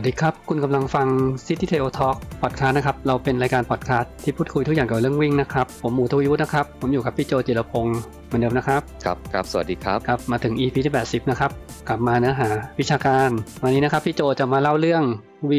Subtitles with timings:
[0.00, 1.06] วัสดีครับ คุณกำลังฟัง
[1.46, 10.94] City Tail Talk Podcast นะครับ เราเป็นรายการพอดคาสต์ที่พูดคุยทุกอย่างเกี่ยวกับเรื่องวิ่งนะครับ ผมหมูทวีวุฒินะครับ ผมอยู่กับพี่โจจิรพงศ์เหมือนเดิมนะครับ ครับ ครับ สวัสดีครับ ครับ มาถึง EP ที่
[11.10, 11.50] 80 นะครับ
[11.88, 12.48] กลับมาเนื้อหา
[12.80, 13.30] วิชาการ
[13.62, 15.02] วันนี้นะครับพี่โจจะมาเล่าเรื่อง
[15.50, 15.52] V.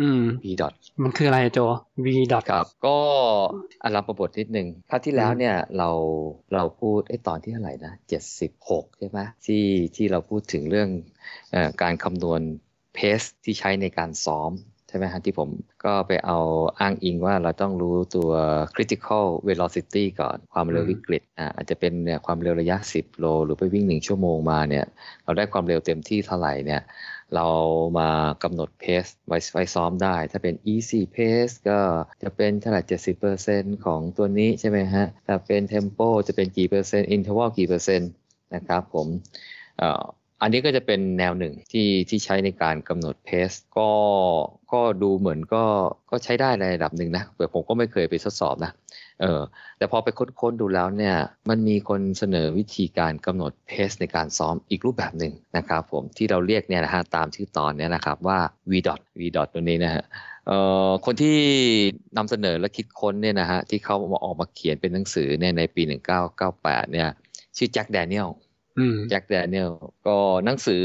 [0.00, 0.72] อืม v dot
[1.02, 1.60] มันคืออะไรอะโจ
[2.04, 2.06] V.
[2.50, 2.98] ครับ ก็
[3.84, 5.90] อารัมประบทนิดนึงคราวที่แล้วเนี่ยเรา
[6.54, 7.92] เราพูดไอ้ตอนที่เท่าไหร่นะ
[8.46, 9.64] 76 ใช่ไหมที่
[9.96, 10.88] ที่เราพูดถึงเรื่อง
[11.52, 12.42] เอ่อการคำนวณ
[12.94, 14.52] เพสที่ใช้ในการซ้อม
[14.88, 15.48] ใช่ไหมฮะที่ผม
[15.84, 16.38] ก็ไปเอา
[16.80, 18.30] อ้างอิงว่าเราต้องรู้ตัว
[18.74, 24.84] critical velocity ก่อนความเร็วอืมวิกฤตอ่าอาจจะเป็นเนี่ยความเร็วระยะ 10 โล หรือไปวิ่ง 1 ชั่วโมงมาเนี่ย
[25.24, 26.82] เราได้ความเร็วเต็มที่เท่าไหร่เนี่ย
[27.34, 27.48] เรา
[27.98, 28.08] มา
[28.42, 31.78] กำหนดเพสไว้ไว้ซ้อมได้ ถ้าเป็น easy pace ก็
[32.22, 32.82] จะเป็นเท่าไหร่
[33.30, 38.10] 70%ของตัวนี้ใช่ไหมฮะถ้าเป็น tempo จะเป็นกี่เปอร์เซ็นต์ interval กี่เปอร์เซ็นต์
[38.54, 39.06] นะครับผม
[39.78, 40.04] เอ่อ
[40.42, 43.90] อันนี้ก็จะเป็นแนวหนึ่งที่ที่ใช้ในการกำหนดเพสก็
[44.72, 45.64] ก็ดูเหมือนก็
[46.10, 48.72] ก็ใช้ได้ในระดับหนึ่งนะแต่ผมก็ไม่เคยไปทดสอบนะ
[49.20, 49.40] เออ
[49.78, 50.08] แต่พอไป
[50.40, 51.14] ค้นๆดูแล้วเนี่ย
[51.48, 58.38] มันมีคนเสนอวิธีการกำหนดเพสในการซ้อมอีกรูปแบบหนึ่งนะครับผมที่เราเรียกเนี่ยนะฮะตามชื่อตอนเนี่ยนะครับว่า
[58.70, 60.02] v dot v dot ตัวนี้นะฮะ
[60.46, 61.36] เอ่อคนที่
[62.16, 65.82] นำเสนอและคิดค้นเนี่ยนะฮะที่เขามาออกมาเขียนเป็นหนังสือเนี่ยในปี
[66.38, 67.08] 1998เนี่ย
[67.56, 68.51] ชื่อแจ็คแดเนียลอืม
[69.10, 69.70] แจ็คแดเนียล
[70.06, 70.84] ก็หนังสือ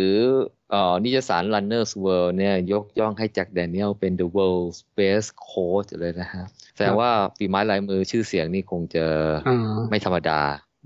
[0.72, 6.44] เอ่อนิยสาร Runner's World เนี่ยยกย่องให้แจ็คแดเนียลเป็น the world's best coach เลยนะฮะ
[6.76, 9.06] แสดงว่าฝีไม้ลายมือชื่อเสียงนี่คงจะ
[9.48, 10.42] อ่าไม่ธรรมดา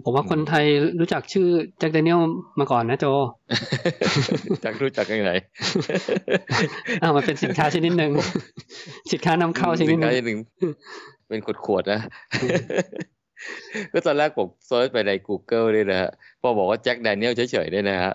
[0.06, 0.66] ผมว่าคนไทย
[1.00, 1.48] รู้จักชื่อ
[1.80, 2.20] แจ็คเดเนียล
[2.60, 3.06] มาก่อนนะโจ
[4.66, 5.32] จักรู้จักยังไง
[7.02, 8.12] อ่ามันเป็นสินค้าชนิดหนึ่ง
[9.12, 10.40] สินค้านำเข้าชนิดหนึ่งสิค้าหนึ่ง
[11.30, 12.00] เป็นขวดๆนะ
[13.92, 16.12] ก็ตอนแรกผม search ไปใน Google ด้วยนะฮะ
[16.42, 18.14] พอบอกว่า Jack Daniel เฉยๆเนี่ยนะฮะ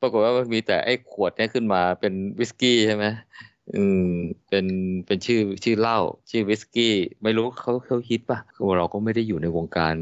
[0.00, 3.04] ปรากฏว่ามันมีแต่ไอ้ขวดเนี่ยขึ้นมาเป็นวิสกี้ใช่ไหม
[3.76, 4.10] อืม
[4.48, 4.66] เป็น
[5.06, 5.98] เป็นชื่อชื่อเหล้า
[6.30, 9.94] ชื่อวิสกี้ ไม่รู้เขาเขาคิดป่ะคือเราก็ไม่ได้อยู่ในวงการ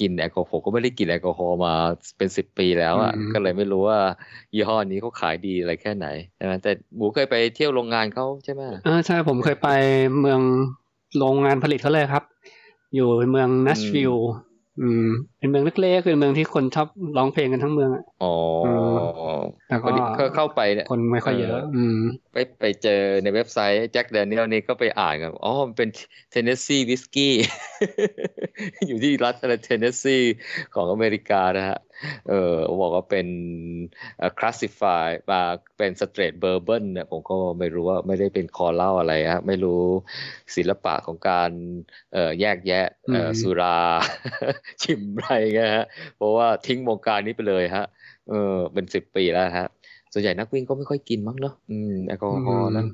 [0.00, 1.74] กินแอลกอฮอล์ผมก็ไม่ได้กินแอลกอฮอล์มา
[2.16, 3.98] เป็นสิบปีแล้วอะอืมก็เลยไม่รู้ว่า
[4.54, 6.06] ยี่ห้อนี้เขาขายดีอะไรแค่ไหน
[6.36, 9.68] ใช่ไหมแต่หมูเคยไปเที่ยวโรงงานเขาใช่ไหมเออใช่ผมเคยไป
[10.20, 10.40] เมือง
[11.18, 12.24] โรงงานผลิตเขาเลยครับ
[12.94, 14.32] อยู่เมืองนัชวิลล์
[14.80, 18.26] อืมเป็นเมืองเล็กๆเป็นเมืองที่คนชอบร้องเพลงกันทั้งเมืองอะอ๋อ
[19.66, 21.96] แต่ก็พอดีเข้าเข้าไปเนี่ยคนไม่ค่อยเยอะเอออืม
[22.32, 22.90] ไปไปเจอ
[23.22, 25.88] ในเว็บไซต์ Jack Daniel นี่ก็ไปอ่านกันอ๋อมันเป็น
[26.30, 27.24] Tennessee whiskey
[28.86, 30.10] อยู่ที่รัฐอะไรเทนเนสซี
[30.72, 31.78] ของอเมริกานะฮะ
[32.26, 32.34] เออ
[32.80, 33.26] บอกว่าเป็น
[34.38, 35.40] classify มา
[35.78, 39.70] เป็น straight bourbon เนี่ยผมก็ไม่รู้ว่าไม่ได้เป็นคอเหล่าอะไรฮะไม่รู้
[40.56, 41.50] ศิลปะของการ
[42.12, 42.76] เอ่อแยกแยะ
[43.10, 43.66] เอ่ออืมสุรา
[44.82, 47.84] ชิมอะไรเงี้ยฮะเพราะว่าทิ้งวงการนี้ไปเลยฮะ
[48.28, 49.66] เออเป็นสิบปีแล้วฮะ
[50.12, 52.84] ส่วนใหญ่นักวิ่งก็ไม่ค่อยกินมั้งเนาะอืมแอลกอฮอล์นะ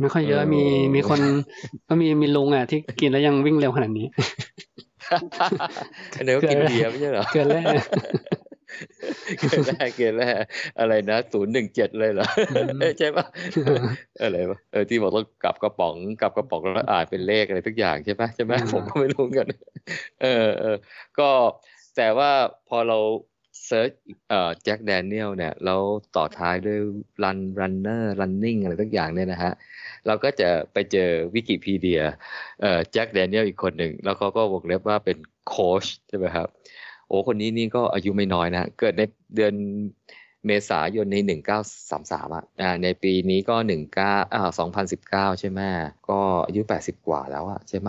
[0.00, 0.62] ไม่ค่อยเยอะเออมี
[0.94, 1.20] มีคน
[1.88, 4.06] ก็มีมีลุงอะที่กินแล้วยังวิ่งเร็วขนาดนี้
[6.16, 7.82] อันนี้ก็กินเบียร์ไม่ใช่เหรอเกินแล้ว
[9.40, 10.42] เกินแรกเกินแรก
[10.78, 13.26] อะไรนะศูนย์หนึ่งเจ็ดเลยเหรออืมใช่ปะ
[14.22, 19.48] อะไรปะเออที่บอกต้องกลับกระป๋องกลับกระป๋องแล้วอ่านเป็นเลขอะไรทุกอย่างใช่ปะใช่ไหมอืมผมก็ไม่รู้เหมือนกัน
[20.22, 20.76] เออเออ
[21.18, 21.28] ก็
[21.96, 22.30] แต่ว่า
[22.68, 22.98] พอเรา
[23.64, 23.90] search
[24.28, 25.80] เอ่อ Jack Daniel เนี่ยแล้ว
[26.16, 26.78] ต่อท้ายด้วย
[27.24, 29.52] run runner running อะไรทุกอย่างเนี่ยนะฮะ
[30.06, 32.02] เราก็จะไปเจอวิกิพีเดีย
[32.62, 35.18] เอ่อแจ็คแดเนียลอีกคนหนึ่ง แล้วเขาก็วงเล็บว่าเป็น
[35.48, 36.48] โค้ชใช่ไหมครับ
[37.08, 39.02] โอ้คนนี้นี่ก็อายุไม่น้อยนะ เกิดใน
[39.36, 39.54] เดือน
[40.46, 41.58] เมษายนในหนึ่งเก้า
[41.90, 42.44] สามสามอะ
[42.82, 45.60] ในปีนี้ก็หนึ่งเก้าอ่าสองพันสิบเก้าใช่ไหม
[46.08, 47.88] ก็อายุแปดสิบกว่าแล้วอะใช่ไหม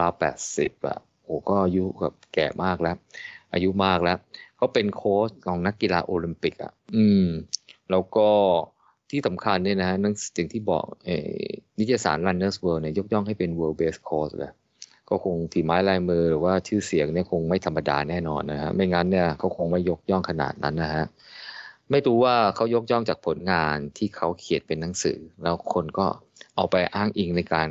[0.00, 2.96] ราวแปดสิบอะโอ้ก็อายุแบบแก่มากแล้ว
[3.56, 4.18] อายุมากแล้ว
[4.56, 7.26] เขาเป็นโค้ชของนักกีฬาโอลิมปิกอะ อืม
[7.90, 8.28] แล้วก็
[9.10, 11.08] ที่สำคัญเนี่ยนะนั่นสิ่งที่บอกอ
[11.78, 14.52] นิตยสาร Runners World เนี่ยยกย่องให้เป็น World Best Coach เลย
[15.08, 21.04] ก็คงฝีไม้ลายมือหรือว่าชื่อเสียงเนี่ยคงไม่ธรรมดาแน่นอนนะฮะไม่งั้นเนี่ยเขาคงไม่ยกย่องขนาดนั้นนะฮะ
[21.90, 26.06] ไม่รู้ว่าเขายกย่องจากผลงานที่เขาเขียนเป็นหนังสือ แล้วคนก็
[26.56, 27.68] เอาไปอ้างอิงในการ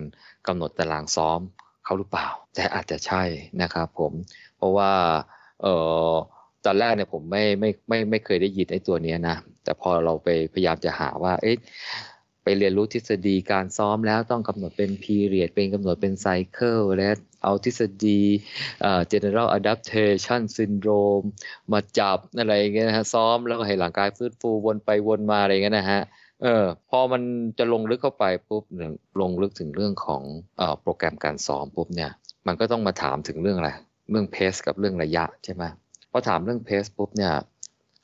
[0.47, 1.39] กำหนดตารางซ้อม
[1.85, 3.23] เขาหรือเปล่า แต่อาจจะใช่
[3.61, 4.13] นะครับผม
[4.57, 4.91] เพราะว่า
[5.61, 5.67] เอ
[6.11, 6.13] อ
[6.65, 11.57] ตอนแรกเนี่ยผมไม่ไม่ไม่ไม่เคยได้ยินไอ้ตัวเนี้ยนะ แต่พอเราไปพยายามจะหาว่า เอ๊ะ
[12.43, 17.09] ไปเรียนรู้ทฤษฎีการซ้อมแล้วต้องกำหนดเป็น period เป็นกำหนดเป็น cycle และ
[17.43, 18.21] เอาทฤษฎี
[18.81, 21.25] เอ่อ general adaptation syndrome
[21.71, 26.01] มาจับอะไรเงี้ยนะฮะซ้อมแล้วก็ให้ร่างกายฟื้นฟูวนไปวนมาอะไรเงี้ยนะฮะ
[26.41, 27.21] เออพอมัน
[27.57, 28.91] จะลงลึกเข้าไปปุ๊บเนี่ย
[29.21, 30.21] ลงลึกถึงเรื่องของ
[30.57, 32.11] เอ่อโปรแกรมการซ้อมปุ๊บเนี่ย
[32.47, 33.71] มันก็ต้องมาถามถึงเรื่องอะไร
[34.09, 35.63] เรื่องเพสกับเรื่องระยะใช่ไหม
[36.11, 37.33] พอถามเรื่องเพสปุ๊บเนี่ย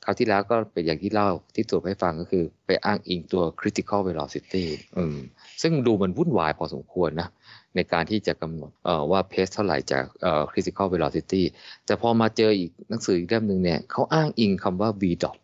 [0.04, 4.64] คราวที่แล้วก็เป็นอย่างที่เล่าที่ตรวจให้ฟังก็คือไปอ้างอิงตัว critical velocity
[4.96, 5.16] อืม
[5.62, 7.28] ซึ่งดูมันวุ่นวายพอสมควรนะ
[7.76, 8.70] ในการที่จะกำหนด
[9.10, 10.04] ว่าเพสเท่าไหร่จาก
[10.52, 11.42] critical velocity
[11.86, 15.36] แต่พอมาเจออีกหนังสืออีกเล่มหนึ่งเนี่ยเขาอ้างอิงคำว่า v dot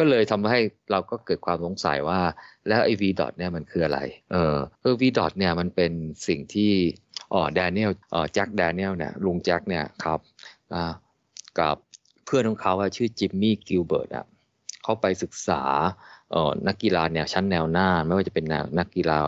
[0.00, 0.60] ก็เลยทำให้
[0.90, 2.20] เราก็เกิดความสงสัยว่า
[2.68, 4.00] แล้วไอ้ v dot เนี่ยมันคืออะไร
[4.32, 5.92] เออเออ v dot เนี่ยมันเป็น
[6.28, 6.72] สิ่งที่
[7.32, 10.18] อ๋อ Daniel อ๋อ Jack Daniel เนี่ยลุงแจ็คเนี่ยครับ
[10.74, 10.92] อ่า
[11.58, 11.76] กับ
[12.24, 14.26] เพื่อนของเขาชื่อ Jimmy Gilbert อะ
[14.82, 15.62] เขาไปศึกษา
[16.30, 18.44] เอ่อนักกีฬาแนวชั้นแนวหน้า ไม่ว่าจะเป็น
[18.78, 19.18] นักกีฬา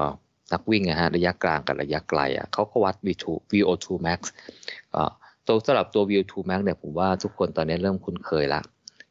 [0.53, 4.21] นักวิ่งนะฮะระยะกลางกับระยะไกลอะเขาก็วัด V2 VO2 max
[4.95, 5.11] อ่า
[5.47, 8.61] ตัวสำหรับตัว VO2 max เนี่ยผมว่าทุกคนตอนนี้เริ่มคุ้นเคยละ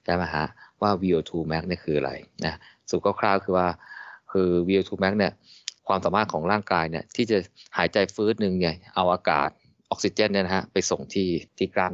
[0.05, 0.45] ใช่ไหมฮะ
[0.81, 2.12] ว่า VO2 max เนี่ยคืออะไร
[2.45, 2.56] นะ
[2.89, 3.68] สรุปคร่าวๆคือว่า
[4.31, 5.33] คือ VO2 max เนี่ย
[5.88, 7.38] ความสามารถของร่างกายเนี่ยที่จะ
[7.78, 9.50] หายใจฟื้นหนึ่งเนี่ยเอาอากาศ
[9.89, 11.94] ออกซิเจนเนี่ยนะฮะไปส่งที่ที่กล้าม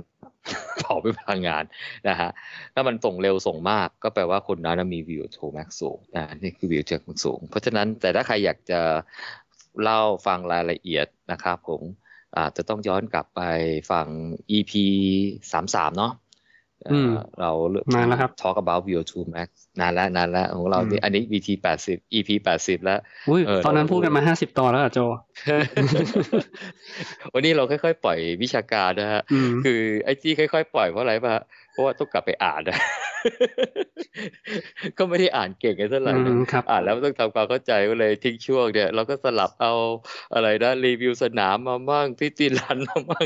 [0.81, 1.63] เผาเป็นพลังงาน
[2.09, 2.29] นะฮะ
[2.73, 8.81] ถ้ามันส่งเร็วส่งมากก็แปลว่าคนนั้นมี VO2 max สูงนะนี่คือ VO2 max สูง เพราะฉะนั้นแต่ถ้าใครอยากจะ
[9.81, 11.81] เล่าฟังรายละเอียดนะครับผม
[12.37, 13.41] อาจจะต้องย้อนกลับไป
[13.91, 14.07] ฟัง
[14.57, 14.73] EP
[15.51, 16.13] สามสามเนาะ
[17.39, 17.51] เรา
[17.93, 24.99] นานแล้วครับ talk about VO2 max นานแล้วนานแล้วของเรานี่อันนี้ VT แปดสิบ EP แปดสิบแล้วอุ้ยตอนนั้นพูดกันมาห้าสิบตอนแล้วอะโจ
[27.33, 29.21] วันนี้เราค่อยๆ ปล่อยวิชาการนะฮะ
[29.65, 31.35] คือไอ้ที่ค่อยๆ ปล่อยเพราะอะไรป่ะ
[31.71, 32.79] เพราะว่าต้องกลับไปอ่านนะ
[34.97, 36.13] ก็ไม่ได้อ่านเก่งกันเท่าไหร่
[36.69, 39.73] อ่านแล้วต้องทำความเข้าใจก็เลยทิ้งช่วงเนี่ยเราก็สลับเอา
[40.33, 43.25] อะไรนะรีวิวสนามมาบ้างที่ตีรันมาบ้าง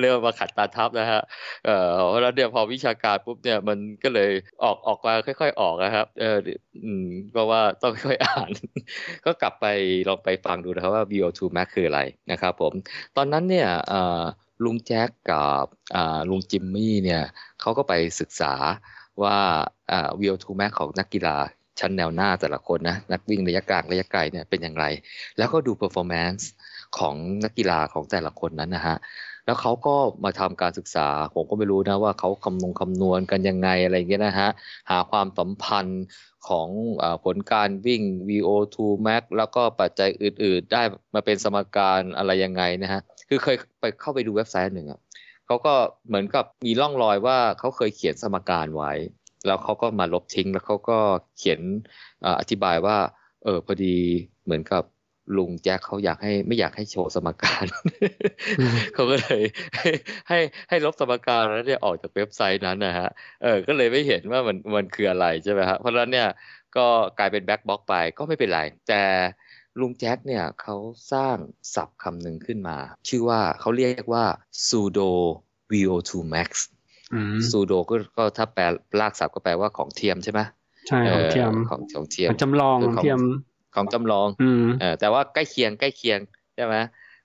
[0.00, 1.22] เรียกมาขัดตาทับนะฮะ
[1.66, 4.30] เออแล้วเดี๋ยวพอวิชาการปุ๊บเนี่ยมันก็เลย
[4.62, 6.36] ออกออกมาค่อย ๆ ออกนะครับ เออ
[6.84, 8.50] อืมก็ว่าต้องค่อยอ่าน
[9.24, 9.66] ก็กลับไป
[10.08, 12.00] ลองไปฟังดูนะครับว่า VO2 max คืออะไร
[12.30, 12.72] นะครับผม
[13.16, 13.68] ตอนนั้นเนี่ย
[14.64, 15.66] ลุงแจ็คกับ
[16.30, 17.22] ลุงจิมมี่เนี่ย
[17.60, 18.54] เขาก็ไปศึกษา
[19.22, 19.36] ว่า
[19.90, 21.36] อ่า VO2 max ของนักกีฬา
[21.80, 24.84] ชั้นแนวหน้าแต่ละคนนะนักวิ่งระยะกลางระยะไกลเนี่ยเป็นอย่างไร
[25.38, 26.42] แล้วก็ดู performance
[26.98, 27.14] ของ
[27.44, 28.96] นักกีฬาของแต่ละคนนั้นนะฮะ
[29.46, 34.48] แล้วเขาก็มาทำการศึกษา ผมก็ไม่รู้นะว่าเขาคำนวณคำนวณกันยังไงอะไรเงี้ยนะฮะ
[34.90, 36.04] หาความสัมพันธ์
[36.48, 36.68] ของ
[37.02, 40.82] อผลการวิ่ง VO2 max แล้วก็ปัจจัยอื่น ๆ ได้
[41.14, 45.00] มาเป็นสมการอะไรยังไงนะฮะคือเคยไปเข้าไปดูเว็บไซต์หนึ่งอะ
[45.50, 45.76] เขาก็
[46.08, 48.92] เหมือนกับมีร่องรอยว่าเขาเคยเขียนสมการไว้
[49.46, 50.98] แล้วเขาก็มาลบทิ้ง แล้วเขาก็
[51.38, 51.60] เขียน
[52.40, 52.96] อธิบายว่า
[53.44, 53.96] เออพอดี
[54.44, 54.82] เหมือนกับ
[55.36, 57.64] ลุงแจ็คเขาอยากให้ไม่อยากให้โชว์สมการ
[58.94, 59.42] เขาก็เลย
[60.28, 60.38] ให้
[60.68, 63.08] ให้ลบสมการแล้วเนี่ยออกจากเว็บไซต์นั้นนะฮะ
[63.42, 66.28] เออก็เลยไม่เห็นว่ามันมันคืออะไรใช่ไหมฮะเพราะฉะนั้นเนี่ย
[66.76, 66.86] ก็
[67.18, 69.02] กลายเป็นแบ็คบ็อกไปก็ไม่เป็นไร แต่
[69.80, 70.76] ลุงแจ็คเนี่ยเขา
[71.12, 71.36] สร้าง
[71.74, 72.78] ศัพท์คำหนึ่งขึ้นมา
[73.08, 74.24] ชื่อว่าเขาเรียกว่า
[74.60, 75.10] pseudo
[75.72, 76.50] VO2 max
[77.42, 78.62] pseudo ก็ก็ถ้าแปล
[79.00, 80.40] ลากศัพท์ก็แปลว่าของเทียมใช่ไหม
[80.88, 83.20] ใช่ของเทียมของของเทียมจำลองของเทียม
[83.74, 84.28] ของจำลอง
[84.80, 86.20] เออแต่ว่าใกล้เคียงใกล้เคียง
[86.54, 86.76] ใช่ไหม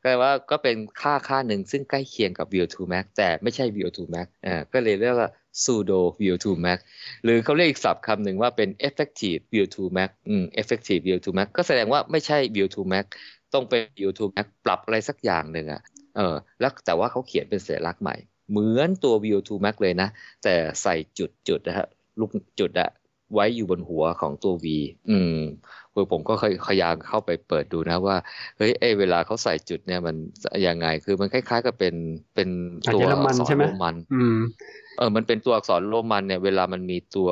[0.04, 5.30] ก็ว่าก็เป็นค่าค่าหนึ่งซึ่งใกล้เคียงกับ VO2 max แต่ไม่ใช่ VO2 max อ่าก็เลยเรียกว่า
[5.64, 6.80] pseudo VO2 max
[7.24, 13.06] หรือเขาเรียกอีกศัพท์คำหนึ่งว่าเป็น effective VO2 max อืม effective VO2 max ก็แสดงว่าไม่ใช่ VO2 max
[13.54, 15.82] ต้องเป็น VO2 max ปรับอะไรสักอย่างหนึ่งอะ
[16.16, 18.16] เออแล้วแต่ว่าเขาเขียนเป็นสัญลักษณ์ใหม่
[18.50, 20.10] เหมือนตัว VO2 max เลยนะ
[20.44, 21.88] แต่ใส่จุดจุดนะฮะ
[22.20, 22.90] ลูกจุดอะ
[23.34, 24.66] ไว้อยู่บนหัวของตัว V
[25.10, 25.40] อืม
[25.94, 28.18] คือผมก็เคยพยายามเข้าไปเปิดดูนะว่า
[28.58, 30.16] เฮ้ยเอเวลาเขาใส่จุดเนี่ยมัน
[30.68, 31.96] ยังไงคือมันคล้ายๆกับเป็น
[32.36, 32.50] เป็น
[32.94, 33.96] ตัวอักษรโรมัน
[34.98, 37.30] เออมันเป็นตัวอักษรโรมันเนี่ยเวลามันมีตัว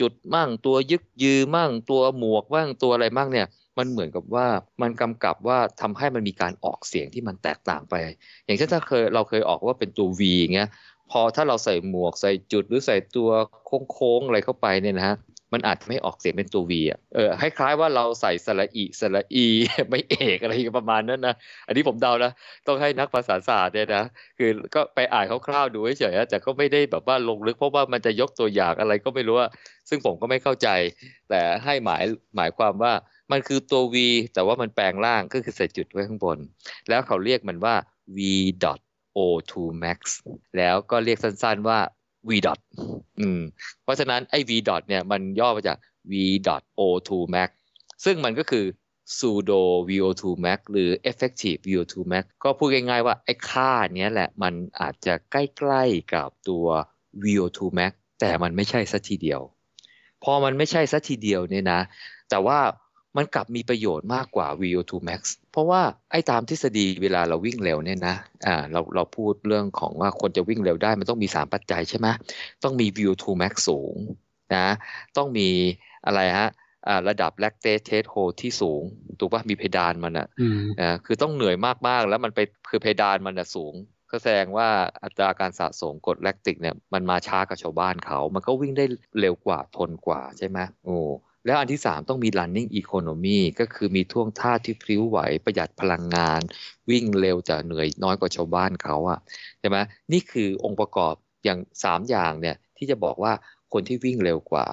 [0.00, 3.46] จุดมั่ง ตัวยึกยือมั่ง ตัวหมวกมั่งตัวอะไรมั่งเนี่ย
[3.78, 4.46] มันเหมือนกับว่า
[4.82, 7.94] มันกำกับว่าทำให้มันมีการออกเสียงที่มันแตกต่างไป
[8.44, 10.20] อย่างเช่นถ้าเคยเราเคยออกว่าเป็นตัว V
[10.54, 10.70] เงี้ย
[11.10, 13.28] พอถ้าเราใส่หมวกใส่จุดหรือใส่ตัว
[13.92, 15.16] โค้งๆอะไรเข้าไปเนี่ยนะฮะ
[15.52, 19.46] มันอาจจะไม่ออกเสียงเป็นตัววีอะเออคล้ายๆว่าเราใส่สระอีสระอี
[19.90, 21.34] ไม่เอกอะไรประมาณนั้นนะ
[21.66, 22.32] อันนี้ผมเดานะ
[22.66, 24.04] ต้องให้นักภาษาศาสตร์เนี่ยนะ
[24.38, 29.48] คือก็ไปอ่านคร่าวๆดูเฉยๆแต่ก็ไม่ได้แบบว่าลงลึกเพราะว่ามันจะยกตัวอย่างอะไรก็ไม่รู้ว่า
[29.88, 30.68] ซึ่งผมก็ไม่เข้าใจ
[31.30, 32.04] แต่ให้หมาย
[32.36, 32.92] หมายความว่า
[33.32, 33.96] มันคือตัว v
[34.34, 36.38] แต่ว่ามันแปลงร่างก็คือใส่จุดไว้ข้างบน
[36.88, 37.74] แล้วเขาเรียกมันว่า
[38.16, 38.18] v
[38.62, 38.80] dot
[39.16, 39.98] o2 max
[40.56, 41.78] แล้วก็เรียกสั้นๆว่า
[42.28, 42.58] v dot
[43.20, 43.40] อืม
[43.82, 45.78] เพราะฉะนั้นไอ้ v dot เนี่ยมันย่อมาจาก
[46.10, 46.12] v
[46.46, 47.48] dot o2 max
[48.04, 48.64] ซึ่งมันก็คือ
[49.14, 56.66] pseudo VO2 max หรือ effective VO2 max ก็พูดง่ายๆว่าไอ้ค่าเนี้ยแหละมันอาจจะใกล้ๆกับตัว
[57.24, 59.40] VO2 max แต่มันไม่ใช่ซะทีเดียว
[60.24, 61.80] พอมันไม่ใช่ซะทีเดียวเนี่ยนะ
[62.30, 62.58] แต่ว่า
[63.16, 65.20] มันกลับมีประโยชน์มากกว่า VO2 max
[65.52, 65.80] เพราะว่า
[66.10, 72.08] ไอ้ตามทฤษฎีเวลาเราวิ่งเร็วเนี่ยนะอ่าเราเราพูดเรื่องของว่าคนจะวิ่งเร็วได้มันต้องมี 3 ปัจจัยใช่ไหม
[72.64, 73.94] ต้องมี VO2 max สูง
[74.56, 74.68] นะ
[75.16, 75.48] ต้องมี
[76.06, 76.48] อะไรฮะ
[77.08, 78.82] ระดับ lactate threshold ที่สูง
[79.18, 81.56] ถูกปะมีเพดานมันอะ่ะคือต้องเหนื่อย
[81.88, 83.74] มาก ๆ แล้วมันไปคือเพดานมันอะสูง
[84.10, 84.68] ก็แสดงว่า
[85.02, 88.84] อัตราการสะสมกรดแลคติกเนี่ยมันมาช้ากับชาวบ้านเขา มันก็วิ่งได้
[89.20, 90.98] เร็วกว่าทนกว่าใช่ไหมโอ้
[91.46, 96.40] แล้วอันที่ 3 ต้องมี running economy ก็คือมีท่วงท่าที่พริ้วไหวประหยัดพลังงาน
[96.90, 99.18] วิ่งเร็วจะเหนื่อยน้อยกว่าชาวบ้านเขาอะ
[99.60, 99.76] ใช่ไหม
[100.12, 103.32] นี่คือองค์ประกอบอย่าง 3 อย่างเนี่ยที่จะบอกว่า
[103.72, 104.66] คนที่วิ่งเร็วกว่า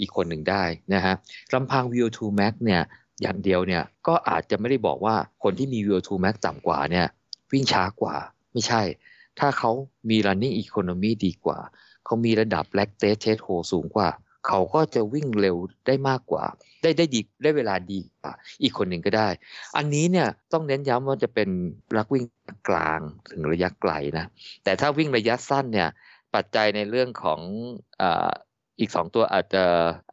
[0.00, 0.62] อีกคนหนึ่งได้
[0.94, 1.14] นะฮะ
[1.54, 2.82] ลำพัง VO2 max เนี่ย
[3.22, 7.06] อย่างเดียวเนี่ยก็อาจจะไม่ได้บอกว่าคนที่มี VO2 max ต่ำกว่าเนี่ย
[7.52, 8.16] วิ่งช้ากว่า
[8.52, 8.82] ไม่ใช่
[9.38, 9.70] ถ้าเขา
[10.10, 11.58] มี running economy ดีกว่า
[12.04, 14.08] เขามีระดับ lactate threshold สูงกว่า
[14.48, 16.44] เขาก็จะวิ่งเร็วได้มากกว่า
[16.82, 19.28] ได้ได้ดีได้เวลาดีกว่าอีกคนหนึ่งก็ได้
[19.76, 21.48] อันนี้เนี่ยต้องเน้นย้ำว่าจะเป็น
[21.96, 22.24] รักวิ่ง
[22.68, 23.00] กลาง
[23.30, 24.26] ถึงระยะไกลนะ
[24.64, 25.88] แต่ถ้าวิ่งระยะสั้นเนี่ย
[26.34, 27.40] ปัจจัยในเรื่องของ
[28.80, 29.64] อีกสองตัวอาจจะ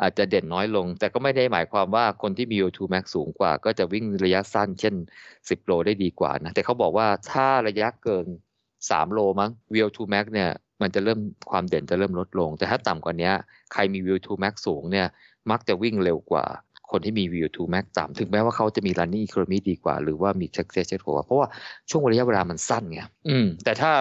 [0.01, 4.95] อาจจะเด่นน้อยลง แต่ก็ไม่ได้หมายความว่าคนที่มี O2 max สูงกว่า ก็จะวิ่งระยะสั้น เช่น
[5.31, 8.25] 10 โลได้ดีกว่านะ แต่เขาบอกว่าถ้าระยะเกิน
[8.69, 10.49] 3 โลมั้ง VO2 max เนี่ย
[10.81, 11.19] มันจะเริ่ม
[11.51, 13.31] ความเด่นจะเริ่มลดลง แต่ถ้าต่ำกว่านี้
[13.73, 15.07] ใครมี VO2 max สูงเนี่ย
[15.51, 16.45] มักจะวิ่งเร็วกว่า
[16.91, 21.47] คนที่มี VO2 max ต่ำถึงแม้ว่าเขาจะมี running economy ดีกว่า หรือว่ามี success rate กว่าเพราะว่า
[21.89, 23.91] ช่วงระยะเวลามันสั้นไงอืมแต่ถ้า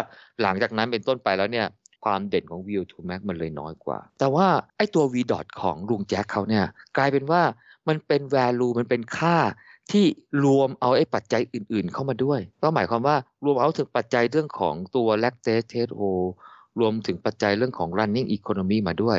[0.42, 1.66] หลังจากนั้นเป็นต้นไปแล้วเนี่ย
[2.04, 6.64] ความเด่นของ VO2 Max มันเลยน้อยกว่า แต่ว่าไอ้ตัว V dot ของลุงแจ็คเขาเนี่ย
[6.96, 7.42] กลายเป็นว่า
[7.88, 9.36] มันเป็น value มันเป็นค่า
[9.92, 10.04] ที่
[10.44, 15.90] รวมเอาไอ้ปัจจัยอื่นๆเข้ามาด้วย ก็หมายความว่ารวมเอาถึงปัจจัยเรื่องของตัว lactate test
[16.80, 19.18] รวมถึงปัจจัยเรื่องของ running economy มาด้วย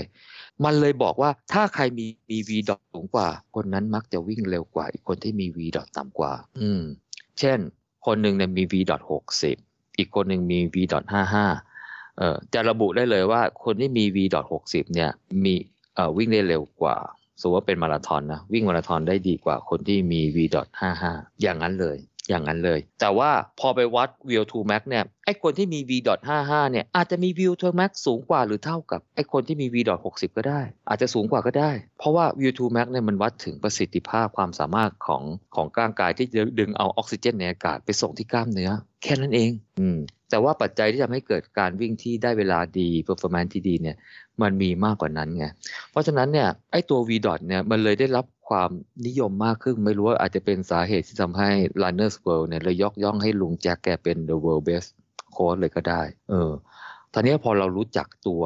[0.63, 6.81] มันเลยบอกว่าถ้าใครมีมี V dot สูงกว่า คนนั้นมักจะวิ่งเร็วกว่า อีกคนที่มี V dot ต่ำกว่า อืม
[7.39, 7.59] เช่น
[8.05, 9.01] คนหนึ่งเนี่ยมี V dot
[9.49, 14.17] 60อีกคนหนึ่งมี V dot 55เอ่อจะระบุได้เลยว่าคนที่มี v
[14.55, 15.11] 60เนี่ย
[15.43, 15.53] มี
[15.95, 16.97] เอ่อวิ่งได้เร็วกว่า
[17.41, 20.37] สมมติว่าเป็นมาราธอนนะวิ่งมาราธอนได้ดีกว่าคนที่มี v
[20.93, 21.97] 55 อย่างนั้นเลย
[22.29, 25.91] อย่างนั้นเลย แต่ว่าพอไปวัด VO2 max เนี่ยไอคนที่มี v
[26.31, 29.75] 55 เนี่ยอาจจะมี VO2 max สูงกว่าหรือเท่ากับไอคนที่มี v
[30.07, 35.23] 60 ก็ได้ อาจจะสูงกว่าก็ได้ เพราะว่า VO2 max เนี่ยมันวัดถึงประสิทธิภาพความสามารถของ
[35.55, 38.71] ของร่างกายที่จะดึงเอาออกซิเจนในอากาศไปส่งที่กล้ามเนื้อ
[39.03, 43.95] แค่นั้นเอง อืมแต่ว่าปัจจัยที่ทำให้เกิดการวิ่งที่ได้เวลาดี performance ที่ดีเนี่ย
[44.41, 45.45] มันมีมากกว่านั้นไง
[45.91, 48.69] เพราะฉะนั้นเนี่ยไอ้ตัว v dot เนี่ยมันเลยได้รับ ความ
[49.07, 51.49] นิยมมากขึ้น ไม่รู้ว่าอาจจะเป็นสาเหตุที่ทำให้
[51.81, 54.89] runners world เนี่ยเลยยกย่องให้ลุงแจ็คแกเป็น the world best
[55.35, 56.51] coach เลยก็ได้ เออ
[57.13, 58.41] ตอนนี้พอเรารู้จักตัว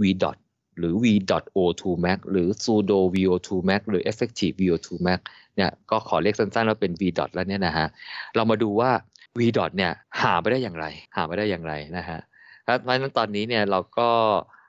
[0.00, 0.36] v dot
[0.78, 5.20] หรือ v dot o2 max หรือ pseudo vo2 max หรือ effective vo2 max
[5.56, 7.88] เนี่ยก็ขอเรียกสั้นๆว่าเป็น v dot แล้วเนี่ยนะฮะ
[8.34, 8.90] เรามาดูว่า
[9.38, 10.86] v dot เนี่ยหาไปได้อย่างไร
[11.16, 12.20] หาไปได้อย่างไรนะฮะ
[12.62, 14.10] เพราะฉะนั้นตอนนี้เนี่ยเราก็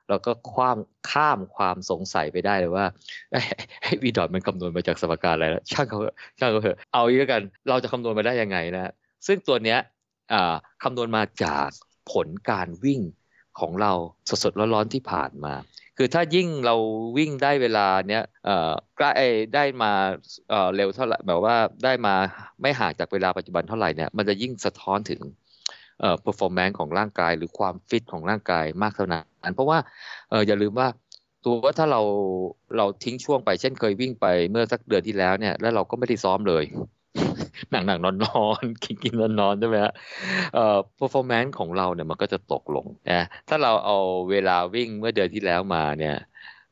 [0.10, 0.78] เราก็ข้าม
[1.12, 2.86] ข้ามความสงสัยไปได้เลยว่า
[3.82, 6.00] ไอ้วีดอทมันคำนวณมาจากสมการอะไรแล้วช่างเขา
[6.40, 8.92] ช่างเขาเถอะเอาอีกกัน เราจะคำนวณมาได้ยังไงนะ
[9.28, 9.80] ซึ่งตัวเนี้ย
[10.84, 11.70] คำนวณมาจาก
[12.12, 13.02] ผลการวิ่ง
[13.60, 13.92] ของเรา
[14.44, 15.54] สดๆร้อนๆที่ผ่านมา
[15.98, 16.76] คือถ้ายิ่งเรา
[17.18, 19.12] วิ่งได้เวลาเนี้ยเอ่อใกล้
[19.56, 19.92] ได้มา
[20.50, 22.16] เอ่อเร็วเท่าไหร่แบบว่าได้มา
[22.62, 25.22] ไม่ห่างจากเวลาปัจจุบันเท่าไหร่เนี่ยมันจะยิ่งสะท้อนถึง
[26.04, 29.78] เอ่อ performance ของร่างกาย หรือความฟิตของร่างกายมากเท่านั้น เพราะว่า
[30.30, 30.88] เอออย่าลืมว่า
[31.44, 32.02] ตัวว่าถ้าเรา
[32.78, 36.64] เราทิ้งช่วงไปเช่นเคยวิ่งไปเมื่อสักเดือนที่แล้วเนี่ย แล้วเราก็ไม่ได้ซ้อมเลย
[37.72, 39.94] หนังหนังนอนนอนกินกินนอนนอนใช่ไหมฮะ
[40.56, 43.98] เอ่อ performance ของเราเนี่ยมันก็จะตกลงนะถ้าเราเอา
[44.32, 46.16] เวลาวิ่งเมื่อเดือนที่แล้วมาเนี่ย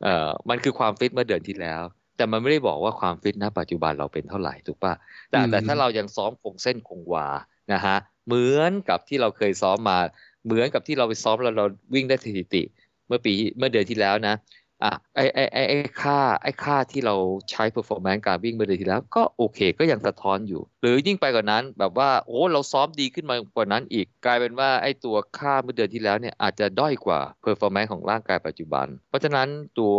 [0.03, 1.81] เอ่อมันคือความฟิตเมื่อเดือนที่แล้ว
[2.17, 4.93] แต่มันไม่ได้บอกว่าความฟิตณปัจจุบันเราเป็นเท่าไหร่ถูกปะ
[5.31, 7.27] แต่แต่ถ้าเรายังซ้อมคงเส้นคงวา
[7.73, 9.99] นะฮะ เหมือนกับที่เราเคยซ้อมมา
[10.45, 12.63] เหมือนกับที่เราไปซ้อมแล้วเราวิ่งได้สถิติ
[13.07, 14.35] เมื่อปีเมื่อเดือนที่แล้วนะ
[14.83, 17.15] อะไอไอไอไอค่าไอค่าที่เรา
[17.51, 29.47] ใช้ performance การวิ่งเมื่อเดือนที่แล้ว ก็โอเคก็ยังสะท้อนอยู่ หรือยิ่งไปกว่านั้นแบบว่าโอ้เราซ้อมดีขึ้นมากว่านั้นอีก กลายเป็นว่าไอตัวค่าเมื่อเดือนที่แล้วเนี่ยอาจจะด้อยกว่า performance ของร่างกายปัจจุบัน เพราะฉะนั้น
[29.79, 29.95] ตัว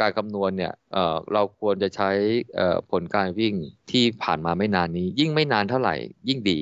[0.00, 2.10] การคำนวณเนี่ยเออเราควรจะใช้
[2.56, 3.54] เออผลการวิ่ง
[3.90, 5.94] ที่ผ่านมาไม่นานนี้ ยิ่งไม่นานเท่าไหร่
[6.28, 6.60] ยิ่งดี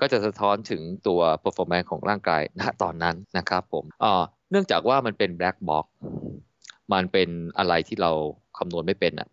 [0.00, 3.84] ก็จะสะท้อนถึงตัว performance ของร่างกายณตอนนั้นนะครับผม
[4.50, 5.86] เนื่องจากว่ามันเป็น black box
[6.92, 7.28] มันเป็น
[7.58, 8.12] อะไรที่เรา
[8.58, 9.28] คำนวณไม่เป็นอะ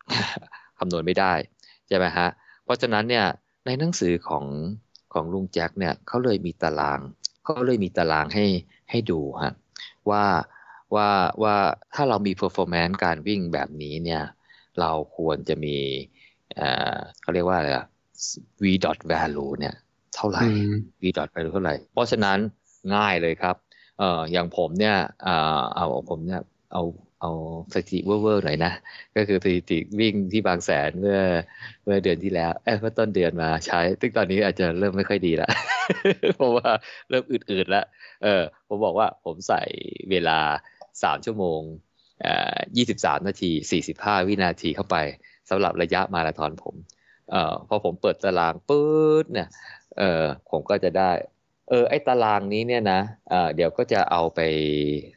[0.79, 1.33] คำนวณไม่ได้
[1.87, 2.27] ใช่ไหมฮะ
[2.63, 3.25] เพราะฉะนั้นเนี่ย
[3.65, 4.45] ในหนังสือของ
[5.13, 6.99] ของลุงแจ็คเนี่ยเขาเลยมีตาราง
[7.43, 8.45] เขาเลยมีตารางให้
[8.89, 9.53] ให้ดูฮะ
[10.09, 10.23] ว่า
[10.95, 11.09] ว่า
[11.43, 11.55] ว่า
[11.93, 14.23] ถ้าเรามี performance การวิ่งแบบนี้เนี่ย
[14.79, 15.77] เราควรจะมี
[17.21, 17.85] เขาเรียกว่าอะไรอะ
[18.61, 19.75] v dot value เนี่ย
[20.15, 20.43] เท่าไหร่
[21.01, 22.37] v dot value เท่าไหร่ เพราะฉะนั้น
[22.95, 23.55] ง่ายเลยครับ
[23.99, 26.41] เอ่ออย่างผมเนี่ยเอ่อเอาผมเนี่ย
[26.73, 26.83] เอา
[27.21, 27.37] เอเอา
[27.73, 28.71] สถิติเวอร์ๆหน่อยนะ
[29.15, 31.19] ก็คือสถิติวิ่งที่บางแสนเมื่อ
[31.83, 35.49] เมื่อเดือนที่แล้วเอ้เมื่อต้นเดือนมาใช้ซึ่งตอนนี้อาจจะเริ่มไม่ค่อยดีละ
[36.35, 36.69] เพราะว่า
[37.09, 37.85] เริ่มอืดๆแล้ว
[38.23, 39.61] เออผมบอกว่าผมใส่
[40.11, 40.39] เวลา
[41.03, 41.61] สามชั่วโมง
[42.21, 44.97] เอ่อยี่สิบสามนาทีสี่สิบห้าวินาทีเข้าไป
[45.49, 46.75] สำหรับระยะมาราธอนผม
[47.31, 48.85] เอ่อพอผมเปิดตารางปื๊
[49.23, 49.47] ดเนี่ย
[49.99, 51.11] เออผมก็จะได้
[51.69, 52.99] เออไอ้ตารางนี้เนี่ยนะ
[53.29, 54.39] เอ่อเดี๋ยวก็จะเอาไป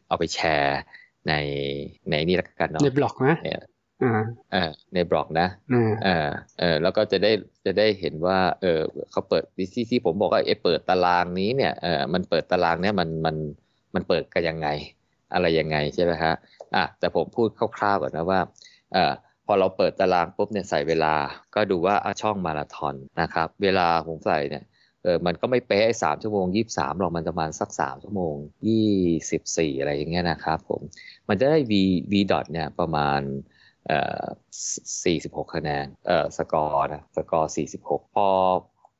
[0.08, 0.80] เอาไปแชร์
[1.28, 1.32] ใน
[2.10, 3.60] ในนี่ละกันเนาะในบล็อกนะเนี่ย
[4.02, 6.28] อ่าเออในบล็อกนะอ่าเออ
[6.60, 7.30] เออแล้วก็จะได้
[7.66, 8.80] จะได้เห็นว่า เออ
[9.10, 9.44] เขาเปิด
[9.74, 13.36] ที่ที่ผมบอกว่าไอ้เปิดตารางนี้เนี่ยเออมันเปิดตารางเนี่ยมันมัน
[13.94, 14.68] มันเปิดกันยังไง
[15.32, 16.34] อะไรยังไงใช่ไหมฮะ
[16.74, 18.40] อะแต่ผมพูดคร่าวๆก่อนนะว่า
[18.92, 19.12] เออ
[19.50, 21.14] พอเราเปิดตารางปุ๊บเนี่ยใส่เวลา
[21.54, 24.64] ก็ดูว่าช่องมาราธอนนะครับเวลาผมใส่เนี่ย
[25.02, 28.34] เออมันก็ไม่เป๊ะไอ้สามชั่วโมงยี่สามหรอกมันประมาณสักสามชั่วโมง
[28.68, 28.90] ยี่
[29.30, 30.80] สิบสี่อะไรอย่างเงี้ยนะครับผม
[31.28, 31.72] มันจะได้ v
[32.12, 33.20] v dot เนี่ยประมาณ
[33.86, 34.24] เอ่อ
[35.44, 37.50] 46คะแนนเอ่อสกอร์นะสกอร์
[37.82, 38.28] 46พอ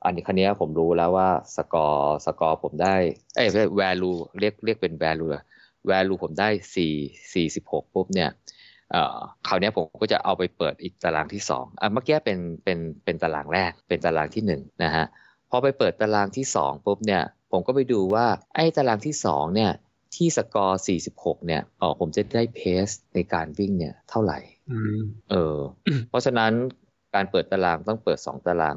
[0.04, 2.94] อันนี้คราวนี้ผมรู้แล้วว่า score score ผมได้
[3.36, 3.48] เอ้ย
[3.80, 5.30] value เรียกเรียกเป็น value
[5.90, 6.48] value ผมได้
[7.44, 8.30] 4 46ปุ๊บเนี่ย
[9.47, 15.07] คราวนี้ผมก็จะเอาไปเปิดอีกตารางที่ 2อะเมื่อกี้เป็นเป็นเป็นตารางแรกเป็นตารางที่1นะฮะ
[15.50, 19.73] พอไปเปิดตารางที่2ปุ๊บเนี่ยผมก็ไปดูว่าไอ้ตารางที่2เนี่ย
[20.14, 20.80] ที่สกอร์
[21.12, 24.38] 46 เนี่ยอ๋อผมจะได้เพสในการวิ่งเนี่ยเท่าไหร่
[24.71, 25.59] อืมเออ
[26.09, 26.52] เพราะฉะนั้น
[27.14, 28.76] การเปิดตารางต้องเปิด 2 ตาราง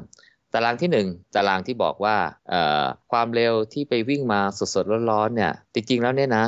[0.54, 2.16] ตารางที่ 1 ตารางที่บอกว่า
[2.48, 4.40] เอ่อความเร็วที่ไปวิ่งมา
[4.74, 6.44] สดๆร้อนๆเนี่ย จริงๆแล้วเนี่ยนะ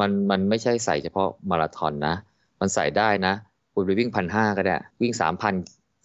[0.00, 2.14] มันมันไม่ใช่ใส่เฉพาะมาราธอนนะ
[2.60, 3.34] มันใส่ได้นะ
[3.74, 5.54] คุณไปวิ่งพันห้าก็ได้ วิ่งสามพัน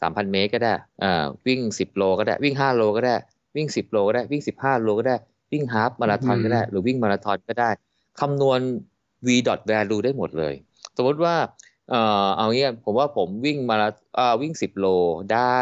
[0.02, 3.16] สามพันเมตรก็ได้เอ่อวิ่งสิบโลก็ได้ วิ่งห้าโลก็ได้
[3.56, 5.16] วิ่งสิบโลก็ได้ วิ่งสิบห้าโลก็ได้
[5.52, 7.70] วิ่งฮาฟมาราธอนก็ได้ หรือวิ่งมาราธอนก็ได้
[8.20, 8.60] คำนวณ
[9.26, 10.54] v dot value ได้หมดเลย
[10.98, 11.36] สมมติว่า
[11.90, 14.86] เอ่อ เอางี้ผมว่าผมวิ่งมาราอ่าวิ่งสิบโล
[15.34, 15.60] ได้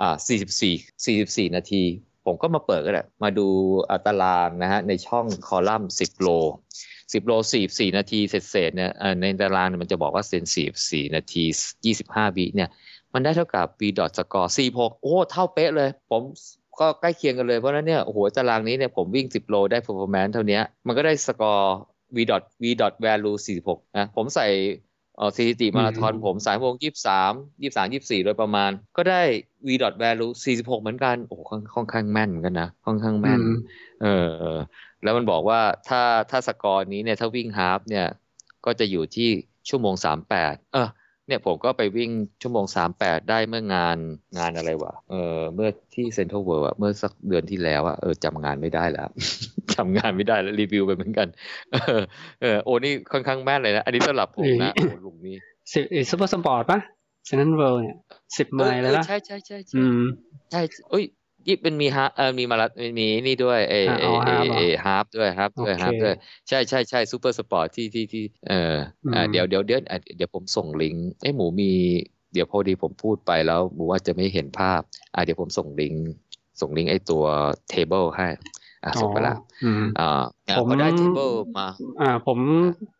[0.00, 0.74] อ่าสี่สิบสี่
[1.04, 1.84] สี่สิบสี่นาที
[2.26, 3.46] ผมก็มาเปิดก็ได้ มาดู
[3.90, 6.28] อัตารางนะฮะ ในช่องคอลัมน์สิบโล
[7.12, 11.44] สิบโลสี่สี่นาทีเศษๆเนี่ยเอ่อในตารางเนี่ยมันจะบอกว่าเซนสี่สี่นาที
[11.84, 12.68] ยี่สิบห้าวิเนี่ย
[13.14, 16.22] มันได้เท่ากับ v dot score สี่หกโอ้ เท่าเป๊ะเลย ผม
[16.80, 21.76] ก็ใกล้เคียงกันเลยเพราะฉะนั้นเนี่ยโอ้โหตารางนี้เนี่ยผมวิ่งสิบโลได้ performance เท่านี้มันก็ได้สกอร์
[22.16, 24.48] v dot v dot value สี่หกนะผมใส่
[25.16, 29.22] เอ่อสถิติมาราธอนอืมผมสามโมงยี่สามยี่สามยี่สี่โดยประมาณ ก็ได้
[29.66, 33.58] v dot value สี่สิบหกเหมือนกัน โอ้โหค่อนค่อนข้างแม่นเหมือนกันนะ ค่อนข้างแม่นอืม
[34.02, 34.58] เออเออ
[35.06, 38.06] แล้วมันบอกว่าถ้าถ้าสกอร์นี้เนี่ยถ้าวิ่ง half เนี่ย
[38.64, 39.28] ก็จะอยู่ที่
[39.68, 40.88] ชั่วโมงสามแปดเออ
[41.26, 42.10] เนี่ยผมก็ไปวิ่ง
[42.42, 43.98] ชั่วโมงสามแปดได้เมื่องาน
[44.38, 49.08] งานอะไรวะเออเมื่อที่เซ็นทรัลเวิลด์อะเมื่อสักเดือนที่แล้วอะเออจำงานไม่ได้แล้ว
[49.74, 51.28] จำงานไม่ได้แล้วรีวิวไปเหมือนกัน
[51.72, 52.00] เออ
[52.42, 55.36] เออโอ้นี่ค่อนข้างแม่นเลยนะ อันนี้สำหรับผมนะเอ้โอ้ยลุงนี่
[55.72, 56.78] สิบซูเปอร์สปอร์ตปะ
[57.26, 57.96] เซนต์เวิลด์เนี่ย
[58.36, 60.02] สิบไมเออล์เอเลยอนะใช่ใช่ใช่ใช่อืม
[60.50, 61.04] ใช่เอ้ย
[61.46, 66.14] ยี่เป็นมีฮาเออมีมารามีมีนี่ด้วยเออ่าเออ๋อเอฮาล์ฟเหรอเอฮาร์ฟด้วยฮาร์ฟด้วยโอเคฮาร์ฟด้วย
[66.48, 68.76] ใช่ใช่ใช่ซูเปอร์สปอร์ตที่ที่ที่เออ
[69.14, 71.70] อ่าอืมเดี๋ยวเดี๋ยวเดี๋ยวอะเดี๋ยวผมส่งลิงก์เอ้หมูมี
[72.32, 74.80] เดี๋ยวพอดีผมพูดไปแล้วหมูว่าจะไม่เห็นภาพ
[75.14, 76.06] อ่าเดี๋ยวผมส่งลิงก์
[76.60, 77.24] ส่งลิงก์ไอ้ตัว
[77.72, 78.28] table ให้
[78.84, 81.68] อ่าส่งไปละอืมอ่าอ่าผมพอได้ table มา
[82.00, 82.38] อ่าผม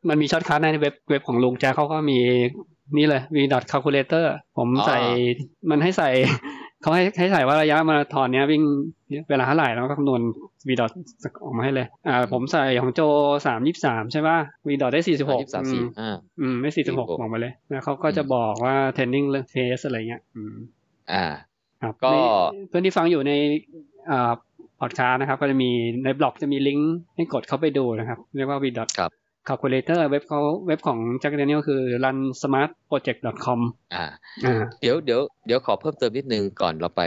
[0.08, 2.18] มันมี shortcut ในเว็บเว็บของลุงแจ๊คเขาก็มี
[2.96, 4.24] นี่เลย v dot calculator
[4.56, 4.98] ผมใส่
[5.70, 6.10] มันให้ใส่
[6.82, 8.62] เขาให้ให้ใส่ว่าระยะมาราธอนเนี้ยวิ่ง
[9.30, 10.20] เวลาเท่าไหร่แล้วก็คำนวณ
[10.68, 10.92] v dot
[11.44, 13.00] ออกมาให้เลย อ่า ผมใส่ของโจ
[13.46, 20.54] สามยี่สามใช่ป่ะ v dot ได้สี่สิบหกยี่สามสี่อ่าอืม ไม่สี่สิบหก46บอกมาเลยแล้วเขาก็จะบอกว่า training เรื่อง test อะไรเงี้ย อืม
[21.12, 21.24] อ่า
[21.82, 22.16] ครับก็ใน
[22.68, 23.32] เพื่อนที่ฟังอยู่ใน
[24.10, 24.32] อ่า
[24.80, 25.70] พอดคาสต์นะครับ ก็จะมี
[26.04, 29.10] ในบล็อกจะมีลิงก์ให้กดเข้าไปดูนะครับ เรียกว่า v dot ครับ
[29.48, 33.60] calculator เว็บเขาเว็บของ Jack Daniel คือ runsmartproject.com
[33.94, 34.04] อ่า
[34.44, 37.02] อ่าเดี๋ยวเดี๋ยวเดี๋ยวขอเพิ่มเติมนิดนึงก่อนเราไป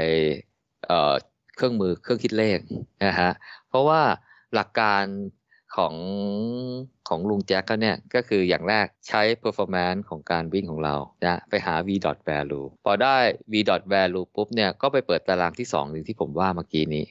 [0.87, 1.13] เอ่อ
[1.55, 2.59] เครื่องมือเครื่องคิดเลข
[3.05, 3.31] นะฮะ
[3.69, 4.01] เพราะว่า
[4.53, 5.03] หลักการ
[5.75, 5.95] ของ
[7.09, 13.17] ของลุงแจ็คก็เนี่ย ก็คืออย่างแรกใช้ performance ของการวิ่งของเรานะไปหา v dot value พอได้
[13.51, 17.05] v dot value ปุ๊บเนี่ยก็ไปเปิดตารางที่2หนึ่งที่ผมว่าเมื่อกี้นี้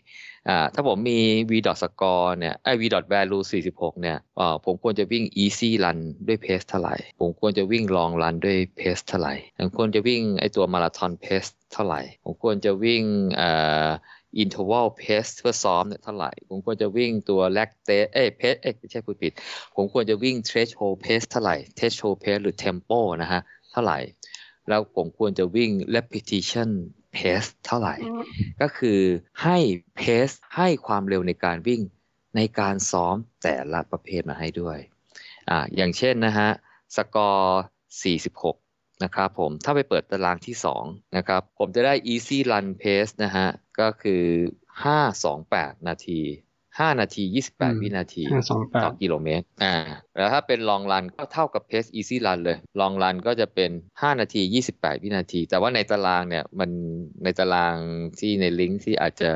[0.48, 3.42] อ่าถ้าผมมี v dot score เนี่ยไอ้ v dot value
[3.72, 11.50] 46 เนี่ยอ่าผมควรจะวิ่ง easy run ด้วย pace เท่าไหร่ ผมควรจะวิ่ง long run ด้วย pace เท่าไหร่ผมควรจะวิ่งไอ้ตัว marathon pace
[11.72, 13.02] เท่าไหร่ ผมควรจะวิ่ง
[13.40, 13.88] อ่า
[14.36, 19.32] อ่อ interval pace เพื่อซ้อมเนี่ยเท่าไหร่ ผมควรจะวิ่งตัว lactate เอ้ย pace เอ้ไม่ใช่พูดผิด
[19.74, 23.40] ผมควรจะวิ่ง threshold pace เท่าไหร่ threshold pace หรือ tempo นะฮะ
[23.72, 23.98] เท่าไหร่
[24.68, 26.70] แล้วผมควรจะวิ่ง repetition
[27.16, 27.94] pace เท่าไหร่
[28.60, 29.00] ก็คือ
[29.42, 29.58] ให้
[30.00, 31.80] pace ให้ความเร็วในการวิ่ง
[32.36, 34.78] ในการซ้อมแต่ละประเภทมาให้ด้วย
[35.50, 36.50] อ่าอย่างเช่นนะฮะ
[36.96, 37.62] สกอร์
[38.26, 43.48] 46 นะครับผม ถ้าไปเปิดตารางที่ 2 นะครับ ผมจะได้ easy run pace นะฮะ
[43.80, 44.22] ก็คือ
[44.84, 46.20] 528นาที
[46.78, 47.22] 5นาที
[47.54, 49.76] 28วินาทีห้าสองแปต่ดอกิโลเมตรอ่า
[50.16, 54.42] แล้วถ้าเป็นลองรันก็เท่ากับเพส easy run เลยลองรันก็จะเป็น5นาที
[54.74, 56.70] 28วินาที แต่ว่าในตารางเนี่ยมัน
[57.24, 57.76] ในตาราง
[58.20, 59.30] ที่ในลิงก์ที่อาจจะ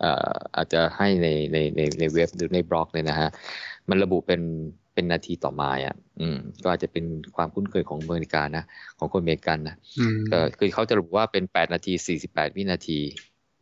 [0.00, 3.30] เอ่ออาจจะให้ในในในในเว็บหรือในบล็อกเนี่ยนะฮะ
[3.88, 4.42] มันระบุเป็น
[4.94, 7.04] เป็นนาทีต่อไมล์อะ อืม ก็อาจจะเป็น
[7.36, 8.64] ความคุ้นเคยของอเมริกานะ
[8.98, 11.92] ของคนอเมริกันนะอืมก็คือเขาจะระบุว่าเป็น 8 นาที
[12.24, 13.00] 48 วินาที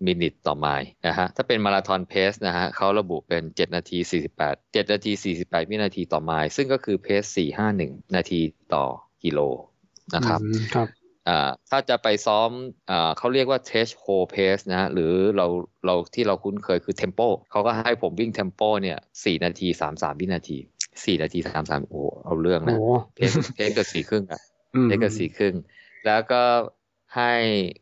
[0.07, 3.99] มินิตต่อไมล์นะฮะถ้าเป็นมาราธอนเพสนะฮะเขาระบุเป็น 7 นาที
[4.37, 5.13] 48 7 นาที
[5.43, 7.23] 48 วินาทีต่อไมล์ซึ่งก็คือเพส
[7.71, 8.41] 451 นาที
[8.75, 8.85] ต่อ
[9.25, 9.41] กิโล
[10.15, 10.89] นะครับอืมครับ
[11.29, 12.51] อ่าถ้าจะไปซ้อม
[12.91, 15.47] อ่าเขาเรียกว่า threshold pace นะฮะหรือเรา
[15.87, 20.59] เราที่เราคุ้นเคยคือ tempo เขาก็ให้ผมวิ่ง tempo เนี่ย4นาที 33 วินาที
[20.91, 22.85] 4 นาที 33 โอ้โหเอาเรื่องโอ้นะโห
[23.15, 24.41] เพสเพสก็สี่ครึ่งอะ
[24.75, 25.55] อืมเลขก็สี่ครึ่ง
[26.07, 26.43] แล้วก็
[27.17, 27.33] ให้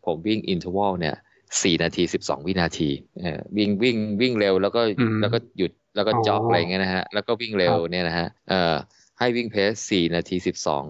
[0.04, 1.16] ผมวิ่ง interval เนี่ย
[1.62, 8.74] สี่นาทีสิบสองวินาทีเออวิ่งวิ่งวิ่งเร็วแล้วก็อืมแล้วก็หยุดแล้วก็อ๋อ jog อะไรเงี้ยนะฮะแล้วก็วิ่งเร็วครับเนี่ยนะฮะเอ่อ
[9.18, 10.84] ให้วิ่ง pace สี่นาทีสิบสอง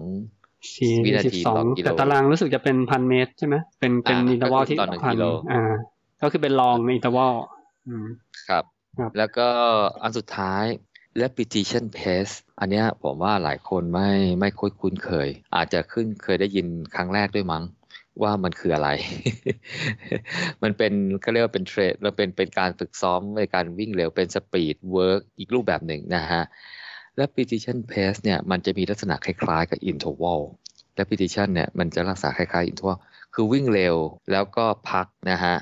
[0.77, 5.71] สี่วินาทีสิบสองต่อกิโลแต่ตารางรู้สึกจะเป็นพันเมตรใช่ไหมเป็นเป็นอ่า interval ก็คือที่ต่อหนึ่งพันกิโลอ่า
[6.21, 7.33] ก็คือเป็น long ใน interval
[7.87, 8.07] อืม
[8.49, 8.63] ครับ
[8.97, 9.47] ครับ แล้วก็
[10.03, 10.63] อันสุดท้าย
[11.21, 17.63] repetition pace อันเนี้ยผมว่าหลายคนไม่ไม่ค่อยคุ้นเคย อาจจะเพิ่งเคยได้ยินครั้งแรกด้วยมั้ง
[18.21, 18.89] ว่ามันคืออะไร
[20.63, 26.43] มันเป็นเขาเรียกว่าเป็นเทรดเราเป็นเป็นการฝึกซ้อมในการวิ่งเร็วเป็น speed work อีกรูปแบบหนึ่งนะฮะ
[27.19, 30.41] repetition pace เนี่ยมันจะมีลักษณะคล้ายๆกับ interval
[30.99, 32.99] repetition เนี่ยมันจะลักษณะคล้ายๆ interval
[33.33, 33.95] คือวิ่งเร็ว
[34.31, 35.55] แล้วก็พักนะฮะ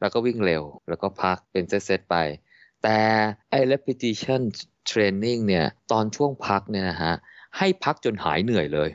[0.00, 2.16] แล้วก็วิ่งเร็วแล้วก็พักเป็นเซตๆไป
[2.82, 2.98] แต่
[3.50, 4.40] ไอ้ repetition
[4.90, 7.14] training เนี่ยตอนช่วงพักเนี่ยนะฮะ
[7.58, 8.90] ให้พักจนหายเหนื่อยเลย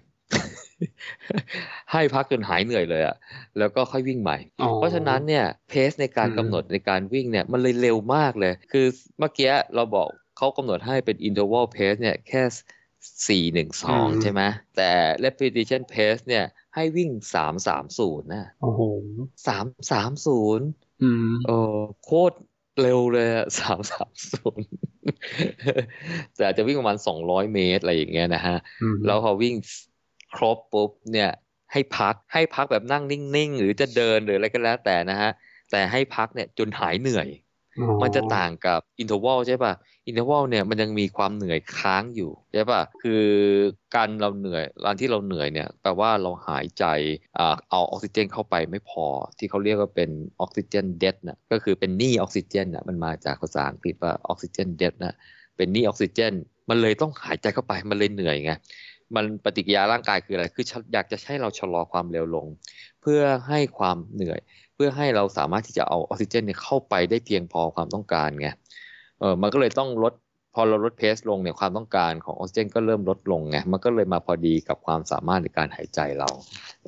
[1.92, 3.16] ให้พักจนหายเหนื่อยเลยอะ
[3.58, 8.86] แล้วก็ค่อยวิ่งใหม่อ๋อเพราะฉะนั้นเนี่ยเพสในการอืมกำหนดในการวิ่งเนี่ยมันเลยเร็วมากเลย คือ
[9.20, 12.44] เมื่อกี้เราบอกเขากำหนดให้เป็น interval pace เนี่ยแค่
[13.28, 14.42] สี่หนึ่งสองใช่ไหม
[14.78, 14.92] แต่
[15.26, 18.82] repetition pace เนี่ยให้วิ่งสามสามศูนย์นะโอ้โห
[19.46, 20.68] สามสามศูนย์
[21.02, 21.52] อืมเออ
[22.02, 22.36] โคตร
[22.80, 24.68] เร็วเลยอะสามสามศูนย์
[26.36, 29.54] แต่อาจจะวิ่งประมาณสองร้อยเมตรอะไรอย่างเงี้ยนะฮะอืมแล้วพอวิ่ง
[30.36, 31.30] ครบปุ๊บเนี่ย
[31.72, 35.32] ให้พักให้พักแบบนั่งนิ่งๆ หรือจะเดินหรืออะไรก็แล้วแต่นะฮะ
[35.72, 37.28] แต่ให้พักเนี่ยจนหายเหนื่อย
[37.80, 39.74] อ๋อมันจะต่างกับ interval ใช่ป่ะ
[40.08, 43.24] interval เนี่ยมันยังมีความเหนื่อยค้างอยู่ใช่ป่ะคือ
[43.96, 46.86] การเราเหนื่อยการที่เราเหนื่อยเนี่ยแปลว่าเราหายใจ
[47.38, 49.06] อ่าเอาออกซิเจนเข้าไปไม่พอ
[49.38, 50.10] ที่เขาเรียกว่าเป็น
[50.42, 55.16] ออกซิเจนเดดนะก็คือเป็นหนี้ออกซิเจนนะมันมาจากภาษาอังกฤษว่าออกซิเจนเดดนะ
[55.58, 56.34] เป็นหนี้ออกซิเจน
[56.70, 58.52] มันเลยต้องหายใจเข้าไปมันเลยเหนื่อยไง
[59.16, 62.46] มันปฏิกิริยาร่างกายคืออะไร คืออยากจะให้เราชะลอความเร็วลง
[63.02, 64.40] เพื่อให้ความเหนื่อย
[64.76, 68.48] เพื่อให้เราสามารถที่จะเอาออกซิเจนเนี่ยเข้าไปได้เพียงพอความต้องการไง
[69.20, 70.14] เออมันก็เลยต้องลด
[70.56, 76.30] พอเราลดเพสลงเนี่ยความต้องการของออกซิเจนก็เริ่มลดลงไง มันก็เลยมาพอดีกับความสามารถในการหายใจเรา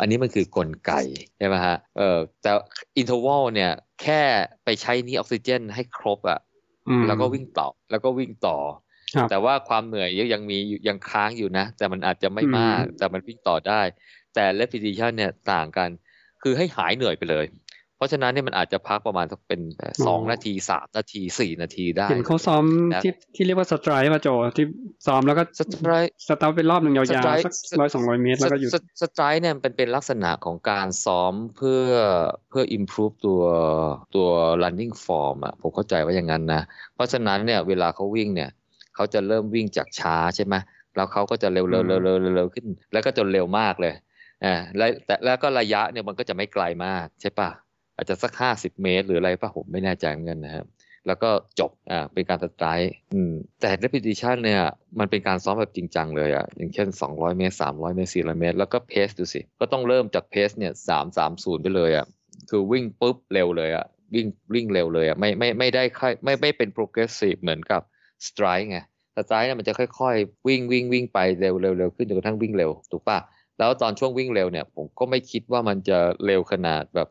[0.01, 0.91] อันนี้มันคือกลไก
[1.37, 2.51] ใช่ไหมฮะ เออแต่
[2.97, 4.21] interval เนี่ยแค่
[4.63, 6.39] ไปใช้หนี้ออกซิเจนให้ครบอะ
[6.87, 8.82] อืมแล้วก็วิ่งต่อ แล้วก็วิ่งต่อครับ
[9.29, 13.81] แต่ว่าความเหนื่อยยังยังมีอยู่ยังค้างอยู่นะ แต่มันอาจจะไม่อืมมาก แต่มันวิ่งต่อได้
[14.33, 15.89] แต่ repetition เนี่ยต่างกัน
[16.41, 17.47] คือให้หายเหนื่อยไปเลย
[17.97, 19.61] เพราะฉะนั้นเนี่ยมันอาจจะพักประมาณสักเป็น
[20.05, 24.65] สองนาทีสามนาทีสี่นาทีได้ เห็นเขาซ้อมแล้วที่ที่เรียกว่า stride ป่ะโจที่
[25.07, 31.85] ซ้อมแล้วก็ stride start เป็นรอบหนึ่งยาว stride ๆสักร้อยสองร้อยเมตรแล้วก็หยุดส stride เนี่ยเป็นเป็นลักษณะของการซ้อมเพื่อ
[32.49, 33.41] เพื่อ improve ตัว
[34.15, 34.27] ตัว
[34.63, 36.61] running form อะผมเข้าใจว่าอย่างนั้นนะ
[36.95, 38.49] เพราะฉะนั้นเนี่ยเวลาเขาวิ่งเนี่ย
[38.95, 40.55] เขาจะเริ่มวิ่งจากช้าใช่ไหม
[40.95, 43.93] แล้วเขาก็จะเร็วเร็วเร็วเร็วเร็วเร็วขึ้น แล้วก็จนเร็วมากเลย
[44.43, 47.49] อ่าแล้วแต่แล้วก็ระยะเนี่ยมันก็จะไม่ไกลมากใช่ปะ
[47.95, 50.65] อาจจะสักห้าสิบเมตร หรืออะไรป่ะผมไม่แน่ใจเหมือนกันนะครับ
[51.07, 51.29] แล้วก็
[51.59, 54.61] จบอ่าเป็นการสไตร์อืมแต่ repetition เนี่ย
[54.99, 62.05] มันเป็นการซ้อมแบบจริงจังเลยอะอย่างเช่น 200 เมตร 300 เมตร 400 เมตร แล้วก็เพสดูสิ ก็ต้องเริ่มจากเพสเนี่ย3 3 0 ไปเลยอะ
[62.49, 67.81] คือวิ่งปุ๊บเร็วเลยอะวิ่งวิ่งเร็วเลยอะไม่ไม่ไม่ได้ค่อยไม่ไม่เป็น progressive เหมือนกับ
[68.27, 68.79] strike ไง
[69.15, 73.17] สไตร์เนี่ยมันจะค่อยๆ วิ่งวิ่งวิ่งไปเร็วเร็วเร็วขึ้นจนกระทั่งวิ่งเร็วถูกปะ
[73.57, 77.09] แล้วตอนช่วงวิ่งเร็วเนี่ย ผมก็ไม่คิดว่ามันจะเร็วขนาดแบบ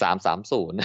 [0.00, 0.78] สามสามศูนย์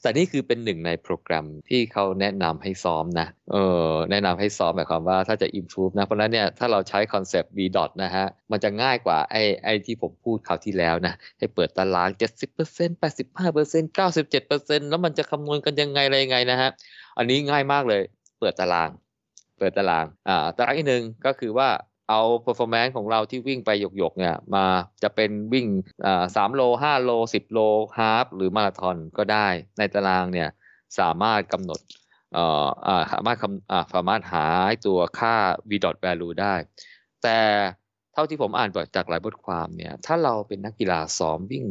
[0.00, 3.56] แต่นี่คือเป็นหนึ่งในโปรแกรมที่เขาแนะนำให้ซ้อมนะ เอ
[3.88, 12.08] อแนะนำให้ซ้อมหมายความว่าถ้าจะ improve นะ เพราะฉะนั้นเนี่ยถ้าเราใช้คอนเซปต์ v dot นะฮะ มันจะง่ายกว่าไอ้ไอ้ที่ผมพูดคราวที่แล้วนะ ให้เปิดตาราง
[12.56, 16.70] 70% 85% 97%แล้วมันจะคำนวณกันยังไงอะไรยังไงนะฮะ
[17.18, 18.02] อันนี้ง่ายมากเลย
[18.40, 18.90] เปิดตาราง
[19.58, 21.68] เปิดตาราง อ่า ตารางที่หนึ่งก็คือว่า
[22.08, 24.64] เอา performance ของเราที่วิ่งไปหยกๆเนี่ยมา
[25.02, 25.66] จะเป็นวิ่ง
[26.36, 27.58] สามโลห้าโลสิบโล
[27.98, 29.46] ฮาฟหรือมาราธอนก็ได้
[29.78, 30.48] ในตารางเนี่ย
[30.98, 31.80] สามารถกำหนด
[33.12, 33.36] สามารถ
[33.94, 34.46] สามารถหา
[34.86, 35.34] ตัวค่า
[35.70, 36.54] v dot value ได้
[37.22, 37.38] แต่
[38.12, 41.64] เท่าที่ผมอ่านจากหลายบทความเนี่ย ถ้าเราเป็นนักกีฬาซ้อมวิ่ง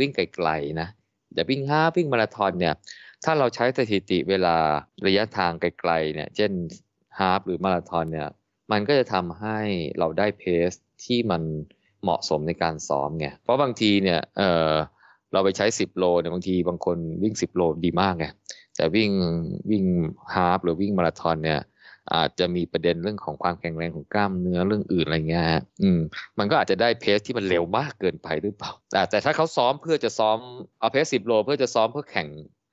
[0.00, 0.88] วิ่งไกลๆนะ
[1.36, 2.74] จะวิ่งห้าวิ่งมาราธอนเนี่ย
[3.24, 4.56] ถ้าเราใช้สถิติเวลา
[5.06, 6.50] ระยะทางไกลๆเนี่ย เช่น
[7.18, 8.28] ฮาฟหรือมาราธอนเนี่ย
[8.72, 9.58] มันก็จะทำให้
[9.98, 10.70] เราได้เพส
[11.04, 11.42] ที่มัน
[12.02, 14.72] เหมาะสมในการซ้อมไง เพราะบางทีเนี่ยเออ
[15.32, 18.26] เราไปใช้ 10 โลเนี่ยบางทีบางคนวิ่ง 10 โลดีมากไง
[18.76, 19.10] แต่วิ่ง
[19.70, 19.84] วิ่ง
[20.34, 21.60] ฮาฟหรือวิ่งมาราธอนเนี่ย
[22.14, 25.46] อาจจะมีประเด็นเรื่องของความแข็งแรงของกล้ามเนื้อเรื่องอื่นอะไรเงี้ย
[25.82, 26.00] อืม
[26.38, 28.70] มันก็อาจจะได้เพสที่มันเร็วมากเกินไปหรือเปล่า
[29.10, 30.38] แต่ถ้าเขาซ้อมเพื่อจะซ้อม
[30.80, 32.28] เอาเพสสิบโล เพื่อจะซ้อมเพื่อแข่ง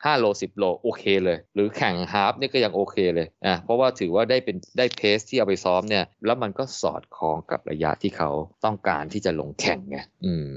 [0.06, 8.30] ห้าโลสิบโล โอเคเลย หรือแข่งฮาฟนี่ก็ยังโอเคเลยอะเพราะว่าถือว่าได้เป็นได้เพสที่เอาไปซ้อมเนี่ย แล้วมันก็สอดคล้องกับระยะที่เขา
[8.66, 10.50] ต้องการที่จะลงแข่งไงอืม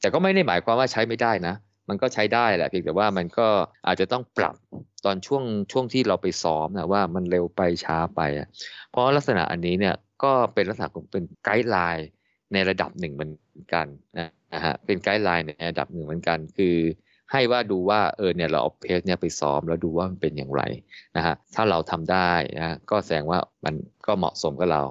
[0.00, 1.54] แต่ก็ไม่ได้หมายความว่าใช้ไม่ได้นะ
[1.88, 3.48] มันก็ใช้ได้แหละเพียงแต่ว่ามันก็
[3.86, 4.54] อาจจะต้องปรับ
[5.04, 8.48] ตอนช่วงช่วงที่เราไปซ้อมนะว่ามันเร็วไปช้าไปอะ
[8.90, 12.08] เพราะลักษณะอันนี้เนี่ยก็เป็นลักษณะของเป็นไกด์ไลน์
[12.52, 13.32] ในระดับหนึ่งเหมือน
[13.74, 13.86] กัน
[14.54, 16.76] นะฮะเป็นไกด์ไลน์ในระดับหนึ่งเหมือนกัน คือ
[17.32, 20.62] ให้ว่าดูว่าเออเนี่ยเราเอาเพจเนี่ยไปซ้อมแล้วดูว่ามันเป็นอย่างไร
[21.16, 23.74] นะฮะถ้าเราทำได้นะก็แสดงว่ามัน
[24.06, 24.82] ก็เหมาะสมกับเรา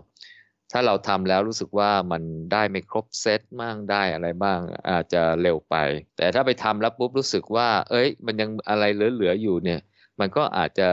[0.72, 2.24] ถ้าเราทำแล้วรู้สึกว่ามัน
[2.54, 5.76] ได้ไม่ครบเซตบ้างได้อะไรบ้างอาจจะเร็วไป
[6.18, 9.80] แต่ถ้าไปทำแล้วปุ๊บรู้สึกว่า เอ้ย มันยังอะไรเหลือๆอยู่เนี่ย
[10.20, 10.90] มันก็อาจจะ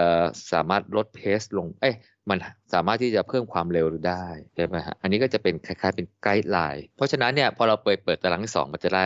[0.52, 1.94] สามารถลดเพสลงเอ้ย
[2.28, 2.38] มัน
[2.72, 9.04] สามารถที่จะเพิ่มความเร็วได้ใช่ไหมฮะ อันนี้ก็จะเป็นคล้ายๆเป็น guideline เพราะฉะนั้นเนี่ยพอเราเปิดเปิดตารางที่สองมันจะได้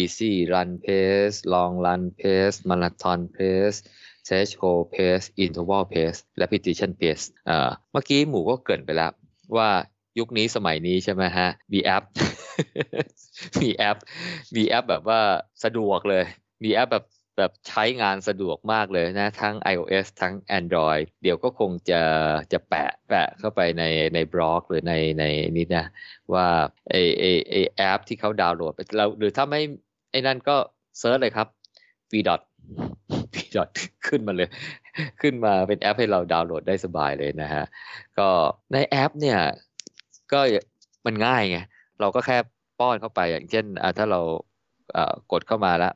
[0.00, 3.78] easy run pace long run pace marathon pace
[4.26, 7.24] threshold pace interval pace repetition pace
[7.92, 9.12] เมื่อกี้หมูก็เกริ่นไปแล้ว
[9.56, 9.68] ว่า
[10.18, 12.04] ยุคนี้สมัยนี้ใช่ไหมฮะ มีแอป
[13.60, 13.96] มีแอป
[14.56, 15.20] มีแอปแบบว่า
[15.64, 16.24] สะดวกเลย
[16.64, 17.04] มีแอปแบบ
[17.36, 22.02] แบบใช้งานสะดวกมากเลยนะ ทั้ง iOS ทั้ง Android เดี๋ยวก็คงจะ
[22.52, 25.24] จะแปะแปะเข้าไปในในบล็อกหรือในใน
[25.56, 25.86] นี้นะ
[26.34, 26.46] ว่า
[26.90, 29.60] ไอไอไอแอปที่เขาดาวน์โหลดไปเราหรือถ้าไม่
[30.10, 30.56] ไอ้นั่นก็
[30.98, 31.48] search เลยครับ
[32.12, 32.40] v dot
[33.34, 33.68] v dot
[34.08, 34.48] ขึ้นมาเลย
[35.20, 37.64] ขึ้นมาเป็นแอปให้เราดาวน์โหลดได้สบายเลยนะฮะ
[38.18, 38.28] ก็
[38.72, 39.38] ในแอปเนี่ย
[40.32, 40.40] ก็
[41.06, 41.58] มันง่ายไง
[42.00, 42.36] เราก็แค่
[42.80, 43.64] ป้อนเข้าไปอย่างเช่น
[43.98, 44.20] ถ้าเรา
[45.32, 45.92] กดเข้ามาแล้ว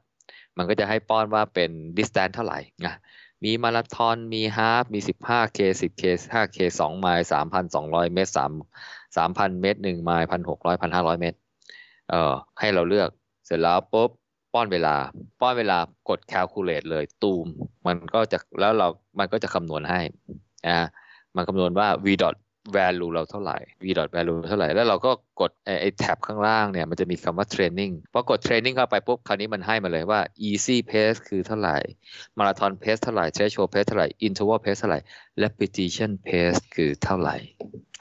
[0.59, 2.95] มันก็จะให้ป้อนว่าเป็น distance เท่าไหร่นะ
[3.45, 7.27] มีมาราธอนมีฮาฟมี 15K 10K 5K 2ไมล์
[7.69, 11.39] 3,200 เมตร 3 3,000 เมตร1ไมล์1,600 1,500 เมตร
[12.11, 13.09] เอ่อให้เราเลือก
[13.47, 14.11] เสร็จแล้วปุ๊บ
[14.55, 14.97] ป้อนเวลา
[15.41, 17.47] ป้อนเวลากด calculate เลยตูม
[17.87, 20.01] มันก็จะแล้วเรา มันก็จะคำนวณให้
[20.67, 20.89] นะ
[21.37, 22.35] มันคำนวณว่า v dot
[22.77, 31.77] value เราเท่าไหร่ v dot value เท่าไหร่ แล้วเราก็กดไอ้แท็บข้างล่างเนี่ยมันจะมีคำว่า training พอกด training เข้าไปปุ๊บคราวนี้มันให้มาเลยว่า easy pace คือเท่าไหร่
[32.39, 35.01] marathon pace เท่าไหร่ threshold pace เท่าไหร่ interval pace เท่าไหร่
[35.43, 37.37] repetition pace คือเท่าไหร่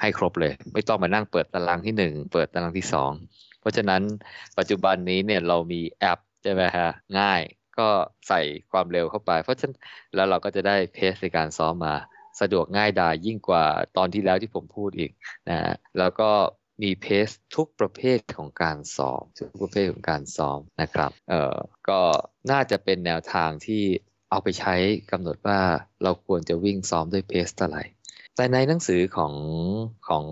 [0.02, 3.12] ให้ครบเลย ไม่ต้องมานั่งเปิดตารางที่หนึ่งเปิดตารางที่สอง
[3.60, 4.02] เพราะฉะนั้น
[4.58, 7.42] ปัจจุบันนี้เนี่ยเรามีแอปใช่ไหมฮะง่าย
[7.80, 7.90] ก็
[8.28, 9.74] ใส่ความเร็วเข้าไป เพราะฉะนั้น
[10.16, 11.96] แล้วเราก็จะได้เพสในการซ้อมมา
[12.42, 13.66] สะดวกง่ายดายยิ่งกว่า
[13.98, 15.12] ตอนที่แล้วที่ผมพูดอีก
[15.50, 16.32] นะฮะแล้วก็
[16.84, 21.58] มีเพสทุกประเภทของการสอบทุกประเภทของการซ้อมนะครับเอ่อ
[21.90, 22.02] ก็
[22.52, 23.84] น่าจะเป็นแนวทางที่
[24.30, 24.76] เอาไปใช้
[25.12, 25.60] กำหนดว่า
[26.04, 27.84] เราควรจะวิ่งซ้อมด้วยเพสเท่าไหร่
[28.36, 29.34] แต่ในหนังสือของ
[30.08, 30.26] ของ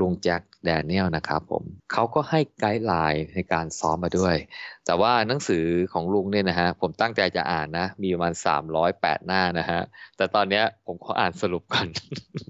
[0.00, 4.36] ลุงแจ็คแดเนียลนะครับผมเขาก็ให้ไกด์ไลน์ในการซ้อมมาด้วย
[4.86, 9.80] แต่ว่าหนังสือของลุงเนี่ยนะฮะผมตั้งใจจะอ่านนะ มีประมาณสามร้อยแปดหน้านะฮะ
[10.16, 11.86] แต่ตอนเนี้ยผมขออ่านสรุปกัน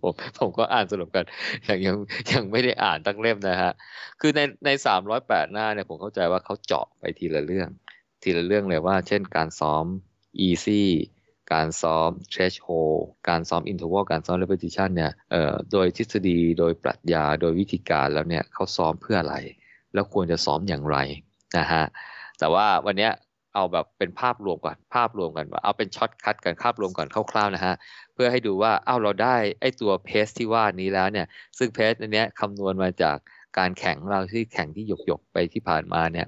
[0.02, 1.24] ผมผมก็อ่านสรุปกัน
[1.68, 1.96] ยังยัง
[2.32, 3.72] ยังไม่ได้อ่านตั้งเล่มนะฮะ
[4.20, 7.68] คือในในสามร้อยแปดหน้าเนี่ยผมเข้าใจว่าเขาเจาะไปทีละเรื่อง
[8.22, 9.84] ทีละเรื่องเลยว่า เช่นการซ้อม
[10.46, 10.82] easy
[11.52, 19.36] การซ้อม threshold การซ้อม interval การซ้อม repetition เนี่ยเอ่อโดยทฤษฎีโดยปรัชญาโดยวิธีการแล้วเนี่ยเขาซ้อมเพื่ออะไร
[19.94, 20.96] แล้วควรจะซ้อมอย่างไร
[21.58, 21.84] นะฮะ
[22.38, 23.10] แต่ว่าวันนี้
[23.54, 27.74] เอาแบบเป็นภาพรวมก่อนภาพรวมกันเอาเป็น shortcut กันภาพรวมก่อนคร่าวๆนะฮะ
[28.14, 31.26] เพื่อให้ดูว่าเอ้าเราได้ไอ้ตัวเพสที่ว่านี้แล้วเนี่ย
[31.58, 33.16] ซึ่งเพสอันเนี้ยคำนวณมาจาก
[33.58, 36.26] การแข่งเราที่แข่งที่หยกๆไปที่ผ่านมาเนี่ย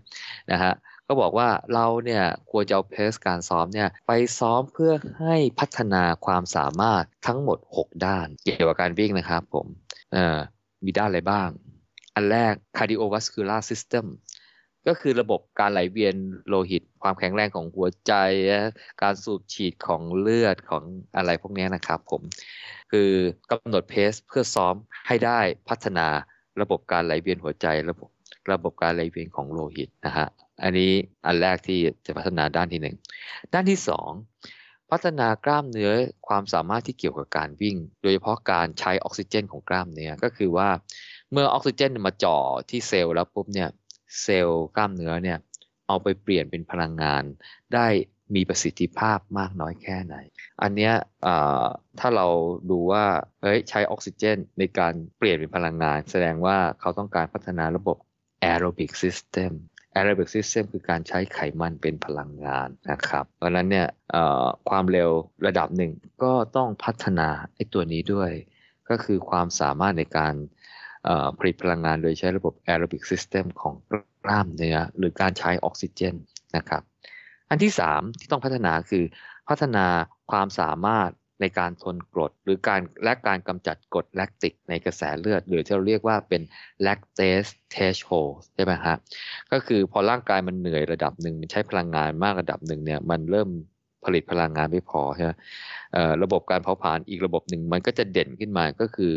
[0.52, 0.72] นะฮะ
[1.08, 9.66] ก็บอกว่าเราเนี่ยควรจะเอาเพสการซ้อมเนี่ยไปซ้อมเพื่อให้พัฒนาความสามารถทั้งหมด 6 ด้าน เกี่ยวกับการวิ่งนะครับผม
[10.84, 11.48] มีด้านอะไรบ้าง
[12.14, 14.06] อันแรก cardiovascular system
[14.86, 16.16] ก็คือระบบการไหลเวียน
[16.48, 18.12] โลหิต ความแข็งแรงของหัวใจ
[19.02, 20.82] การสูบฉีดของเลือดของ
[21.16, 22.22] อะไรพวกนี้นะครับผม
[22.92, 23.10] คือ
[23.50, 24.74] กำหนดเพสเพื่อซ้อม
[25.06, 26.06] ให้ได้พัฒนา
[26.60, 28.08] ระบบการไหลเวียนหัวใจ ระบบ
[28.52, 30.28] ระบบการไหลเวียนของโลหิตนะฮะ
[30.62, 30.92] อันนี้
[31.26, 32.96] อันแรกที่จะพัฒนาด้านที่หนึ่ง
[33.52, 34.10] ด้านที่สอง
[34.90, 35.92] พัฒนากล้ามเนื้อ
[36.28, 40.68] ความสามารถที่เกี่ยวกับการวิ่ง โดยเฉพาะการใช้ออกซิเจน ของกล้ามเนื้อก็คือว่า
[41.32, 42.38] เมื่อออกซิเจนมาจ่อ
[42.70, 43.68] ที่เซลล์แล้วปุ๊บเนี่ย
[44.22, 45.38] เซลล์กล้ามเนื้อเนี่ย
[45.88, 47.22] เอาไปเปลี่ยนเป็นพลังงาน
[47.74, 47.86] ได้
[48.34, 50.16] มีประสิทธิภาพมากน้อยแค่ไหน
[50.62, 50.94] อันเนี้ย
[51.98, 52.26] ถ้าเรา
[52.70, 53.04] ดูว่า
[53.42, 57.96] เฮ้ยใช้ออกซิเจน ในการเปลี่ยนเป็นพลังงาน แสดงว่าเขาต้องการพัฒนาระบบ
[58.50, 59.52] aerobic system
[59.96, 63.88] aerobic system คือการใช้ไขมันเป็นพลังงานนะครับ เพราะนั้นเนี่ย
[64.68, 65.10] ความเร็ว
[65.46, 68.30] ระดับหนึ่งก็ต้องพัฒนาไอ้ตัวนี้ด้วย
[68.88, 70.34] ก็คือความสามารถในการ
[71.38, 73.74] ผลิตพลังงานโดยใช้ระบบ aerobic system ของ
[74.24, 76.14] กล้ามเนื้อหรือการใช้ออกซิเจน
[76.56, 76.82] นะครับ
[77.50, 79.04] อันที่สามที่ต้องพัฒนาคือ
[79.48, 79.86] พัฒนา
[80.30, 86.42] ความสามารถ ในการทนกรดหรือการและการกำจัดกรดแลคติกในกระแสเลือด หรือที่เราเรียกว่าเป็น
[86.86, 88.96] lactase threshold ใช่ไหมฮะ
[89.52, 93.48] ก็คือพอร่างกายมันเหนื่อยระดับหนึ่งมันใช้พลังงานมากระดับหนึ่งเนี่ยมันเริ่ม
[94.04, 95.30] ผลิตพลังงานไม่พอใช่ไหม
[96.22, 99.12] ระบบการเผาผลาญอีกระบบหนึ่งมันก็จะเด่นขึ้นมาก็คือ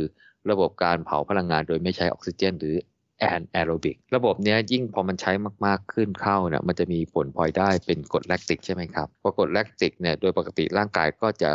[0.52, 2.76] ระบบการเผาพลังงานโดยไม่ใช้ออกซิเจน หรือ
[3.20, 5.32] anaerobic ระบบนี้ยิ่งพอมันใช้
[5.66, 11.52] มากๆขึ้นเข้าเนี่ยมันจะมีผลพลอยได้เป็นกรดแลคติกใช่ไหมครับพอกรดแลคติกเนี่ยโดยปกติร่างกายก็จะ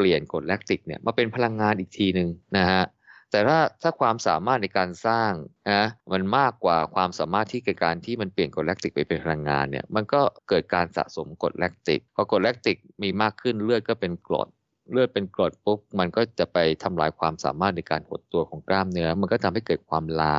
[0.00, 2.84] เปลี่ยนกรดแลคติกเนี่ยมาเป็นพลังงานอีกทีหนึ่งนะฮะ
[3.30, 5.32] แต่ถ้าถ้าความสามารถในการสร้าง
[5.70, 14.48] นะมันมากกว่าความสามารถที่การที่มันเปลี่ยนกรดแลคติกไปเป็นพลังงานเนี่ยมันก็เกิดการสะสมกรดแลคติกพอกรดแลคติกมีมากขึ้นเลือดก็เป็นกรด
[14.90, 20.38] เลือดเป็นกรดปุ๊บมันก็จะไปทำลายความสามารถในการหดตัวของกล้ามเนื้อ มันก็ทำให้เกิดความล้า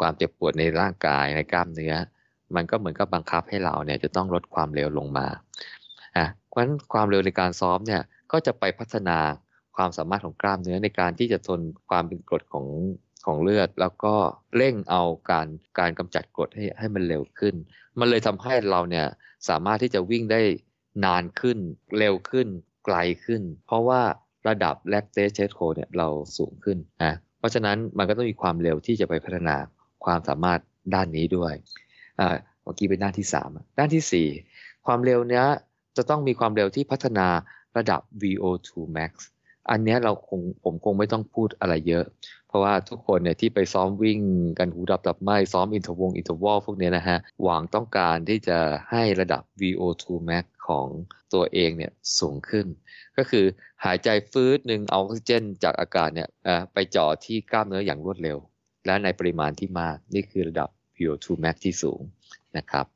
[0.00, 1.94] ความเจ็บปวดในร่างกายในกล้ามเนื้อ
[2.54, 5.26] มันก็เหมือนกับบังคับให้เราเนี่ยจะต้องลดความเร็วลงมา
[6.16, 9.18] อะเพราะฉะนั้นความเร็วในการซ้อมเนี่ย ก็จะไปพัฒนา
[9.76, 12.66] ความสามารถของกล้ามเนื้อในการที่จะทนความเป็นกรดของ
[13.26, 14.14] ของเลือด แล้วก็
[14.56, 15.46] เร่งเอาการ
[15.78, 17.54] การกำจัดกรดให้ให้มันเร็วขึ้น
[17.98, 19.06] มันเลยทำให้เราเนี่ย
[19.48, 20.40] สามารถที่จะวิ่งได้
[21.04, 21.58] นานขึ้น
[21.98, 22.48] เร็วขึ้น
[22.84, 24.02] ไกลขึ้น เพราะว่า
[24.48, 29.56] ระดับแลคเตสเชสโคเนี่ยเราสูงขึ้นนะเพราะฉะนั้นมันก็ต้องมีความเร็วที่จะไปพัฒนา
[30.04, 30.60] ความสามารถ
[30.94, 31.52] ด้านนี้ด้วย
[32.20, 34.28] อ่าเมื่อกี้เป็นด้านที่สามด้านที่สี่
[34.86, 35.46] ความเร็วเนี้ย
[35.96, 37.26] จะต้องมีความเร็วที่พัฒนา
[37.76, 39.12] ระดับ VO2 max
[39.70, 42.04] อันนี้เราคงผมคงไม่ต้องพูดอะไรเยอะ
[42.48, 44.20] เพราะว่าทุกคนเนี่ยที่ไปซ้อมวิ่ง
[44.58, 48.58] กันหูดับดับไม่ซ้อมอินทวงอินทวอลพวกนี้นะฮะ หวังต้องการที่จะ
[48.90, 50.86] ให้ระดับ VO2 max ของ
[51.34, 52.66] ตัวเองเนี่ยสูงขึ้น
[53.16, 53.44] ก็คือ
[53.84, 56.28] หายใจฟื้นหนึ่งเอาออกซิเจนจากอากาศเนี่ย
[56.72, 58.38] ไปจ่อที่กล้ามเนื้ออย่างรวดเร็ว
[58.86, 62.00] และในปริมาณที่มากนี่คือระดับ VO2 max ที่สูง
[62.56, 62.86] นะครับ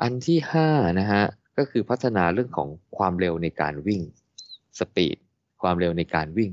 [0.00, 1.24] อันที่5นะฮะ
[1.58, 4.00] ก็คือพัฒนาเรื่องของความเร็วในการวิ่ง
[4.78, 5.16] สปีด
[5.62, 6.50] ความเร็วในการวิ่ง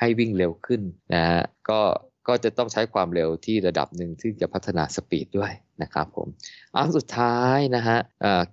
[0.00, 0.82] ให้วิ่งเร็วขึ้น
[1.14, 1.80] นะฮะก็
[2.28, 6.28] ก็จะต้องใช้ความเร็วที่ระดับหนึ่งที่จะพัฒนาสปีดด้วยนะครับผม
[6.74, 7.98] อันสุดท้ายนะฮะ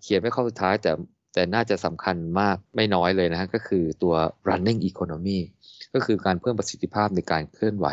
[0.02, 0.92] เขียนไม่ข้อสุดท้ายแต่
[1.34, 4.16] แต่น่าจะสำคัญมากไม่น้อยเลยนะฮะก็คือตัว
[4.48, 5.40] running economy
[5.94, 7.88] ก็คือการเพิ่มประสิทธิภาพในการเคลื่อนไหว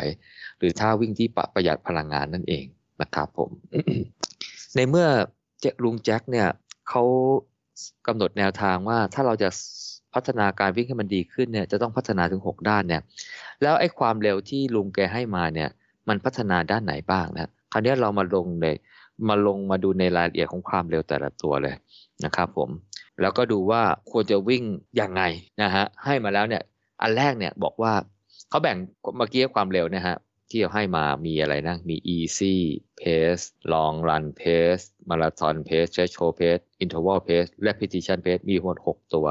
[0.57, 2.65] หรือท่าวิ่งที่ประหยัดพลังงานนั่นเอง
[3.01, 3.49] นะครับผม
[4.75, 5.07] ในเมื่อ
[5.59, 6.47] เจลุงแจ็คเนี่ย
[6.89, 7.03] เขา
[8.07, 9.49] กำหนดแนวทางว่าถ้าเราจะ
[10.13, 13.01] พัฒนาการวิ่งให้มันดีขึ้นเนี่ยจะต้องพัฒนาถึง 6 ด้านเนี่ย
[13.61, 15.69] แล้วไอ้ความเร็วที่ลุงแกให้มาเนี่ย
[16.07, 18.75] มันพัฒนาด้านไหนบ้างนะคราวนี้เรามาลงเลย
[19.29, 21.75] มาลงมาดูในรายละเอียดของความเร็วแต่ละตัวเลย
[22.25, 22.69] นะครับผม
[23.21, 23.81] แล้วก็ดูว่า
[24.11, 24.63] ควรจะวิ่ง
[24.99, 25.21] ยังไง
[25.61, 26.63] นะฮะให้มาแล้วเนี่ย
[27.01, 27.93] อันแรกเนี่ยบอกว่า
[28.49, 28.77] เขาแบ่ง
[29.17, 30.17] เมื่อกี้ความเร็วนะฮะ
[30.53, 32.55] ที่เราให้มามีอะไรนะ มี easy
[32.99, 39.27] pace long run pace marathon pace threshold pace interval pace repetition pace มีทั้งหมด6 ตัว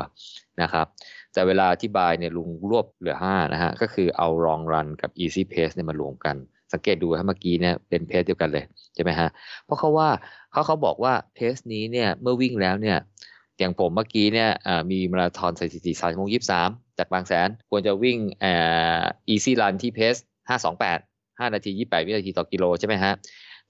[0.63, 0.87] นะครับ
[1.33, 6.37] แต่เวลาอธิบายเนี่ยลุงรวบเหลือ 5 นะฮะ ก็คือเอา long run กับ easy pace เนี่ยมารวมกัน
[6.73, 9.29] สังเกตดูฮะเมื่อกี้เนี่ยเป็นเพสเดียวกันเลย ใช่ไหมฮะ
[9.65, 10.09] เพราะเขาว่า
[10.53, 12.99] เขาเขาบอกว่าเพสนี้เนี่ยเมื่อวิ่งแล้วเนี่ย
[13.59, 14.51] อย่างผมเมื่อกี้เนี่ย
[14.91, 18.53] มีมาราธอนสถิติสามโมงยี่สามจากบางแสน ควรจะวิ่งอ่
[19.01, 19.03] อ
[19.33, 20.15] easy run ที่เพส
[20.49, 20.99] ห้าสองแปด
[21.43, 23.13] ห้านาทียี่แปดวินาทีต่อกิโลใช่ไหมฮะ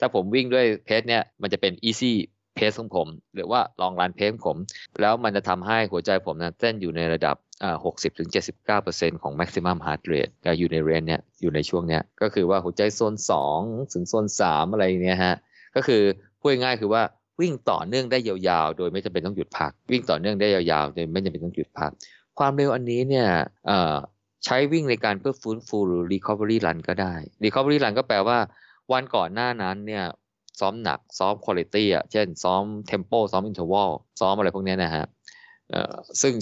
[0.01, 2.13] ถ้าผมวิ่งด้วยเพสเนี่ยมันจะเป็น easy
[2.55, 4.57] เพสของผม หรือว่าลองรันเพสของผม
[5.01, 13.59] แล้วมันจะทำให้หัวใจผมนะเต้นอยู่ในระดับอ่าหกสิบถึงเจ็ดสิบเก้าเปอร์เซ็นของ maximum heart rate ก็อยู่ในเรนเนี่ยอยู่ในช่วงเนี้ยก็คือว่าหัวใจโซนสอง
[13.93, 15.35] ถึงโซนสามอะไรเนี้ยฮะ
[15.77, 16.03] ก็คือ
[16.41, 17.03] พูดง่ายคือว่า
[17.41, 21.91] วิ่งต่อเนื่องได้ยาวๆ โดยไม่จำเป็นต้องหยุดพัก วิ่งต่อเนื่องได้ยาวๆ โดยไม่จำเป็นต้องหยุดพัก
[22.39, 23.29] ความเร็วอันนี้เนี่ย
[24.45, 27.15] ใช้วิ่งในการเพื่อฟื้นฟูหรือ recovery run ก็ได้
[27.45, 28.39] recovery run ก็แปลว่า
[28.93, 30.05] วันก่อนหน้านั้นเนี่ย
[30.61, 33.91] ซ้อมหนักซ้อมคุณภาพอะเช่น ซ้อม tempo ซ้อม interval
[34.21, 35.05] ซ้อมอะไรพวกนี้นะฮะ
[36.23, 36.35] ซึ่ง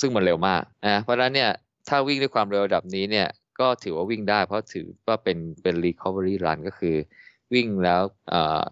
[0.00, 1.50] ซึ่งมันเร็วมากนะเพราะฉะนั้นเนี่ย
[1.88, 3.28] ถ้าวิ่งด้วยความเร็วระดับนี้เนี่ย
[3.60, 6.96] ก็ถือว่าวิ่งได้ เพราะถือว่าเป็นเป็น recovery run ก็คือ
[7.54, 8.02] วิ่งแล้ว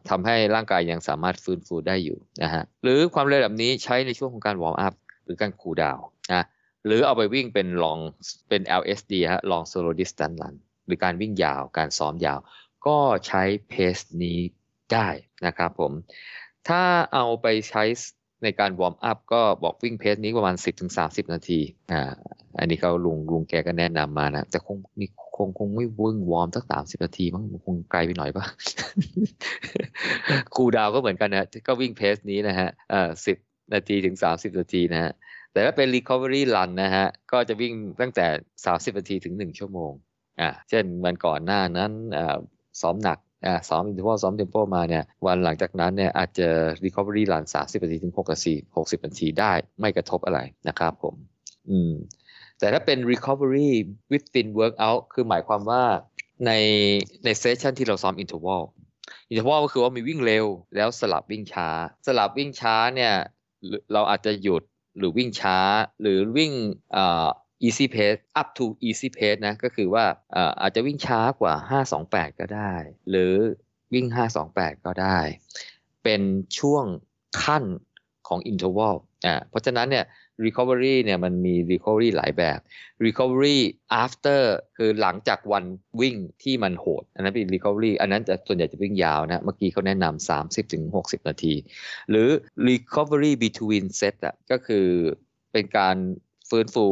[0.09, 6.45] ทำให้ร่างกายยังสามารถฟื้นฟูได้อยู่นะฮะหรือความเร็วแบบนี้ใช้ในช่วงของการ warm upหรือการ cool down นะ
[6.87, 7.99] หรือเอาไปวิ่งเป็น long
[8.49, 10.55] เป็น LSD ฮะ long slow distance run
[10.87, 12.39] หรือการวิ่งยาวการซ้อมยาว
[12.87, 14.39] ก็ใช้ pace นี้
[14.93, 15.09] ได้
[15.47, 15.93] นะครับผม
[16.69, 16.83] ถ้า
[17.15, 17.83] เอาไปใช้
[18.45, 20.57] ในการ warm up ก็บอกวิ่ง pace นี้ประมาณ
[20.95, 21.61] 10-30 นาที
[21.93, 22.03] อ่า
[22.59, 25.07] อันนี้เขาลุงลุงแกก็แนะนำมานะ แต่คงมี
[25.37, 28.45] คงคงไม่วิ่ง warm สักสามสิบนาทีมั้งคงไกลไปหน่อยปะ
[30.55, 33.37] cool down ก็เหมือนกันนะก็วิ่ง pace นี้นะฮะอ่อสิบ
[33.75, 35.13] นาทีถึงสามสิบนาทีนะฮะ
[35.53, 38.27] แต่ถ้าเป็น recovery run นะฮะ ก็จะวิ่งตั้งแต่
[38.65, 39.93] สามสิบนาทีถึงหนึ่งชั่วโมง
[40.41, 42.39] อ่า เช่นวันก่อนหน้านั้นอ่า
[42.81, 46.49] ซ้อมหนักอ่าซ้อม interval ซ้อม tempo มาเนี่ย วันหลังจากนั้นเนี่ยอาจจะ
[46.85, 51.15] recovery run สามสิบนาทีถึงหกนาทีหกสิบนาทีได้ไม่กระทบอะไรนะครับผม
[51.71, 51.93] อืม
[52.59, 53.71] แต่ถ้าเป็น recovery
[54.13, 55.83] within workout คือหมายความว่า
[56.47, 56.53] ใน
[57.25, 58.63] ในเซสชันที่เราซ้อม interval
[59.33, 60.47] interval ก็คือว่ามีวิ่งเร็ว
[60.77, 61.69] แล้วสลับวิ่งช้า
[62.07, 63.13] สลับวิ่งช้าเนี่ย
[63.93, 64.63] เราอาจจะหยุด
[65.01, 65.59] หรือวิ่งช้า
[66.01, 66.53] หรือวิ่ง
[66.97, 67.29] อ่า
[67.67, 70.05] easy pace up to easy pace นะก็คือว่า
[70.61, 71.55] อาจจะวิ่งช้ากว่า
[71.97, 72.73] 528 ก็ได้
[73.11, 73.35] หรือ
[73.95, 74.07] วิ่ง
[74.47, 75.19] 528 ก็ได้
[76.05, 76.23] เป็น
[76.59, 76.85] ช่วง
[77.43, 77.65] ขั้น
[78.29, 78.95] ของ interval
[79.27, 80.05] อ่าเพราะฉะนั้นเนี่ย
[80.45, 82.59] recovery เนี่ยมันมี recovery หลายแบบ
[83.07, 83.59] recovery
[84.05, 84.43] after
[84.77, 85.65] คือหลังจากวัน
[86.01, 91.55] วิ่งที่มันโหด อันนั้นเป็น recovery อันนั้นจะส่วนใหญ่จะวิ่งยาวนะ เมื่อกี้เขาแนะนำ30ถึง60 นาที
[92.11, 92.29] หรือ
[92.69, 94.87] recovery between set อะก็คือ
[95.53, 95.97] เป็นการ
[96.51, 96.87] ฟื้นฟู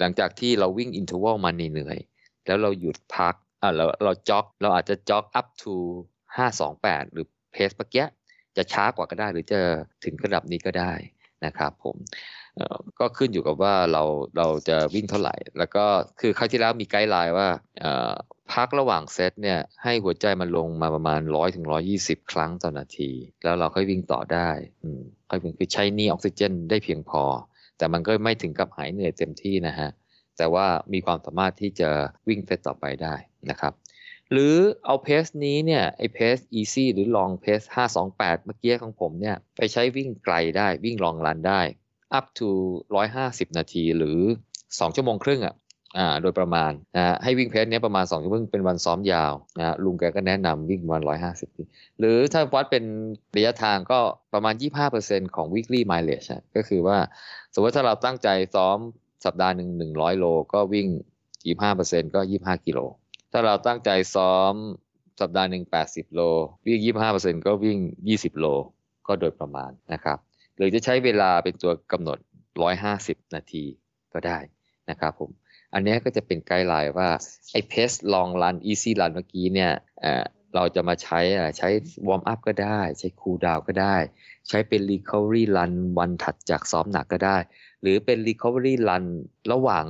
[0.00, 1.98] หลังจากที่เราวิ่ง interval มาเหนื่อย
[2.46, 5.74] แล้วเราหยุดพักอ่าเราเราจ็อก เราอาจจะจ็อก up to
[6.38, 8.04] 528 หรือเพสเมื่อกี้
[8.56, 9.60] จะช้ากว่าก็ได้หรือจะ
[10.04, 10.92] ถึงระดับนี้ก็ได้
[11.46, 11.96] นะครับผม
[13.00, 14.02] ก็ขึ้นอยู่กับว่าเรา
[14.36, 15.84] เราจะวิ่งเท่าไหร่ แล้วก็
[16.20, 17.48] คือครั้งที่แล้วมีไกด์ไลน์ว่า
[18.52, 23.10] พักระหว่างเซตเนี่ยให้หัวใจมันลงมาประมาณร้อยถึงร้อยี่สิบครั้งต่อนาที
[23.44, 24.50] แล้วเราค่อยวิ่งต่อได้
[25.30, 27.22] ค่อยวิ่งคือใช้นี่ออกซิเจนได้เพียงพอ
[27.78, 29.90] แต่มันก็ไม่ถึงกับหายเหนื่อยเต็มที่นะฮะ
[30.36, 31.90] แต่ว่ามีความสามารถที่จะ
[32.28, 33.14] วิ่งเซตต่อไปได้
[33.50, 33.72] นะครับ
[34.32, 34.54] หรือ
[34.84, 37.60] เอาเพสนี้เนี่ยไอเพส easy หรือลองเพส
[38.04, 41.60] 528เมื่อกี้ของผมเนี่ยไปใช้วิ่งไกลได้วิ่งลองรันได้
[42.18, 42.48] up to
[43.04, 44.18] 150นาทีหรือ
[44.56, 45.54] 2ชั่วโมงครึ่งอะ
[45.98, 52.84] อ่าโดยประมาณนะให้วิ่งเพสเนี้ยประมาณ2ชั่วโมงเป็นวันซ้อมยาวนะลุงแกก็แนะนำวิ่งวัน150หรือถ้าวัดเป็น
[53.36, 53.98] ระยะทางก็
[54.34, 54.54] ประมาณ
[54.94, 56.98] 25%ของ weekly mileage ก็คือว่า
[57.54, 58.76] สมมติถ้าเราตั้งใจซ้อม
[59.24, 60.86] สัปดาห์หนึ่ง100โลก็วิ่ง
[61.52, 62.80] 25%ก็25กิโล
[63.32, 64.54] ถ้าเราตั้งใจซ้อม
[65.20, 66.20] สัปดาห์หนึ่ง80 โล
[66.66, 66.80] วิ่ง
[67.12, 67.78] 25%ก็วิ่ง
[68.10, 68.46] 20 โล
[69.06, 70.18] ก็โดยประมาณนะครับ
[70.56, 72.18] หรือจะใช้เวลาเป็นตัวกำหนด
[72.76, 73.64] 150 นาที
[74.12, 74.38] ก็ได้
[74.90, 75.30] นะครับผม
[75.74, 77.08] อันนี้ก็จะเป็น guideline ว่า
[77.52, 79.72] ไอ้ pace long run easy run เมื่อกี้เนี่ย
[80.54, 81.20] เราจะมาใช้
[81.58, 81.68] ใช้
[82.08, 83.96] warm up ก็ได้ ใช้ cool down ก็ได้
[84.48, 87.36] ใช้เป็น recovery run วันถัดจากซ้อมหนักก็ได้
[87.82, 89.04] หรือเป็น recovery run
[89.52, 89.86] ระหว่าง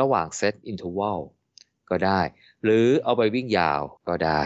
[0.00, 1.18] ระหว่างเซต interval
[1.90, 2.20] ก็ได้
[2.64, 4.40] หรือเอาไปวิ่งยาวก็ได้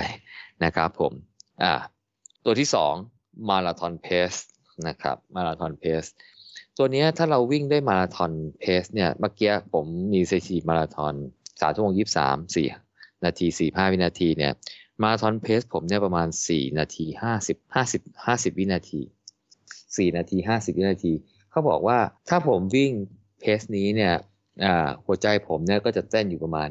[0.65, 1.13] นะครับผม
[1.63, 1.73] อ่า
[2.45, 2.95] ตัวที่สอง
[3.49, 4.33] marathon pace
[4.89, 6.05] นะครับ marathon pace
[6.77, 11.15] ตัวนี้ถ้าเราวิ่งได้ marathon pace เนี่ยเมื่อกี้ผมมีสถิติมาราธอน
[11.61, 12.67] สามชั่วโมงยี่สามสี่
[13.25, 14.53] นาทีสี่ห้าวินาทีเนี่ย
[15.03, 19.01] marathon pace ผมเนี่ยประมาณสี่นาทีห้าสิบห้าสิบห้าสิบวินาที
[19.97, 21.13] สี่นาทีห้าสิบวินาที
[21.51, 22.93] เขาบอกว่าถ้าผมวิ่ง
[23.41, 24.15] เพสนี้เนี่ย
[25.07, 26.69] หัวใจผมเนี่ยก็จะเต้นอยู่ประมาณ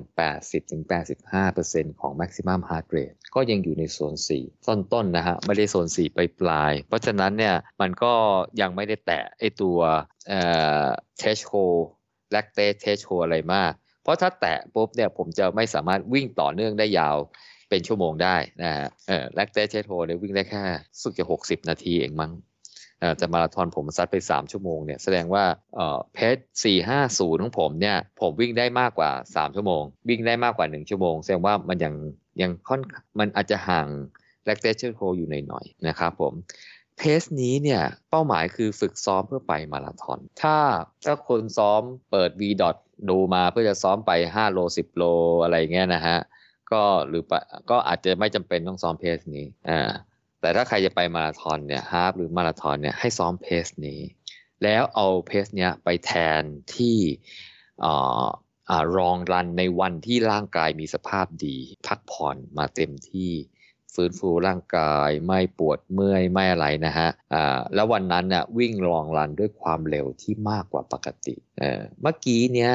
[0.79, 8.13] 80-85%ของ maximum heart rate ก็ยังอยู่ในโซน 4 ต้นๆนนะฮะไม่ได้โซน 4 ไปปลาย เพราะฉะนั้นเนี่ยมันก็
[8.61, 9.77] ยังไม่ได้แตะไอตัว
[10.27, 10.41] เอ่
[10.85, 10.87] อ
[11.19, 11.81] threshold
[12.35, 13.71] lactate threshold อะไรมาก
[14.03, 17.17] เพราะถ้าแตะปุ๊บเนี่ยผมจะไม่สามารถวิ่งต่อเนื่องได้ยาว
[17.69, 20.63] เป็นชั่วโมงได้นะฮะเออ lactate threshold เนี่ยวิ่งได้แค่
[21.01, 22.31] สุดจะ 60 นาทีเองมั้ง
[23.21, 25.43] จะมาราธอนผมซัดไป 3 ชั่วโมงเนี่ยแสดงว่า
[26.13, 31.93] เพจสี่ห้าศูนย์ของผมเนี่ยผมวิ่งได้มากกว่า 3 ชั่วโมง วิ่งได้มากกว่า 1 ชั่วโมง แสดงว่ามันยัง
[32.41, 32.81] ยังค่อน
[33.19, 33.87] มันอาจจะห่าง
[34.45, 36.33] แลคเตชโคอยู่ในหน่อยนะครับผม
[36.97, 40.57] เพสนี้เนี่ยเป้าหมายคือฝึกซ้อมเพื่อไปมาราธอน ถ้า
[41.05, 41.81] ถ้าคนซ้อม
[42.11, 42.63] เปิด v ด
[43.09, 45.03] ดูมาเพื่อจะซ้อมไป 5 โล 10 โล
[45.43, 46.17] อะไรเงี้ยนะฮะ
[46.71, 47.23] ก็หรือ
[47.69, 49.91] ก็อาจจะไม่จำเป็นต้องซ้อมเพสนี้อ่า
[50.41, 54.01] แต่ถ้าใครจะไปมาราธอนเนี่ยฮาฟหรือมาราธอนเนี่ยให้ซ้อมเพสนี้
[54.63, 56.41] แล้วเอาเพสเนี้ยไปแทน
[56.75, 56.97] ที่
[58.97, 63.31] รองรันในวันที่ร่างกายมีสภาพดี พักผ่อนมาเต็มที่
[63.93, 72.73] ฟื้นฟูร่างกายไม่ปวดเมื่อยไม่อะไรนะฮะอ่าแล้ววันนั้นน่ะวิ่งรองรันด้วยความเร็วที่มากกว่าปกติเออเมื่อกี้เนี้ย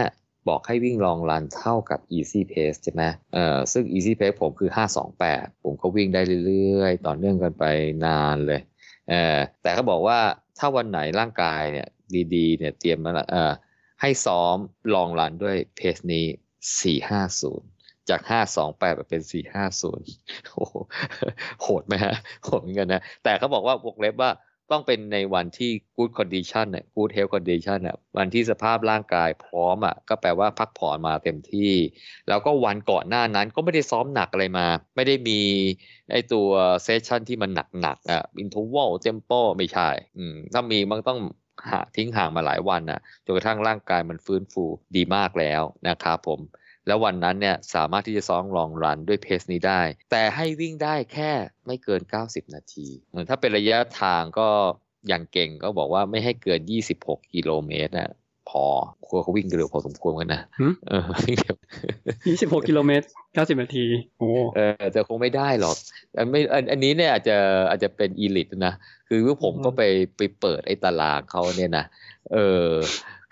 [0.48, 3.02] บอกให้วิ่งลองรันเท่ากับ easy pace ใช่ไหม
[3.34, 4.70] เอ่อซึ่ง easy pace ผมคือ
[5.16, 7.64] 528 ผมก็วิ่งได้เรื่อยๆ ต่อเนื่องกันไป
[8.06, 8.60] นานเลย
[9.08, 10.18] เออแต่เขาบอกว่า
[10.58, 11.88] ถ้าวันไหนร่างกายเนี่ย
[12.34, 13.52] ดีๆเนี่ยเตรียมมาเออ
[14.00, 14.56] ให้ซ้อม
[14.94, 16.24] ลองรันด้วยเพสนี้
[17.22, 18.20] 450 จาก
[18.60, 19.22] 528มาเป็น
[19.88, 20.58] 450โห
[21.62, 22.14] โหดไหมฮะ
[22.44, 24.30] โหดเหมือนกันนะ แต่เขาบอกว่าวงเล็บว่า
[24.70, 31.72] ต้องเป็นในวันที่ good condition เนี่ย good health condition เนี่ยวันที่สภาพร่างกายพร้อมอะก็แปลว่าพักผ่อนมาเต็มที่
[32.28, 35.40] แล้วก็วันก่อนหน้านั้นก็ไม่ได้ซ้อมหนักอะไรมา ไม่ได้มี
[36.12, 36.48] ไอตัว
[36.82, 37.50] เซสชันที่มัน
[37.80, 41.20] หนักๆอะ interval tempo ไม่ใช่ อืมถ้ามีมันต้อง
[41.70, 44.64] หาทิ้งห่างมาหลายวันน่ะจนกระทั่งร่างกายมันฟื้นฟู
[44.96, 46.40] ดีมากแล้วนะครับผม
[46.86, 49.80] แล้ววันนั้นเนี่ยสามารถที่จะซ้อมลองรันด้วยเพสนี้ได้
[50.10, 51.30] แต่ให้วิ่งได้แค่
[51.66, 54.48] ไม่เกิน 90 นาที เหมือนถ้าเป็นระยะทางก็
[55.08, 56.60] อย่างเก่งก็บอกว่าไม่ให้เกิน
[56.96, 58.10] 26 กิโลเมตรนะ
[58.50, 58.64] พอ
[59.06, 61.56] ควรเขาวิ่งเร็วพอสมควรกันนะหึเออวิ่งเร็ว
[62.28, 63.86] ยี่สิบหกกิโลเมตรเก้าสิบนาที
[64.18, 65.76] โอ้เออแต่คงไม่ได้หรอก
[66.16, 67.36] อันไม่อันอันนี้เนี่ยอาจจะ
[67.70, 68.74] อาจจะเป็นอีลิตนะ
[69.08, 69.82] คือผมก็ไป
[70.16, 71.84] ไปเปิดไอ้ตารางเขาเนี่ยนะ
[72.32, 72.68] เออ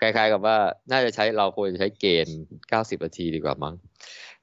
[0.03, 0.57] คล้าย ๆ กับว่า
[0.91, 2.39] น่าจะใช้เราควรจะใช้เกณฑ์
[2.71, 3.75] 90 นาทีดีกว่ามั้ง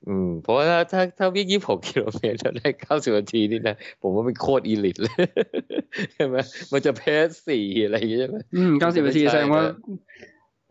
[0.08, 5.16] อืมเพราะว่าถ้าถ้าวิ่ง 26 กิโลเมตรแล้วได้ 90 นาทีนี่นะ ผมว่าเป็นโคตรอีลิตเลย
[6.14, 6.36] ใช่ไหม
[6.72, 9.74] มันจะเพสสี่อะไรอย่างเงี้ยใช่ไหมอืมเก้าสิบนาทีไม่ใช่แสดงว่านะ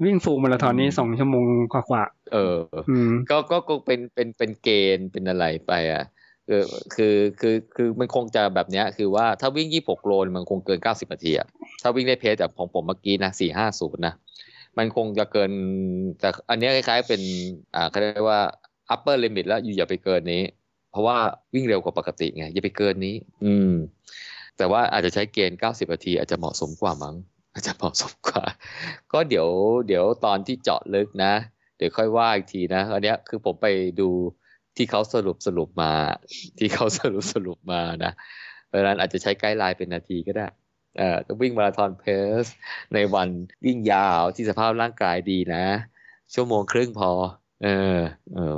[0.04, 6.04] วิ่งฟูลมาราธอนนี้สองชั่วโมงกว่าเออๆอืมก็ก็คงเป็นเป็นเป็นเกณฑ์เป็นอะไรไปอะ
[6.48, 6.66] เออ
[6.96, 11.48] คือคือคือมันคงจะแบบเนี้ย คือว่าถ้าวิ่ง 26 โลมันคงเกิน 90 นาทีอะ
[11.82, 13.32] ถ้าวิ่งได้เพจแบบของผมเมื่อกี้นะ
[13.64, 14.14] 450 นะ
[14.78, 15.52] มันคงจะเกิน
[16.20, 17.22] แต่อันนี้คล้ายๆเป็น
[17.76, 18.42] อ่าเขาเรียกว่า
[18.94, 20.44] upper limit แล้วอยู่อย่าไปเกินนี้
[20.92, 21.18] เพราะว่า
[21.54, 23.16] วิ่งเร็วกว่าปกติไง อย่าไปเกินนี้
[23.46, 23.72] อืม
[24.58, 27.16] แต่ว่าอาจจะใช้เกณฑ์ 90 นาที อาจจะเหมาะสมกว่ามั้ง
[27.54, 28.44] อาจจะเหมาะสมกว่า
[29.12, 29.48] ก็เดี๋ยว
[29.88, 31.34] เดี๋ยวตอนที่เจาะลึกนะ
[31.78, 33.68] เดี๋ยวค่อยว่าอีกทีนะ อันนี้คือผมไป
[34.00, 34.10] ดู
[34.78, 35.92] ที่เขาสรุปสรุปมา
[36.60, 38.12] ที่เขาสรุปสรุปมานะ
[38.68, 40.48] เพราะนั้นอาจจะใช้ไกด์ไลน์เป็นนาทีก็ได้
[41.42, 42.04] วิ่งมาราธอนเพ
[42.42, 42.44] ส
[42.94, 43.30] ในวัน
[43.66, 45.66] วิ่งยาวที่สภาพร่างกายดีนะ
[46.34, 47.12] ชั่วโมงครึ่งพอ
[47.64, 47.68] เอ
[47.98, 48.00] อ
[48.34, 48.58] เออ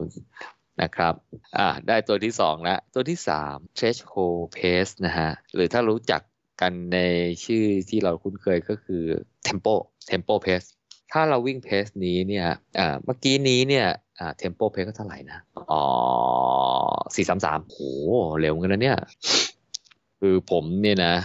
[0.82, 1.14] นะครับ
[1.58, 6.22] อ่าได้ตัวที่สองแล้วตัวที่สาม threshold pace นะฮะ หรือถ้ารู้จัก
[6.62, 7.00] กันใน
[7.46, 9.04] ชื่อที่เราคุ้นเคยก็คือ
[9.48, 9.76] tempo
[10.10, 10.68] tempo pace
[11.12, 12.48] ถ้าเราวิ่งเพสนี้เนี่ย
[12.80, 13.88] อ่าเมื่อกี้นี้เนี่ย
[14.20, 15.40] อ่า tempo pace ก็เท่าไหร่นะ
[15.72, 15.84] อ๋อ
[17.16, 17.78] สี่สามสามโห
[18.40, 19.00] เร็วเหมือนกันนะเนี่ย
[20.20, 21.16] คือผมเนี่ยนะ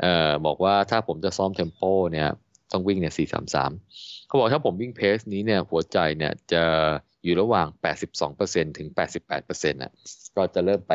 [0.00, 1.80] เอ่อบอกว่าถ้าผมจะซ้อมเทมโป
[2.12, 2.28] เนี่ย
[2.72, 3.70] ต้องวิ่งเนี่ยสี่สามสาม
[4.26, 6.62] เขาบอกถ้าผมวิ่งเพสนี้เนี่ยหัวใจเนี่ยจะ
[7.24, 7.66] อยู่ระหว่าง
[8.22, 8.88] 82%ถึง
[9.30, 9.92] 88%นะ
[10.36, 10.92] ก็จะเริ่มไป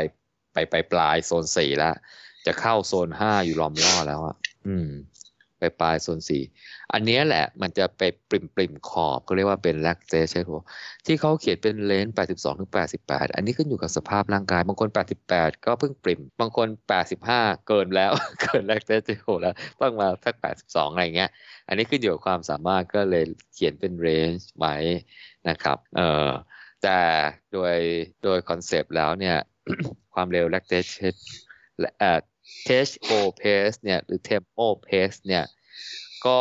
[0.53, 1.95] ไปไปปลายโซนสี่แล้ว
[2.45, 4.35] จะเข้าโซนห้าอยู่ล้อมล่อแล้วอะ
[4.67, 4.89] อืม
[5.59, 6.19] ไปปลายโซน
[6.55, 10.57] 4อันนี้แหละมันจะไปปริมปริมขอบก็เรียกว่าเป็นแลคเตชใช่ไหม
[11.05, 12.71] ที่เขาเขียนเป็นเลนส์82ถึง
[13.03, 14.89] 88 อันนี้ขึ้นอยู่กับสภาพร่างกาย บางคน
[15.27, 16.67] 88 ก็เพิ่งปริม บางคน
[17.17, 19.01] 85 เกินแล้ว เกินแลคเตช
[19.41, 20.35] แล้ว ต้องมาสัก
[20.65, 21.29] 82 อะไรเงี้ย
[21.67, 24.75] อันนี้ขึ้นอยู่กับความสามารถก็เลยเขียนเป็นเรนจ์ไว้
[25.49, 26.29] นะครับ เออ
[26.83, 26.99] แต่
[27.53, 27.75] โดย
[28.23, 29.37] โดยคอนเซปต์แล้วเนี่ย
[30.13, 30.89] ความเร็ว lactate
[31.99, 32.19] เอ่อ
[32.67, 35.43] THO pace เนี่ยหรือ tempo pace เนี่ย
[36.25, 36.39] ก็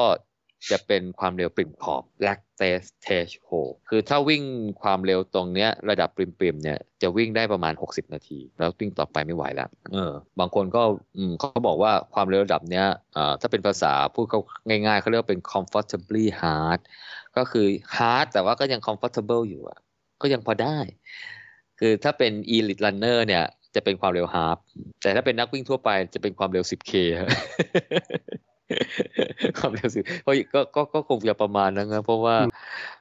[0.70, 3.52] จะเป็นความเร็วปริมขอบ lactate THO
[3.88, 4.42] คือถ้าวิ่ง
[4.82, 10.82] ความเร็วตรงเนี้ยระดับปริมๆเนี่ยจะวิ่งได้ประมาณ 60 นาที แล้ววิ่งต่อไปไม่ไหวแล้วเออบางคนก็
[11.16, 12.86] อืมเขาบอกว่าความเร็วระดับเนี้ย
[13.16, 16.80] อ่าถ้าเป็นภาษาพูดเขาง่ายๆเขาเรียกว่าเป็น comfortably hard
[17.36, 19.78] ก็คือ hard แต่ว่าก็ยัง comfortable อยู่อะ
[20.22, 20.78] ก็ยังพอได้
[21.78, 23.44] คือถ้าเป็น elite runner เนี่ย
[23.74, 24.56] จะเป็นความเร็ว half
[25.02, 27.30] แต่ถ้าเป็นนักวิ่งทั่วไปจะเป็นความเร็ว 10k ฮะ
[29.58, 32.36] ความเร็วสิเพราะก็ก็ก็คงจะประมาณนั้นนะเพราะว่า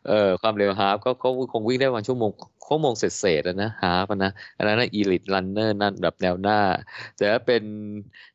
[0.08, 2.32] เอ่อความเร็วฮาฟก็ก็คงวิ่งได้วันชั่วโมง
[2.68, 6.60] ชั่วโมงเศษเศษๆอะนะฮาฟนะอันนั้นนะอีลิทรันเนอร์นั่นแบบแนวหน้า
[7.18, 7.64] แต่ถ้าเป็น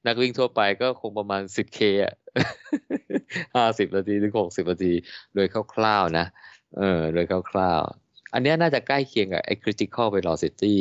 [0.07, 2.15] นักวิ่งทั่วไปก็คงประมาณ 10k อะ
[3.57, 4.93] ห้าสิบนาทีถึงหกสิบนาที
[5.35, 6.27] โดยคร่าวๆนะ
[6.79, 10.77] เออโดยคร่าวๆอันเนี้ยน่าจะใกล้เคียงกับไอ้ critical velocity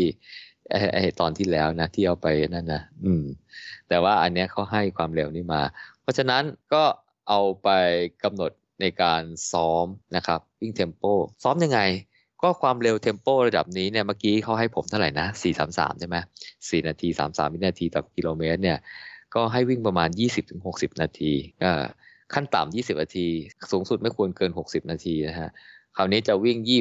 [0.69, 3.25] ไอ้ไอ้ตอนที่แล้วนะที่เอาไปนั่นนะอืม
[3.89, 5.61] แต่ว่าอันเนี้ยเขาให้ความเร็วนี่มา
[6.01, 6.43] เพราะฉะนั้น
[6.73, 6.83] ก็
[7.29, 7.69] เอาไป
[8.23, 8.51] กำหนด
[8.81, 11.03] ในการซ้อมนะครับวิ่งเทมโป
[11.43, 11.79] ซ้อมยังไง
[12.41, 15.27] ก็ความเร็วเทมโประดับนี้เนี่ยเมื่อกี้เขาให้ผมเท่าไหร่นะ
[15.63, 16.17] 433 ใช่ไหม
[16.51, 18.77] 4นาที 33 วินาทีต่อกิโลเมตรเนี่ย
[19.35, 20.09] ก็ให้วิ่งประมาณ
[20.55, 21.31] 20-60 นาที
[22.33, 23.27] ขั้นต่ำ20 นาที
[23.71, 25.49] สูงสุดไม่ควรเกิน 60 นาทีนะฮะ
[25.99, 26.71] คราวนี้จะวิ่ง22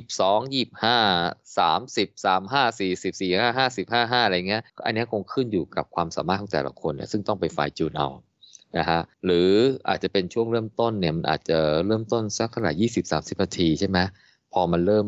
[0.55, 8.09] 25 30 35 40 45 50 55อะไรเงี้ย อันนี้คงขึ้นอยู่กับความสามารถของแต่ละคนเนี่ยซึ่งต้องไปฝ่ายจูนเอา
[8.79, 9.51] นะฮะหรือ
[9.89, 13.99] อาจจะเป็นช่วงเริ่มต้นเนี่ยมันอาจจะเริ่มต้นสักเท่าไหร่20 30นาทีใช่ไหม
[14.53, 15.07] พอมันเริ่ม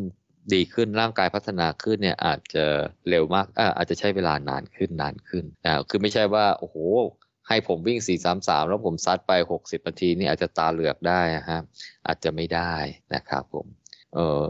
[0.54, 2.64] ดีขึ้นร่างกายพัฒนาขึ้นเนี่ยอาจจะ
[3.09, 6.76] เร็วมากอาอาจจะใช้เวลานานขึ้นนานขึ้นอ่าคือไม่ใช่ว่าโอ้โห
[7.48, 7.98] ให้ผมวิ่ง
[8.34, 9.32] 433 แล้วผมซัดไป
[9.62, 11.61] 60นาทีนี่อาจจะตาเหลือกได้นะฮะ
[12.06, 12.74] อาจจะไม่ได้
[13.14, 13.66] นะครับผม
[14.14, 14.44] เออ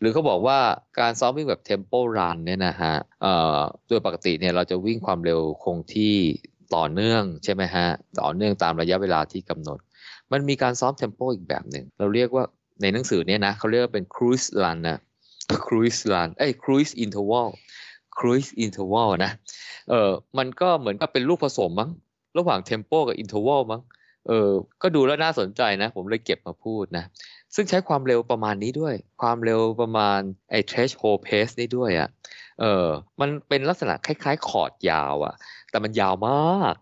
[0.00, 0.58] หรือเขาบอกว่า
[1.00, 3.58] การซ้อมวิ่งแบบ tempo run เนี่ยนะฮะเอ่อ
[3.88, 6.14] โดยปกติเนี่ยเราจะวิ่งความเร็วคงที่
[6.76, 7.86] ต่อเนื่องใช่ไหมฮะ
[8.20, 9.78] ต่อเนื่องตามระยะเวลาที่กำหนด
[10.32, 12.44] มันมีการซ้อม tempo อีกแบบหนึ่ง เราเรียกว่า
[12.82, 14.98] ในหนังสือเนี่ยนะเขาเรียกว่าเป็น cruise run นะ
[15.66, 17.48] cruise run เอ้ย cruise interval
[18.16, 19.32] cruise interval นะ
[19.90, 21.90] เออมันก็เหมือนกับเป็นลูกผสมมั้ง
[22.38, 23.82] ระหว่าง tempo กับ interval มั้ง
[24.28, 24.50] เออ
[24.82, 27.04] ก็ดูแล้วน่าสนใจนะ ผมเลยเก็บมาพูดนะ
[27.54, 30.20] ซึ่งใช้ความเร็วประมาณนี้ด้วย ความเร็วประมาณ
[30.50, 32.08] ไอ้ threshold pace นี่ด้วยอะ่ะ
[32.60, 32.86] เออ
[33.20, 35.34] มันเป็นลักษณะคล้ายๆ คอร์ดยาวอะ่ะ
[35.70, 36.74] แต่มันยาวมาก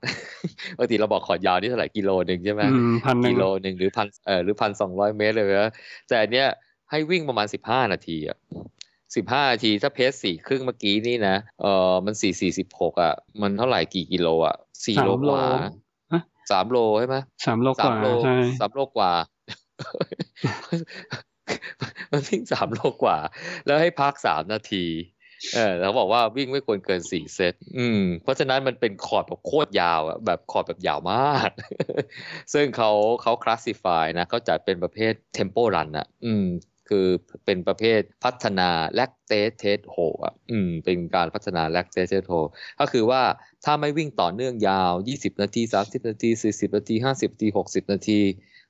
[0.76, 5.72] ปกติเราบอกคอร์ดยาวนี่เท่าไหร่กิโลหนึ่งใช่ไหมอืมพันหนึ่กิงโลหนึ่งหรือพันเออหรือพันสองร้อยเมตรเลยนะ
[6.08, 6.46] แต่อันเนี้ย
[6.90, 8.38] ให้วิ่งประมาณสิบห้านาทีอะ
[9.16, 15.44] สิบห้านาทีถ้า pace สี่ครึ่งเมื่อกี้นี่นะเออมันสี่สี่สิบหกอะ มันเท่าไหร่กี่กิโลอะสี่สามโลโลกว่า
[16.12, 17.16] ฮะสามโลใช่ไหม
[17.46, 19.12] สามโลกสามว่าโลใช่สามโลกว่า
[22.12, 23.18] มันวิ่งสามโลกว่า
[23.66, 24.86] แล้วให้พักสามนาที
[25.54, 31.50] เออเขาบอกว่าวิ่งไม่ควรเกินสี่เซต อืม เพราะฉะนั้นมันเป็นคอร์ดแบบโคตรยาวอะแบบคอร์ดแบบยาวมาก
[32.52, 32.90] ซึ่งเขา
[33.22, 36.46] เขา classify นะเขาจัดเป็นประเภท tempo run อะอืม
[36.88, 37.06] คือ
[37.44, 42.34] เป็นประเภทพัฒนา lactate threshold อะ อืม เป็นการพัฒนา lactate threshold
[42.80, 43.22] ก็คือว่า
[43.64, 48.20] ถ้าไม่วิ่งต่อเนื่องยาว 20 นาที 30 นาที 40 นาที 50 นาที 60 นาที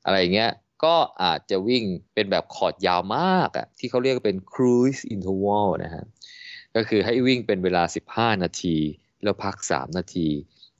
[0.04, 0.50] อะไรอย่างเงี้ย
[0.84, 6.04] ก็อาจจะวิ่งเป็นแบบคอร์ดยาวมากอะที่เขาเรียกเป็น cruise interval นะฮะ
[6.76, 7.82] ก็คือให้วิ่งเป็นเวลา
[8.34, 8.76] 15 นาที
[9.22, 10.28] แล้วพัก 3 นาที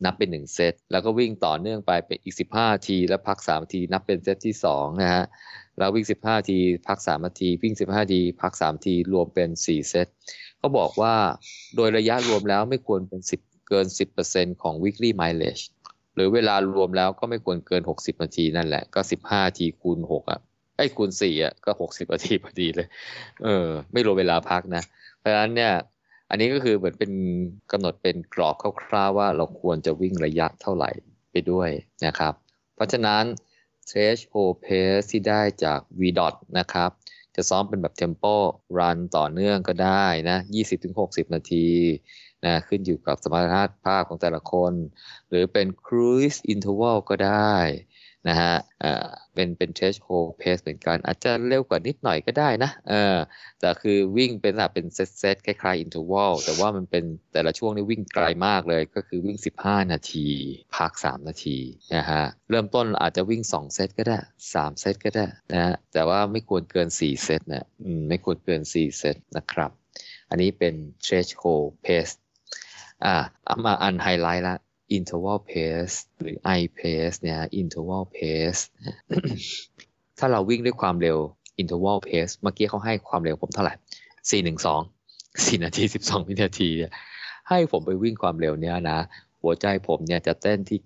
[0.05, 5.25] นับเป็น 1 เซต แล้วก็วิ่งต่อเนื่องไปเป็นอีก 15 นาที แล้วพัก 3 นาที นับเป็นเซตที่ 2 นะฮะ
[5.79, 10.07] แล้ววิ่ง 15 นาที พัก 3 นาที วิ่ง 15 นาที พัก 3 นาที รวมเป็น 4 เซต
[10.59, 11.15] เขาบอกว่า
[11.77, 13.87] โดยระยะรวมแล้วไม่ควรเป็น 10 เกิน
[14.25, 15.65] 10%ของ weekly mileage
[16.19, 20.41] หรือเวลารวมแล้วก็ไม่ควรเกิน 60 นาทีนั่นแหละ ก็ 15นาทีคูณ6อะ
[20.77, 22.89] ไอ้คูณ4อะก็ 60 นาทีพอดีเลย
[23.45, 24.83] เออ ไม่รวมเวลาพักนะ
[25.19, 25.73] เพราะฉะนั้นเนี่ย
[26.31, 27.13] อันนี้ก็คือเหมือนเป็น
[27.73, 28.55] กำหนดเป็นกรอบ
[28.89, 30.91] คร่าวๆว่าเราควรจะวิ่งระยะเท่าไหร่
[31.31, 31.71] ไปด้วย
[32.07, 32.35] นะครับ
[32.75, 33.25] เพราะฉะนั้น
[33.89, 36.91] threshold pace ที่ได้จาก VDOT นะครับ
[37.37, 38.35] จะซ้อมเป็นแบบ tempo
[38.79, 40.39] run ต่อเนื่องก็ได้นะ
[40.87, 41.67] 20-60 นาที
[42.47, 44.73] นะขึ้นอยู่กับสมรรถภาพของแต่ละคน
[45.29, 47.55] หรือเป็น cruise interval ก็ได้
[48.29, 53.19] นะฮะอ่าเป็นเป็น threshold pace เหมือนกัน อาจจะเร็วกว่านิดหน่อยก็ได้นะเออ
[53.61, 60.29] แต่คือวิ่งเป็นแบบเป็นเซตเซตคล้ายๆ interval แต่ว่ามันเป็นแต่ละช่วงนี่วิ่งไกลมากเลยก็คือวิ่ง 15 นาที
[60.77, 61.59] พัก 3 นาที
[61.97, 64.19] นะฮะเริ่มต้นอาจจะวิ่ง 2 เซตก็ได้
[64.53, 67.67] 3 เซตก็ได้นะฮะแต่ว่าไม่ควรเกิน 4 เซตนะ
[68.09, 69.71] ไม่ควรเกิน 4 เซตนะครับ
[70.31, 70.75] อันนี้เป็น
[71.05, 72.15] threshold pace
[73.05, 74.57] อ่าเอามาอันไฮไลท์ละ
[74.97, 78.61] interval pace หรือ i pace เนี่ย interval pace
[80.19, 81.19] ถ้าเราวิ่งด้วยความเร็ว
[81.63, 83.75] interval pace เมื่อกี้เขาให้ความเร็วผมเท่าไหร่
[84.45, 86.93] 412 4 นาที 12 วินาทีเนี่ย
[87.49, 88.99] ให้ผมไปวิ่งความเร็วเนี้ยนะ
[89.43, 90.79] หัวใจผมเนี่ยจะเต้นที่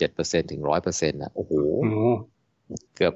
[0.00, 1.52] 97%ถึง 100%นะโอ้โห
[2.96, 3.14] เกือบ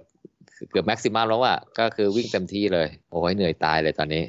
[0.71, 4.23] เกือบแม็กซิมัมแล้วอะก็คือวิ่งเต็มที่เลย โอ้ยเหนื่อยตายเลยตอนนี้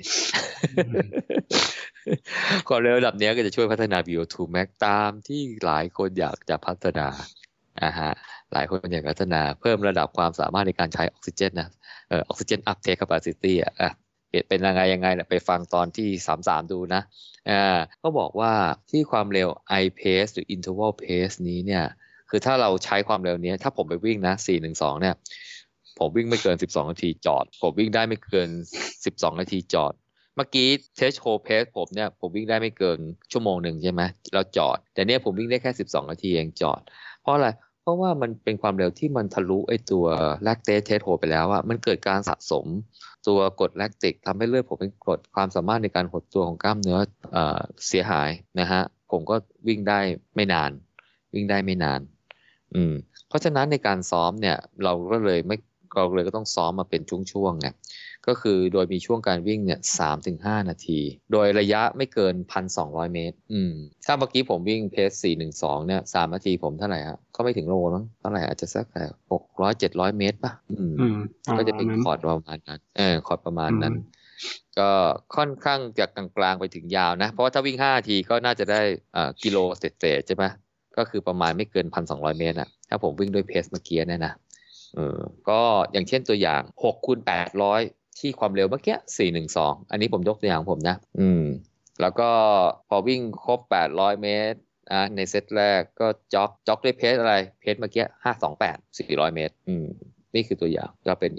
[2.67, 7.07] ความเร็วระดับนี้ก็จะช่วยพัฒนา VO2 max ตามที่หลายคนอยากจะพัฒนา
[7.81, 8.11] อ่าฮะ
[8.53, 11.69] หลายคนอยากพัฒนาเพิ่มระดับความสามารถในการใช้ออกซิเจนนะ
[12.09, 13.91] เอ่อออกซิเจน uptake capacity อะอะ
[14.49, 16.09] เป็นยังไงยังไงนะไปฟังตอนที่
[16.41, 17.01] 33 ดูนะ
[17.49, 18.53] อ่าก็บอกว่า
[18.89, 19.49] ที่ความเร็ว
[19.81, 21.85] i pace หรือ interval pace นี้เนี่ย
[22.29, 24.33] คือถ้าเราใช้ความเร็วนี้ ถ้าผมไปวิ่งนะ
[24.69, 25.15] 412 เนี่ย
[25.99, 28.49] ผมวิ่งไม่เกิน 12 นาทีจอด ผมวิ่งได้ไม่เกิน
[28.93, 29.93] 12 นาทีจอด
[30.35, 32.99] เมื่อกี้เทสโ d เพสผมเนี่ยผมวิ่งได้ไม่เกิน
[33.31, 34.01] ชั่วโมงหนึ่งใช่ไหม
[34.33, 36.81] แล้วจอด แต่เนี่ยผมวิ่งได้แค่ 12 นาทีเองจอด
[37.21, 37.49] เพราะอะไร
[37.81, 40.05] เพราะว่ามันเป็นความเร็วที่มันทะลุไอตัว
[40.43, 42.65] แลคเตสเทสโ d ไปแล้วอะมันเกิดการสะสม
[43.27, 46.97] ตัวกรดแลคติกทำให้เลือดผมเป็นกรดความสามารถในการหดตัวของกล้ามเนื้อ
[47.33, 47.37] เอ
[47.87, 48.29] เสียหาย
[48.59, 48.81] นะฮะ
[49.11, 49.35] ผมก็
[49.67, 49.99] วิ่งได้
[50.35, 50.71] ไม่นาน
[51.33, 51.99] วิ่งได้ไม่นาน
[52.75, 52.93] อืม
[53.27, 55.57] เพราะฉะนั้นในการซ้อมเนี่ย เราก็เลยไม่
[55.95, 57.67] เราเลยก็ต้องซ้อมมาเป็นช่วงๆไง
[58.27, 60.99] ก็คือโดยมีช่วงการวิ่งเนี่ยสามถึงห้านาที
[61.31, 63.73] โดยระยะไม่เกินพันสองร้อยเมตร อืม
[64.05, 68.85] ถ้าเมื่อกี้ผมวิ่งเพสสี่หนึ่งสองเนี่ยสามนาทีผมเท่าไหร่ฮะก็ไม่ถึงโลมั้งเท่าไหร่อาจจะสัก
[69.31, 71.19] หกร้อยเจ็ดร้อยเมตรป่ะ อืมอืม
[71.57, 74.11] ก็จะเป็นนั้นคอร์ดประมาณนั้น เออคอร์ดประมาณนั้นอืม
[74.79, 74.89] ก็
[75.35, 78.81] ค่อนข้างจากกลางๆไปถึงยาวนะ เพราะว่าถ้าวิ่งห้านาทีก็น่าจะได้
[79.15, 80.45] อ่ากิโลเศษๆใช่ไหม
[80.97, 84.33] ก็คือประมาณไม่เกินพันสองร้อยเมตรอะถ้าผมวิ่งด้วยเพสเมื่อกี้เนี่ยนะ
[84.95, 85.19] เออ
[85.49, 85.59] ก็
[85.91, 87.81] อย่างเช่นตัวอย่างหกคูณแปดร้อย
[88.19, 91.43] ที่ความเร็วเมื่อกี้สี่หนึ่งสองอันนี้ผมยกตัวอย่างผมนะ อืม
[92.01, 92.29] แล้วก็
[92.89, 94.59] พอวิ่งครบแปดร้อยเมตร
[94.91, 99.87] อะในเซตแรกก็จ็อกจ็อกด้วยเพสอะไร เพสเมื่อกี้ห้าสองแปดสี่ร้อยเมตร อืม
[100.35, 101.31] นี่คือตัวอย่างก็เป็น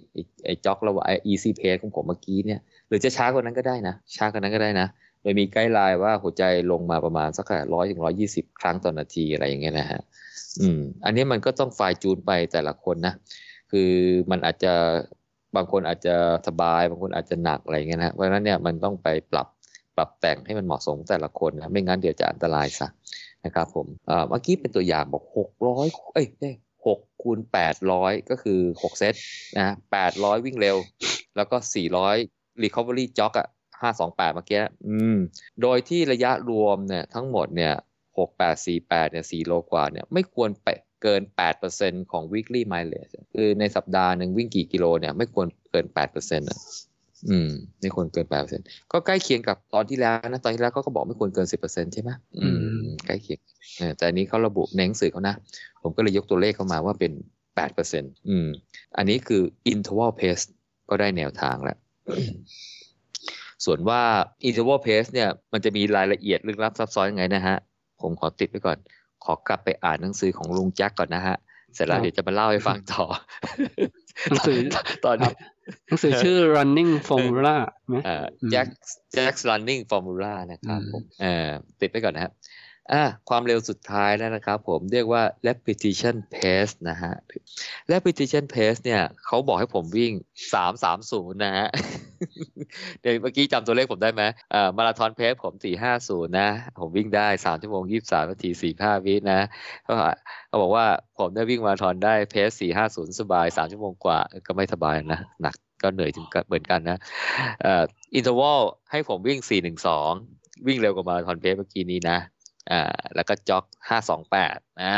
[0.44, 4.88] ไอ้จ็อกระหว่างไอ้ easy pace ของผมเมื่อกี้เนี่ย หรือจะช้ากว่านั้นก็ได้นะ ช้ากว่านั้นก็ได้นะ
[5.22, 10.00] โดยมีไกด์ไลน์ว่าหัวใจลงมาประมาณสักร้อยถึงร้อยี่สิบครั้งต่อนาทีอะไรอย่างเงี้ยนะฮะ
[10.60, 13.14] อืม อันนี้มันก็ต้องไฟล์จูนไปแต่ละคนนะ
[13.70, 13.90] คือ
[14.30, 14.72] มันอาจจะ
[15.56, 16.14] บางคนอาจจะ
[16.48, 19.48] สบาย บางคนอาจจะหนักอะไรเงี้ยนะเพราะฉะนั้นเนี่ยมันต้องไปปรับ
[19.96, 22.88] ปรับแต่งให้มันเหมาะสมแต่ละคนนะไม่งั้นเดี๋ยวจะอันตรายซะ
[23.44, 26.26] นะครับผมเมื่อกี้เป็นตัวอย่างบอกหกร้อยเอ้ย
[26.86, 29.14] หกคูณแปดร้อยก็คือหกเซต
[29.58, 30.76] นะแปดร้อยวิ่งเร็ว
[31.36, 32.16] แล้วก็สี่ร้อย
[32.62, 33.48] recovery jog อะ
[33.82, 35.18] ห้าสองแปดเมื่อกี้อืม
[35.62, 37.74] โดยที่ระยะรวมเนี่ยทั้งหมดเนี่ย
[38.18, 40.68] หกแปดสี่แปดเนี่ยสี่โลกว่าเนี่ยไม่ควรไป
[41.04, 41.22] เกิน
[41.66, 46.58] 8%ของ weekly mileage คือในสัปดาห์หนึ่งวิ่งกี่กิโลเนี่ยไม่ควรเกิน8%อะ
[47.30, 47.50] อืม
[47.80, 48.26] ไม่ควรเกิน
[48.58, 52.10] 8%ก็ใกล้เคียงกับตอนที่แล้วนะตอนที่แล้วก็บอกไม่ควรเกิน10%ใช่ไหม
[52.42, 52.48] อื
[52.82, 53.40] มใกล้เคียง
[53.96, 55.34] แต่อันนี้เขาระบุในหนังสือเขานะ
[55.82, 57.12] ผมก็เลยยกตัวเลขเข้ามาว่าเป็น
[57.70, 58.48] 8%อืม
[58.96, 59.42] อันนี้คือ
[59.72, 60.44] interval pace
[60.90, 61.78] ก็ได้แนวทางแล้ว
[63.64, 64.00] ส่วนว่า
[64.48, 67.56] interval pace เนี่ย มันจะมีรายละเอียดลึกลับซับซ้อนยังไงนะฮะ
[68.02, 68.78] ผมขอติดไว้ก่อน
[69.24, 71.36] ขอกลับไปอ่านหนังสือของลุงแจ็คก่อนนะฮะ
[71.74, 73.04] เสร็จแล้วเดี๋ยวจะมาเล่าให้ฟังต่อ
[74.28, 74.58] หนังสือ
[75.04, 75.32] ตอนนี้
[75.86, 77.56] หนังสือชื่อ running formula
[77.88, 77.96] ไหม
[78.50, 78.66] แจ็ค
[79.12, 81.48] แจ็ค running formula นะครับผมเออ
[81.80, 82.32] ติดไปก่อนนะครับ
[82.92, 87.14] อ่าความเร็วสุดท้ายแล้วนะครับผมเรียกว่า repetition pace นะฮะ
[87.92, 90.12] repetition pace เนี่ยเขาบอกให้ผมวิ่ง
[90.78, 91.68] 330 นะฮะ
[93.00, 94.22] เดี๋ยวเมื่อกี้จำตัวเลขผมได้ไหม
[94.54, 95.52] อ่า marathon pace ผม
[95.94, 99.40] 450 นะ ผมวิ่งได้ 3 ชั่วโมง 23 นาที 45 วินะ
[99.84, 99.94] เขา
[100.48, 100.86] เขาบอกว่า
[101.18, 102.48] ผมได้วิ่งมาราธอนได้ pace
[102.80, 106.98] 450 สบาย 3 ชั่วโมงกว่าก็ไม่สบายนะ หนักก็เหนื่อยถึงเหมือนกันนะ
[107.64, 108.60] อ่อ interval
[108.90, 109.38] ให้ผมวิ่ง
[110.02, 112.18] 412 วิ่งเร็วกว่า marathon pace เมื่อกี้นี้นะ
[112.70, 114.96] อ่าแล้วก็ jog ห้าสองแปดนะ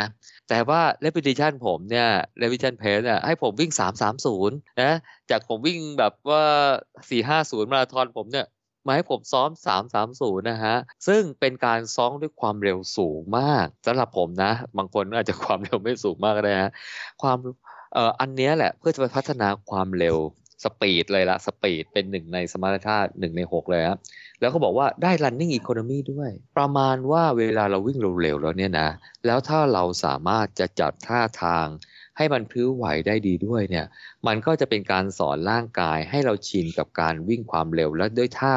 [0.48, 2.08] แต่ว่า repetition ผมเนี่ย
[2.42, 4.92] repetition pace เนี่ยให้ผมวิ่งสามสามศูนย์นะ
[5.30, 6.44] จากผมวิ่งแบบว่า
[7.10, 8.46] สี่ห้าศูนย์มาราธอนผมเนี่ย
[8.86, 16.72] มาให้ผมซ้อมสามสามศูนย์นะฮะ ซึ่งเป็นการซ้อมด้วยความเร็วสูงมากสำหรับผมนะ บางคนอาจจะความเร็วไม่สูงมากก็ได้ฮะ
[17.22, 17.38] ความ
[17.94, 20.16] เอ่ออันนี้แหละเพื่อจะไปพัฒนาความเร็ว
[20.64, 23.98] สปีดเลยละสปีดเป็นหนึ่งในสมรรถนะหนึ่งในหกเลยครับ
[24.40, 28.88] แล้วก็บอกว่าได้ running economy ด้วย ประมาณว่าเวลาเราวิ่งเร็วๆแล้วเนี่ยนะ
[29.26, 31.66] แล้วถ้าเราสามารถจะจัดท่าทาง
[32.16, 33.86] ให้มันพลิ้วไหวได้ดีด้วยเนี่ย
[34.26, 38.54] มันก็จะเป็นการสอนร่างกายให้เราชินกับการวิ่งความเร็วและด้วยท่า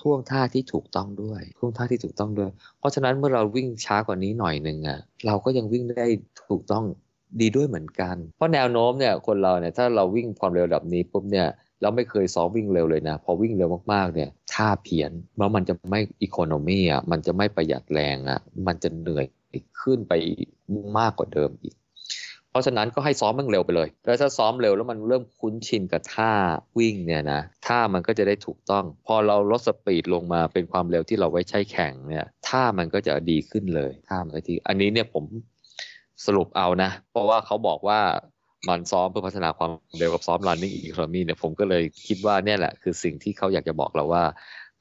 [0.00, 6.06] ท่วงท่าที่ถูกต้องด้วยท่วงท่าที่ถูกต้องด้วย เพราะฉะนั้นเมื่อเราวิ่งช้ากว่านี้หน่อยหนึ่งอะเราก็ยังวิ่งได้
[6.48, 6.84] ถูกต้อง
[7.40, 11.48] ดีด้วยเหมือนกัน เพราะแนวโน้มเนี่ยคนเราเนี่ยถ้าเราวิ่งความเร็วแบบนี้ปุ๊บเนี่ย
[11.82, 19.26] เราไม่เคยซ้อมวิ่งเร็วเลยนะ พอวิ่งเร็วมากๆเนี่ยท่าเพี้ยนเพราะมันจะไม่อีโคโนมีอะมันจะไม่ประหยัดแรงอะมันจะเหนื่อย
[19.80, 20.12] ขึ้นไป
[20.98, 21.74] มากกว่าเดิมอีก
[22.50, 26.32] เพราะฉะนั้นก็ให้ซ้อมมันเร็วไปเลย แล้วถ้าซ้อมเร็วแล้วมันเริ่มคุ้นชินกับท่า
[26.78, 35.24] วิ่งเนี่ยนะท่ามันก็จะได้ถูกต้อง พอเราลดสปีดลงมาเป็นความเร็วที่เราไว้ใช้แข่งเนี่ยท่ามันก็จะดีขึ้นเลยท่ามันก็ดีอันนี้เนี่ยผม
[36.26, 38.00] สรุปเอานะ เพราะว่าเขาบอกว่า
[38.68, 44.24] มันซ้อมเพื่อพัฒนาความเร็วกับซ้อม running economy เนี่ยผมก็เลยคิดว่าเนี่ยแหละ คือสิ่งที่เขาอยากจะบอกเราว่า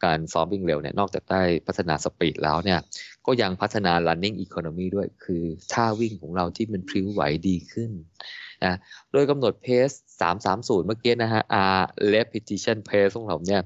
[0.06, 2.80] การซ้อมวิ่งเร็วเนี่ยนอกจากได้พัฒนาสปีดแล้วเนี่ย
[3.26, 7.92] ก็ยังพัฒนา running economy ด้วย คือท่าวิ่งของเราที่มันพริ้วไหวดีขึ้น
[8.66, 8.76] นะ
[9.12, 9.90] โดยกำหนดเพส
[10.38, 11.42] 330 เมื่อกี้นะฮะ
[11.78, 11.82] R
[12.14, 13.62] repetition pace ของเราเนี่ย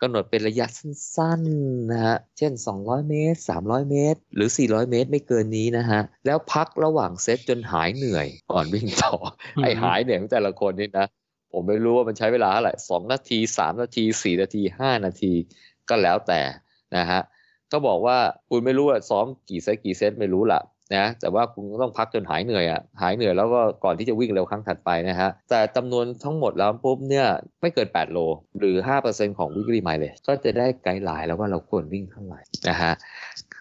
[0.00, 9.14] กำหนดเป็นระยะสั้นๆนะฮะ เช่น 200 เมตร 300 เมตร หรือ 400 เมตรไม่เกินนี้นะฮะ แล้วพักระหว่างเซตจนหายเหนื่อยก่อนวิ่งต่อ
[9.62, 11.06] ไอหายเหนื่อยของแต่ละคนนี่นะ
[11.52, 15.32] ผมไม่รู้ว่ามันใช้เวลาเท่าไหร่สองนาทีสามนาทีสี่นาทีห้านาที
[15.88, 16.40] ก็แล้วแต่
[16.96, 17.20] นะฮะ
[17.72, 18.18] ก็บอกว่า
[18.48, 20.60] คุณไม่รู้ว่าซ้อมกี่เซตกี่เซตไม่รู้ละ
[20.96, 27.26] นะแต่ว่าคุณต้องพักจนหายเหนื่อยอะหายเหนื่อยแล้วก็ก่อนที่จะวิ่งเร็วครั้งถัดไปนะฮะแต่จำนวนทั้งหมดแล้วปุ๊บเนี่ย
[27.60, 28.18] ไม่เกิน 8 โล
[28.58, 28.74] หรือ
[29.08, 32.92] 5%ของ weekly mileage ก็จะได้ guideline แล้วว่าเราควรวิ่งเท่าไหร่นะฮะ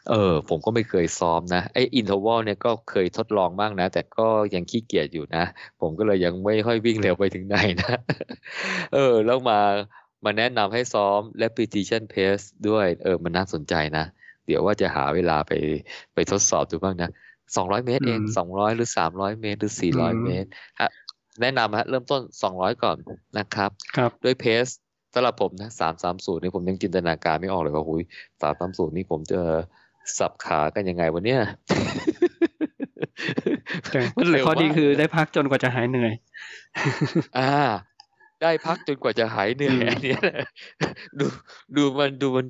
[0.10, 5.44] เออผมก็ไม่เคยซ้อมนะไอ้ interval เนี่ยก็เคยทดลองบ้างนะ แต่ก็ยังขี้เกียจอยู่นะ
[5.82, 7.98] ผมก็เลยยังไม่ค่อยวิ่งเร็วไปถึงไหนนะ
[8.94, 9.60] เออ แล้วมา
[10.26, 14.06] มาแนะนำให้ซ้อม repetition pace ด้วยเออมันน่าสนใจนะ
[14.48, 15.52] เดี๋ยวว่าจะหาเวลาไป
[16.14, 17.10] ไปทดสอบดูบ้างนะ
[17.56, 20.50] สองร้อยเมตรเองสองร้อยหรือสามร้อยเมตรหรือสี่ร้อยเมตร
[20.82, 20.90] ฮะ
[21.42, 22.98] แนะนำฮะเริ่มต้นสองร้อยก่อน
[23.38, 24.66] นะครับครับด้วยเพส
[25.14, 28.02] สำหรับผมนะสามสามศูนย์นี่ผมยังจินตนาการไม่ออกเลยว่าหุย
[28.42, 29.40] สามสามศูนย์นี่ผมจะ
[30.18, 31.42] สับขากันยังไงวันเนี้ย
[33.92, 34.00] แต่
[34.46, 36.14] ข้อดีคือได้พักจนกว่าจะหายเหนื่อย
[37.38, 37.54] อ่า
[38.42, 40.22] ได้พักจนกว่าจะหายเหนื่อยอันเนี้ย
[41.20, 41.26] ดู
[41.76, 42.46] ดูมันดูมัน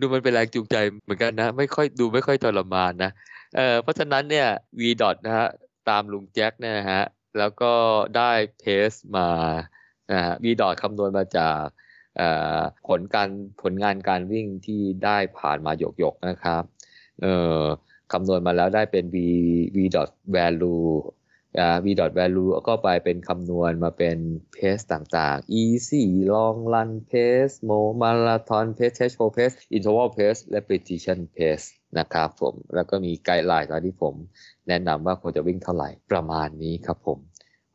[0.00, 3.10] ดูมันเป็นแรงจูงใจเหมือนกันนะ ไม่ค่อยดูไม่ค่อยทรมานนะ
[3.56, 4.48] เออเพราะฉะนั้นเนี่ย
[4.80, 5.48] v ดอทนะฮะ
[5.88, 7.02] ตามลุงแจ็คเนี่ยนะฮะ
[7.38, 7.72] แล้วก็
[8.16, 9.28] ได้เพสมา
[10.12, 11.60] นะฮะ v ดอทคำนวณมาจาก
[12.86, 13.28] ผลการ
[13.62, 16.62] ผลงานการวิ่งที่ได้ผ่านมาหยกๆนะครับ
[17.22, 17.26] เอ
[17.58, 17.60] อ
[18.12, 19.16] คำนวณมาแล้วได้เป็น v
[19.76, 20.86] v dot value
[21.84, 24.18] v dot value ก็ไปเป็นคำนวณมาเป็น
[24.52, 26.02] เพสต่างๆ easy
[26.32, 31.66] long run pace mo marathon pace threshold pace interval pace repetition pace
[31.98, 34.14] นะครับผม แล้วก็มีไกด์ไลน์ตอนที่ผม
[34.68, 37.18] แนะนำว่าควรจะวิ่งเท่าไหร่ประมาณนี้ครับผม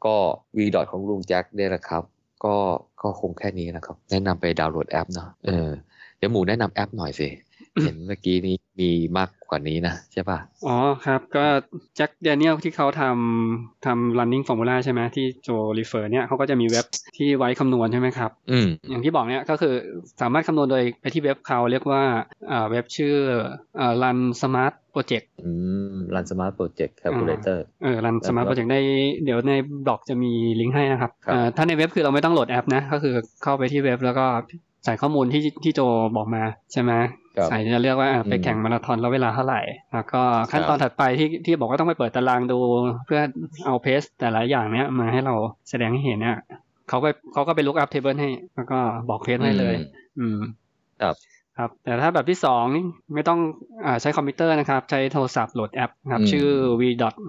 [0.05, 0.15] ก็
[0.57, 2.03] v dot ของลุงแจ็คเนี่ยแหละครับ
[2.45, 2.55] ก็
[3.01, 5.69] ก็คงแค่นี้นะครับ แนะนำไปดาวน์โหลดแอปเนาะเออ
[6.17, 7.29] เดี๋ยวหมูแนะนำแอปหน่อยสิ
[7.83, 11.45] เห็นเมื่อกี้นี้มีมากกว่านี้นะใช่ป่ะ อ๋อครับ ก็
[11.95, 16.85] แจ็คเดเนียลที่เขาทำทำ running formula ใช่ไหมที่โจรีเฟอร์เนี่ยเขาก็จะมีเว็บ
[17.17, 19.73] ที่ไว้คำนวณใช่ไหมครับ อืมอย่างที่บอกเนี่ยก็คือ
[20.21, 22.03] สามารถคำนวณโดยไปที่เว็บเขาเรียกว่า
[22.51, 23.15] อ่าเว็บชื่อ
[23.79, 25.51] อ่า run smart project อื
[25.93, 28.77] ม run smart project calculator เออ run smart project ใน
[29.23, 29.53] เดี๋ยวใน
[29.85, 34.25] บล็อกจะมีลิงก์ให้นะครับครับอ่าถ้าในเว็บคือเราไม่ต้องโหลดแอปนะก็คือเข้าไปที่เว็บแล้วก็
[34.85, 35.81] ใส่ข้อมูลที่ที่โจ
[36.15, 36.43] บอกมา
[36.73, 36.93] ใช่ไหม
[37.37, 39.61] ครับใส่จะเลือกว่าอะไปอืมแข่งมาราธอนแล้วเวลาเท่าไหร่
[39.93, 40.21] แล้วก็
[40.51, 42.57] ขั้นครับตอนถัดไปที่ที่บอกว่าต้องไปเปิดตารางดู
[43.05, 43.21] เพื่อ
[43.65, 45.35] เอา pace แต่ละอย่างเนี้ยมาให้เรา
[45.69, 46.37] แสดงให้เห็นเนี่ย
[46.89, 48.79] เขาก็เขาก็ไป look up table ให้ แล้วก็
[49.09, 49.75] บอก pace ให้เลย
[50.19, 50.39] อืม
[51.01, 51.15] ครับ
[51.57, 53.39] ครับ แต่ถ้าแบบที่สองนี่ไม่ต้อง
[53.85, 56.47] อาใช้คอมพิวเตอร์นะครับ ใช้โทรศัพท์โหลดแอปครับอืมชื่อ
[56.79, 56.83] VDOT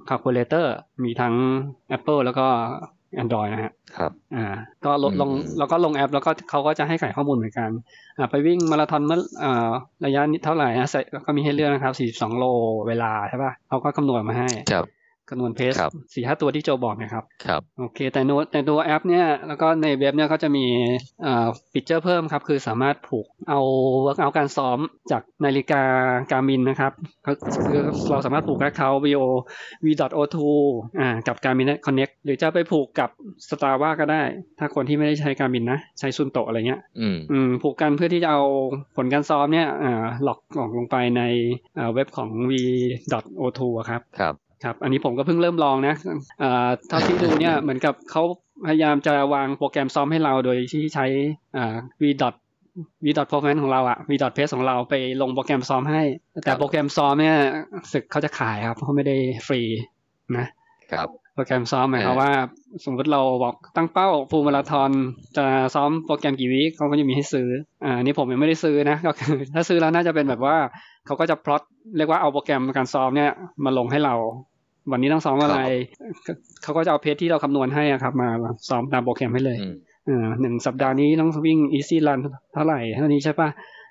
[0.08, 0.66] calculator
[1.04, 1.34] มีทั้ง
[1.96, 2.46] Apple แล้วก็
[3.22, 4.46] Android นะฮะครับอ่า
[4.84, 7.70] ก็โหลดอืมลงแล้วก็ลงแอป แล้วก็เขาก็จะให้ใส่ข้อมูลเหมือนกัน
[8.18, 9.70] อ่าไปวิ่งมาราธอนเมื่ออ่า
[10.06, 11.94] ระยะนี้เท่าไหร่นะใส่ก็มีให้เลือกนะครับ
[12.32, 12.44] 42 โล
[12.88, 14.86] เวลาใช่ป่ะเขาก็คำนวณมาให้ครับ
[15.32, 20.66] คำนวณ pace ครับสี่ห้าตัวที่โจบอกนะครับครับโอเค แต่ในแต่ตัวแอปเนี่ยแล้วก็ในเว็บเนี่ยก็จะมี
[21.24, 23.60] อ่าฟีเจอร์เพิ่มครับคือสามารถผูกเอา
[24.02, 24.78] work เอาการซ้อม
[25.10, 25.82] จากนาฬิกา
[26.32, 26.92] Garmin นะครับ
[27.26, 27.32] ก็
[27.66, 27.78] คือ
[28.10, 29.24] เราสามารถผูกกับเขา VO
[29.84, 30.36] V.O2
[31.00, 33.10] อ่ากับการมิน Connect หรือจะไปผูกกับ
[33.48, 34.22] Strava ก็ได้
[34.58, 38.42] ถ้าคนที่ไม่ได้ใช้ Garmin นะ ใช้ Suunto อะไรเงี้ยอืมอืมผูกกันเพื่อที่จะเอา
[38.96, 41.22] ผลการซ้อมเนี่ยอ่าหลอกออกลงไปใน
[41.78, 44.34] อ่าเว็บของ V.O2 อะครับครับ
[44.64, 45.94] ครับ อันนี้ผมก็เพิ่งเริ่มลองนะ
[46.42, 48.22] อ่าเท่าที่ดูเนี่ยเหมือนกับเขา
[48.66, 51.06] พยายามจะวางโปรแกรมซ้อมให้เราโดยที่ใช้
[51.56, 52.04] อ่า v
[53.04, 56.02] v performance ของเราอะ v pace ของเราไปลงโปรแกรมซ้อมให้
[56.44, 57.36] แต่โปรแกรมซ้อมเนี่ย
[57.92, 59.62] สึกเขาจะขายครับเขาไม่ได้ฟรี
[60.36, 60.46] นะ
[60.92, 62.30] ครับโปรแกรมซ้อมหมายความเออว่า
[62.84, 64.90] สมมติเราบอกตั้งเป้าฟูลมาราธอน
[65.36, 67.48] จะซ้อมโปรแกรมกี่วิเขาก็จะมีให้ซื้อ
[67.84, 70.56] อ่าอันนี่ผมยังไม่ได้ซื้อนะก็คือถ้าซื้อแล้วน่าจะเป็นแบบว่า
[71.06, 71.62] เขาก็จะพลอต
[71.96, 73.30] เรียกว่าเอาโปรแกรมการซ้อมเนี่ย
[73.64, 74.14] มาลงให้เรา
[74.90, 75.60] วันนี้ต้องซ้อมอะไร
[76.62, 78.28] เขาก็จะเอา pace ที่เราคำนวณให้อะครับ มา
[78.68, 79.74] ซ้อมตามโปรแกรมให้เลยอืม
[80.08, 82.20] อ่าหนึ่งสัปดาห์นี้ต้องวิ่ง easy run
[82.54, 83.48] เท่าไหร่เท่านี้ใช่ปะ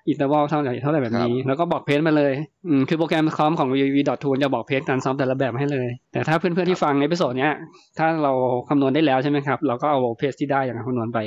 [0.07, 2.33] interval เท่าไหร่เท่าไหร่แบบนี้ แล้วก็บอก pace มาเลย
[2.69, 7.53] อืมคือโปรแกรมซ้อมของ v v t o o จะบอก pace การซ้อมแต่ละแบบให้เลย แต่ถ้าเพื่อนๆที่ฟังใน episode เนี้ย
[7.97, 8.31] ถ้าเรา
[8.69, 11.19] คำนวณได้แล้วใช่ไหมครับ เราก็เอา pace ที่ได้อย่างนั้นคำนวณไป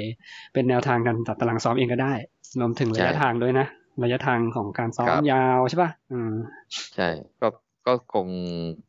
[0.54, 2.12] เป็นแนวทางการจัดตารางซ้อมเองก็ได้
[2.60, 3.66] รวมถึงระยะใช่ทางด้วยนะ
[4.02, 6.32] ระยะทางของการซ้อมครับยาวใช่ปะอืม
[6.96, 7.08] ใช่
[7.40, 7.46] ก็
[7.86, 8.26] ก็คง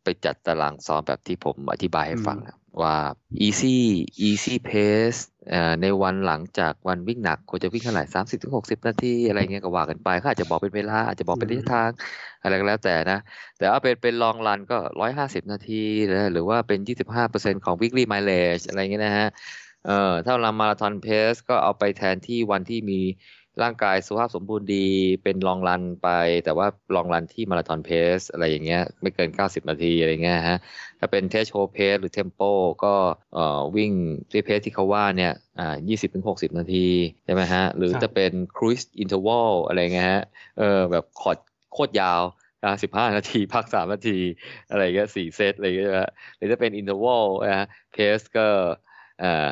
[0.04, 2.98] ไปจัดตารางซ้อมแบบที่ผมอธิบายให้ฟังนะว่า
[3.48, 3.76] easy
[4.28, 5.20] easy pace
[5.50, 11.90] เอ่อในวันหลังจากวันวิ่งหนักควรจะวิ่งเท่าไหร่สามสิบถึงหกสิบนาทีอะไรเงี้ยก็ว่ากันไปเขาอาจจะบอกเป็นเวลาอาจจะบอกเป็นระยะทาง
[12.42, 13.20] อะไรก็แล้วแต่นะ
[13.58, 15.84] แต่ว่าเป็นเป็นลองรันก็ร้อยห้าสิบนาที
[16.14, 19.28] นะหรือว่าเป็นยี่สิบห้าเปอร์เซ็นของ weekly mileage อะไรเงี้ยนะฮะ
[19.86, 23.02] เอ่อถ้าเรา marathon pace ก็เอาไปแทนที่วันที่มี
[23.64, 24.88] ร่างกายสุขภาพสมบูรณ์ดี
[25.24, 26.10] เป็น long run ไป
[26.46, 30.58] แต่ว่า long run ที่ marathon pace อะไรอย่างเงี้ยไม่เกิน 90 นาทีอะไรเงี้ยฮะ
[31.00, 32.42] ถ้าเป็น threshold pace หรือ tempo
[32.84, 32.96] ก็
[33.34, 33.92] เอ่อวิ่ง
[34.32, 36.88] ด้วย pace ที่เขาว่าเนี่ยอ่า20ถึง60 นาที
[37.26, 40.24] ใช่ไหมฮะหรือจะเป็นครู i อินเทอร์วัลอะไรเงี้ยฮะ
[40.58, 41.38] เออแบบคอด
[41.74, 42.22] โคตรยาว
[42.64, 44.18] อ่าสิบห้านาทีพักสามนาที
[44.70, 48.48] อะไรเงี้ยสี่เซตอะไรเงี้ยนะหรือจะเป็น interval นะฮะ pace ก็
[49.24, 49.48] อ่า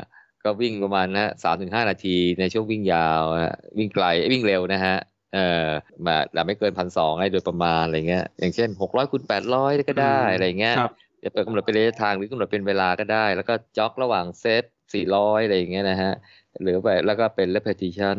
[0.45, 4.95] ก็วิ่งประมาณนะสามถึงห้านาทีในช่วงวิ่งยาวนะฮะวิ่งไกลวิ่งเร็วนะฮะ
[5.33, 5.69] เอ่อ
[6.05, 10.91] มาแต่ไม่เกินพันสองโดยประมาณอะไรเงี้ยอย่างเช่นหกร้อยคูณแปดร้อยก็ได้อืมอะไรเงี้ยครับ
[11.23, 14.63] จะเป็นกำหนดเป็นระยะทางหรือกำหนดเป็นเวลาก็ได้ แล้วก็ jog ระหว่างเซต
[14.93, 16.13] สี่ร้อยอะไรอย่างเงี้ยนะฮะ
[16.61, 18.17] หรือไปแล้วก็เป็น repetition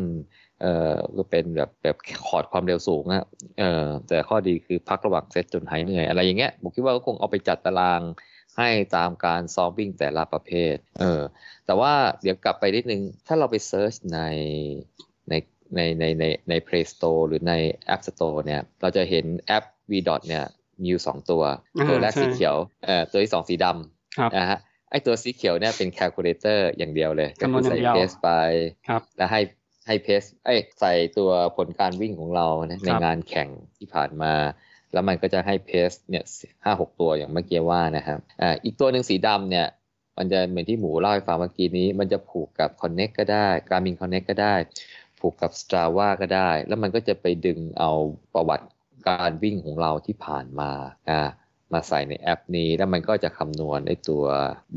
[0.61, 3.23] เอ่อก็เป็นแบบแบบคอร์ดความเร็วสูงอะ
[3.59, 8.01] เอ่อแต่ข้อดีคือพักระหว่างเซตจนหายเหนื่อยอะไรอย่างเงี้ยผมคิดว่าก็คงเอาไปจัดตาราง
[8.57, 11.21] ให้ตามการซ้อมวิ่งแต่ละประเภท เออ
[11.65, 14.21] แต่ว่าเดี๋ยวกลับไปนิดนึง ถ้าเราไป search ใน
[15.29, 15.33] ใน
[15.75, 17.53] ในในในใน Play Store หรือใน
[17.93, 19.93] App Store เนี่ย เราจะเห็นแอป V.
[20.27, 20.45] เนี่ย
[20.81, 21.43] มีอยู่สองตัว
[21.75, 23.65] อ่าตัวแรกใช่สีเขียว เอ่อ ตัวที่สองสีดำ
[24.17, 24.59] ครับนะฮะ
[24.91, 28.29] ไอ้ตัวสีเขียวเนี่ยเป็น calculator อย่างเดียวเลย ก็คำนวณคืออย่าใส่งเดียวใส่ pace ไป
[28.87, 29.41] ครับแล้วให้
[29.87, 34.33] ให้ pace เอ้ยใส่ตัวผลการวิ่งของเรานะในครับงานแข่งที่ผ่านมา
[34.95, 36.23] แล้วมันก็จะให้เพสเนี่ย
[36.63, 39.67] ห้าหกตัวอย่างเมื่อกี้ว่านะครับอ่าอีกตัวหนึ่งสีดำเนี่ย
[40.17, 44.55] มันจะเหมือนที่หมูเล่าให้ฟังเมื่อกี้นี้ มันจะผูกกับ Connect ก็ได้ Garmin Connect ก็ได้
[45.19, 47.91] ผูกกับ Strava ก็ได้ แล้วมันก็จะไปดึงเอา
[48.33, 48.65] ประวัติ
[49.07, 50.71] การวิ่งของเราที่ผ่านมา
[51.09, 51.21] อ่า
[51.73, 54.23] มาใส่ในแอปนี้ แล้วมันก็จะคำนวณไอ้ตัว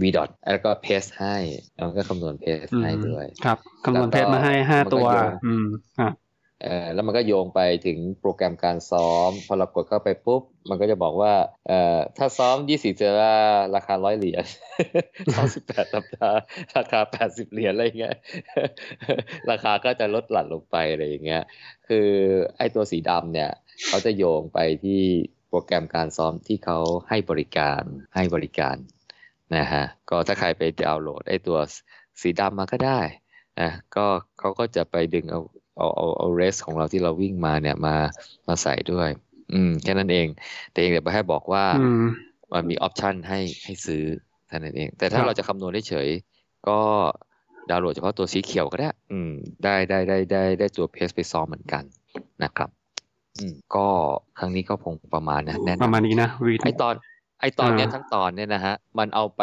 [0.01, 1.37] v dot แล้วก็เพสให้
[1.75, 5.67] แล้วมันก็คำนวณเพสอืมให้ด้วย ครับคำนวณเพจมาให้ห้ามันก็ตัวโยงอืม
[5.99, 6.28] ครับเออ
[6.95, 11.33] แล้วมันก็โยงไปถึงโปรแกรมการซ้อม พอเรากดเข้าไปปุ๊บ มันก็จะบอกว่า
[12.17, 13.13] ถ้าซ้อม 20เจอ
[13.75, 14.45] ราคาร้อยเหรียญ
[15.33, 16.39] ซ้อม18สัปดาห์
[16.77, 18.15] ราคา 80 เหรียญอะไรเงี้ย
[19.51, 21.43] ราคาก็จะลดหลั่นลงไปอะไรอย่างเงี้ย
[21.89, 22.09] คือ
[22.59, 23.51] ไอ้ตัวสีดำเนี่ย
[23.87, 25.03] เขาจะโยงไปที่
[25.49, 26.79] โปรแกรมการซ้อมที่เขา
[27.09, 27.83] ให้บริการ
[28.15, 28.77] ให้บริการ
[29.57, 31.59] นะฮะก็ถ้าใครไปดาวน์โหลดไอ้ตัว
[32.21, 33.01] สีดำมาก็ได้
[33.61, 34.07] นะก็
[34.39, 35.41] เขาก็จะไปดึงเอา
[35.79, 37.97] เอาเอาเอาเรสของเราที่เราวิ่งมาเนี่ยมา
[38.49, 39.09] มาใส่ด้วย
[39.55, 40.27] อืม แค่นั้นเอง
[40.73, 42.07] แต่เองเดี๋ยวไปให้บอกว่าอืม
[42.53, 44.05] มันมีออปชันให้ให้ซื้อ
[44.49, 46.09] เท่านั้นเอง แต่ถ้าครับเราจะคำนวณได้เฉย
[46.69, 46.79] ก็
[47.71, 49.33] ดาวน์โหลดเฉพาะตัวสีเขียวก็ได้ อืม
[49.65, 51.83] ได้ได้ได้ได้ได้ตัวเพสไปซ้อมเหมือนกัน
[52.43, 52.71] นะครับ
[53.39, 53.87] อืม ก็
[54.39, 56.95] ครั้งนี้ก็คงประมาณนะแน่นประมาณนี้นะวีไอตอน
[57.41, 59.43] ไอตอนเนี้ยอ่าทั้งตอนเนี่ยนะฮะมันเอาไป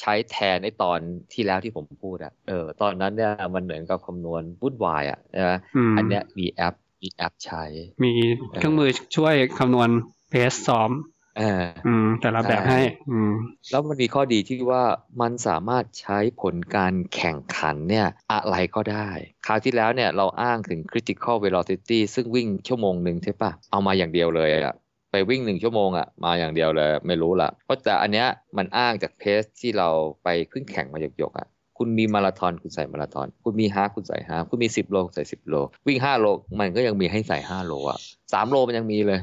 [0.00, 0.98] ใช้แทนไอตอน
[1.32, 7.64] ที่แล้วที่ผมพูดอะเออตอนนั้นเนี่ยมันเหมือนกับคำนวณวุ่นวายอะนะอืมอันเนี้ยมีแอปมีแอปใช้
[8.04, 8.12] มี
[8.58, 9.88] เครื่องมือช่วยคำนวณ
[10.30, 10.90] เพจซ้อม
[11.38, 13.32] เอออืมแต่ละแบบใช่ให้อืม
[13.70, 14.84] แล้วมันมีข้อดีที่ว่า
[15.20, 19.08] มันสามารถใช้ผลการแข่งขันเนี่ยอะไรก็ได้
[19.46, 24.85] คราวที่แล้วเนี่ยเราอ้างถึง critical velocity ซึ่งวิ่งชั่วโมงหนึ่งใช่ปะเอามาอย่างเดียวเลยอะไป
[25.30, 29.88] วิ่งหนึ่งชั่วโมงอะมาอย่างเดียวเลยไม่รู้ละเพราะแต่อันเนี้ยมันอ้างจากเพสที่เรา
[30.24, 31.48] ไปขึ้นแข่งมาหยกๆอะ
[31.78, 35.54] คุณมีมาราธอนคุณใส่มาราธอน คุณมีฮาล์ฟคุณใส่ฮาล์ฟคุณมีสิบโลคุณใส่สิบโล
[35.86, 36.26] วิ่งห้าโล
[36.60, 37.98] มันก็ยังมีให้ใส่ห้าโลอะ
[38.32, 39.20] สามโลมันยังมีเลย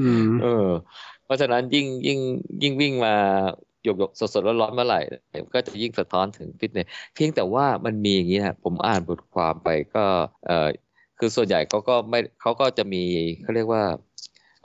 [0.00, 0.68] อืมเออ
[1.24, 2.18] เพราะฉะนั้นยิ่งยิ่ง
[2.62, 3.14] ยิ่งวิ่งมา
[3.84, 5.00] หยกหยกสดสดร้อนร้อนๆเมื่อไหร่
[5.54, 10.04] ก็จะยิ่งสะท้อนถึงฟิตเนสเพียงแต่ว่ามันมีอย่างนี้นะผมอ่านบทความไปก็
[10.46, 10.68] เออ
[11.18, 13.02] คือส่วนใหญ่เขาก็ไม่เขาก็จะมี
[13.42, 13.82] เขาเรียกว่า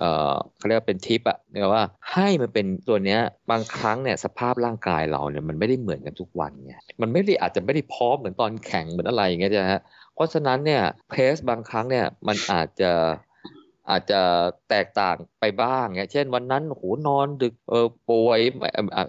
[0.02, 1.84] เออเขาเรียกว่าเป็นทิปอะเนี่ยว่า
[2.14, 3.20] ให้มันเป็นตัวเนี้ย
[3.52, 9.82] บางครั้งเนี่ยสภาพร่างกายเราเนี่ยมันไม่ได้เหมือนกันทุกวันไงมันไม่ได้อาจจะไม่ได้พร้อมเหมือนตอนแข่งเหมือนอะไรอย่างเงี้ยนะฮะ
[10.16, 12.92] เพราะฉะนั้นเนี่ยเพสบางครั้งเนี่ยมันอาจจะ
[13.90, 14.22] อาจจะ
[14.70, 18.40] แตกต่างไปบ้างเนี่ยเช่นวันนั้นโหนอนดึกเออป่วย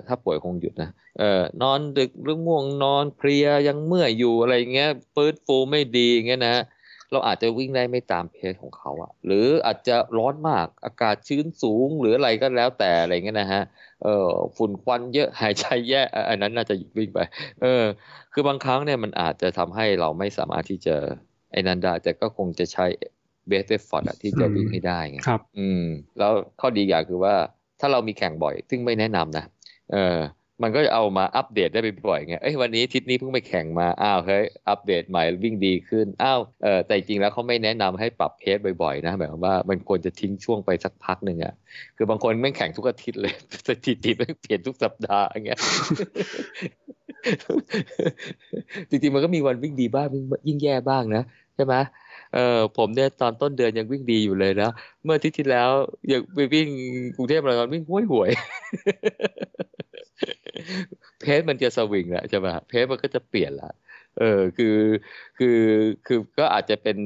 [0.09, 6.65] ถ้าป่วยคงหยุดนะเออนอนดึกหรือง่วงนอนเพลียยังเมื่อยอยู่อะไรเงี้ยฟื้นฟูไม่ดีเงี้ยนะ
[7.13, 13.63] เราอาจจะวิ่งได้ไม่ตาม pace ของเขาอะหรืออาจจะร้อนมากอากาศชื้นสูงหรืออะไรก็แล้วแต่อะไรเงี้ยนะฮะ
[14.03, 17.19] เออฝุ่นควันเยอะหายใจแย่อะอันนั้นน่าจะหยุดวิ่งไป
[17.63, 17.85] เออ
[18.33, 20.97] คือบางครั้งเนี่ยมันอาจจะทำให้เราไม่สามารถที่จะ
[21.53, 22.87] ไอ้นั้นได้แต่ก็คงจะใช้
[23.49, 25.85] best effort ที่จะวิ่งให้ได้ไงครับ อืม
[26.19, 27.35] แล้วข้อดีอย่างคือว่า
[27.81, 29.45] ถ้าเรามีแข่งบ่อย ซึ่งไม่แนะนำนะ
[29.93, 30.19] เออ
[30.63, 41.55] มันก็จะเอามาอัปเดตได้บ่อยๆไงเอ้ยวันอาทิตย์นี้เพิ่งไปแข่งมา อ้าวเฮ้ยอัปเดตใหม่วิ่งดีขึ้น อ้าวเออแต่จริงๆแล้วเขาไม่แนะนำให้ปรับ paceบ่อยๆนะหมายความว่ามันควรจะทิ้งช่วงไปสักพักหนึ่งอะ
[41.97, 43.35] คือบางคนไม่แข่งทุกอาทิตย์เลย
[43.69, 45.61] สถิติไม่เปลี่ยนทุกสัปดาห์อย่างเงี้ย
[48.91, 50.07] จริงๆมันก็มีวันวิ่งดีบ้าง
[50.49, 51.23] ยิ่งแย่บ้างนะ
[51.57, 51.75] ใช่ไหม
[52.35, 54.71] เออผมเนี่ยตอนต้นเดือนยังวิ่งดีอยู่เลยนะ
[55.05, 55.71] เมื่ออาทิตย์ที่แล้ว
[56.13, 56.69] ยังไปวิ่ง
[57.17, 58.31] กรุงเทพมาราธอนวิ่งห่วยห่วย
[61.21, 63.73] เพจมันจะสวิงแหละใช่ไหมเพจมันก็จะเปลี่ยนละ
[64.19, 64.77] เออคือ
[65.39, 65.59] คือ
[66.07, 66.99] คือก็อาจจะเป็น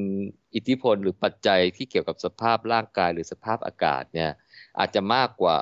[0.55, 4.31] อิทธิพลหรือปัจจัยที่เกี่ยวกับสภาพร่างกายหรือสภาพอากาศเนี่ย
[4.79, 5.57] อาจจะมากกว่า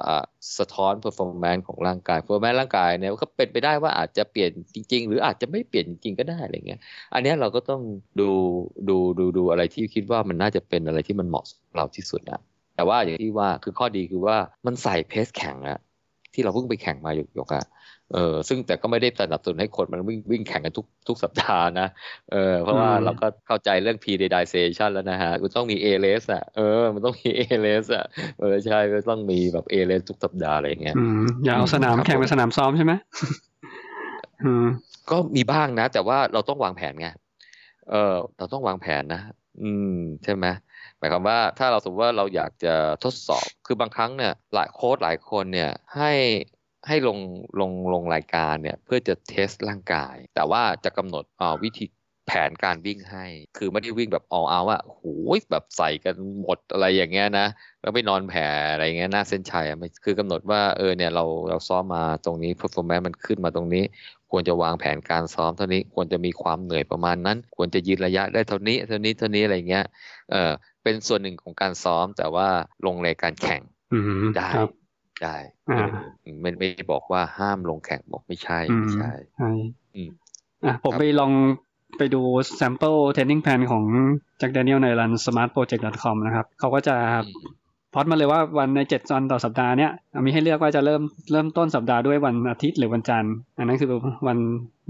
[0.58, 6.80] สะท้อน performance ของร่างกาย performance ร่างกายเนี่ยก็เป็นไปได้ว่าอาจจะเปลี่ยนจริง ๆ หรืออาจจะไม่เปลี่ยนจริงก็ได้อะไรเงี้ย
[7.14, 7.82] อันนี้เราก็ต้อง
[8.20, 8.30] ดู
[8.88, 12.40] ดูดูดูอะไรที่คิดว่ามันน่าจะเป็นอะไรที่มันเหมาะสำหรับเราที่สุดนะ
[12.76, 14.36] แต่ว่าอย่างที่ว่าคือข้อดีคือว่า
[14.66, 15.78] มันใส่เพสแข่งอะ
[16.34, 17.64] ที่เราเพิ่งไปแข่งมาหยกๆอะ
[18.12, 21.88] เออซึ่งแต่ก็ไม่ได้สนับสนุนให้คนมันวิ่งวิ่งแข่งกันทุกทุกสัปดาห์นะ
[22.32, 28.04] เออเพราะว่าอืมเราก็เข้าใจเรื่อง periodization แล้วนะฮะคุณต้องมี A race อะเออมันต้องมี A race อะ
[28.40, 32.92] เออใช่มันต้องมีแบบ A race ทุกสัปดาห์อะไรอย่างเงี้ยอืมอย่าเอาสนามครับแข่งเป็นสนามซ้อมใช่ไหม
[34.44, 34.66] อืม
[35.10, 37.08] ก็มีบ้างนะ แต่ว่าเราต้องวางแผนไง
[37.90, 39.20] เออเราต้องวางแผนนะ
[39.62, 42.74] อืมใช่ไหมหมายความว่าถ้าเราสมมติว่าเราอยากจะ
[43.04, 46.12] ทดสอบ คือบางครั้งเนี่ยหลายโค้ดหลายคนเนี่ยให้
[46.86, 47.18] ให้ลง
[47.60, 51.24] ลงลงรายการเนี่ยเพื่อจะเทสร่างกาย แต่ว่าจะกำหนด
[51.62, 51.86] วิธี
[52.26, 55.02] แผนการวิ่งให้ คือไม่ได้วิ่งแบบ all out อะโห
[55.36, 57.46] ยแบบใส่กันหมดอะไรอย่างเงี้ยนะ
[57.80, 63.84] แล้วไปนอนแผ่อะไรเงี้ยหน้าเส้นชัยอะไม่คือกำหนดว่าเออเนี่ยเราเราซ้อมมาตรงนี้ performance มันขึ้นมาตรงนี้
[64.30, 69.84] ควรจะวางแผนการซ้อมเท่านี้ควรจะมีความเหนื่อยประมาณนั้น ควรจะยืนระยะได้เท่านี้เท่านี้เท่านี้อะไรเงี้ย
[70.30, 70.52] เออ
[70.82, 72.48] เป็นส่วนหนึ่งของการซ้อมแต่ว่า
[72.86, 73.62] ลงในการแข่ง
[73.92, 74.70] อืมได้ครับ
[75.22, 75.36] ได้
[75.70, 75.86] อ่า
[76.22, 79.50] เออไม่ไม่ได้บอกว่าห้ามลงแข่งบอกไม่ใช่อืมไม่ใช่ใช่
[79.94, 80.10] อืม
[80.64, 81.32] อะผมครับไปลอง
[81.98, 82.22] ไปดู
[82.60, 83.84] sample training plan ของ
[84.40, 87.63] Jack Daniel ใน run smartproject.com นะครับ เขาก็จะอืม
[87.94, 89.90] พอดมาเลยว่าวันในเจ็ดวันต่อสัปดาห์เนี้ย
[90.24, 93.90] มีให้เลือกว่าจะเริ่มเริ่มต้นสัปดาห์ด้วยวันอาทิตย์หรือวันจันทร์อันนั้นคือ
[94.26, 94.38] วัน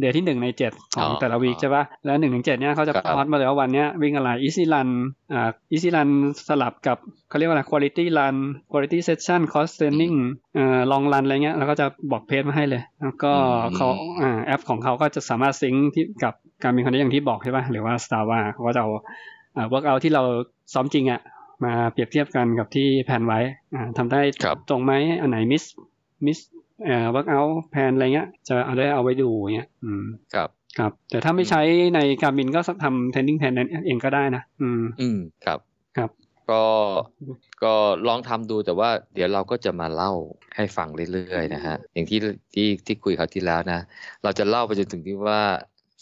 [0.00, 4.88] เดย์ที่หนึ่งในเจ็ดของแต่ละวีคใช่ปะแล้วหนึ่งถึงเจ็ดเนี้ยเขาจะครับพอดมาเลยว่าวันเนี้ยวิ่งอะไร easy run
[5.32, 6.08] อ่า easy run
[6.48, 6.98] สลับกับ
[7.28, 8.36] เขาเรียกว่าอะไร quality run
[8.70, 10.16] quality session cost training
[10.54, 13.88] เอ่อ long run อะไรเงี้ยแล้วก็จะบอกเพจมาให้เลย แล้วก็อืมเขา
[14.22, 18.90] อ่าแอปของเขาก็จะสามารถซิงค์ที่กับการมีคอนเนคอย่างที่บอกใช่ปะหรือว่า Strava เขาก็จะเอา
[19.56, 20.22] อ่า workout ที่เรา
[20.74, 21.20] ซ้อมจริงอะ
[21.64, 23.40] มาเปรียบเทียบกันกับที่แผนไว้
[23.74, 25.64] อ่าทำได้ครับตรงไหมอันไหนมิส
[26.26, 26.38] มิส
[26.84, 30.48] เอ่อ workout แผนอะไรเงี้ย จะเอาได้เอาไว้ดูเงี้ยอืมครับ
[30.78, 31.62] ครับ แต่ถ้าไม่ใช้
[31.94, 35.58] ในการบินก็ทำ training plan นั้นเองก็ได้นะอืมอืมครับ
[35.96, 36.10] ครับ
[36.50, 36.64] ก็
[37.64, 37.74] ก็
[38.08, 40.12] ลองทำดูแต่ว่าเดี๋ยวเราก็จะมาเล่า
[40.56, 42.18] ให้ฟังเรื่อยๆนะฮะอย่างที่
[42.54, 43.80] ที่ที่คุยคราวที่แล้วนะ
[44.22, 45.42] เราจะเล่าไปจนถึงที่ว่า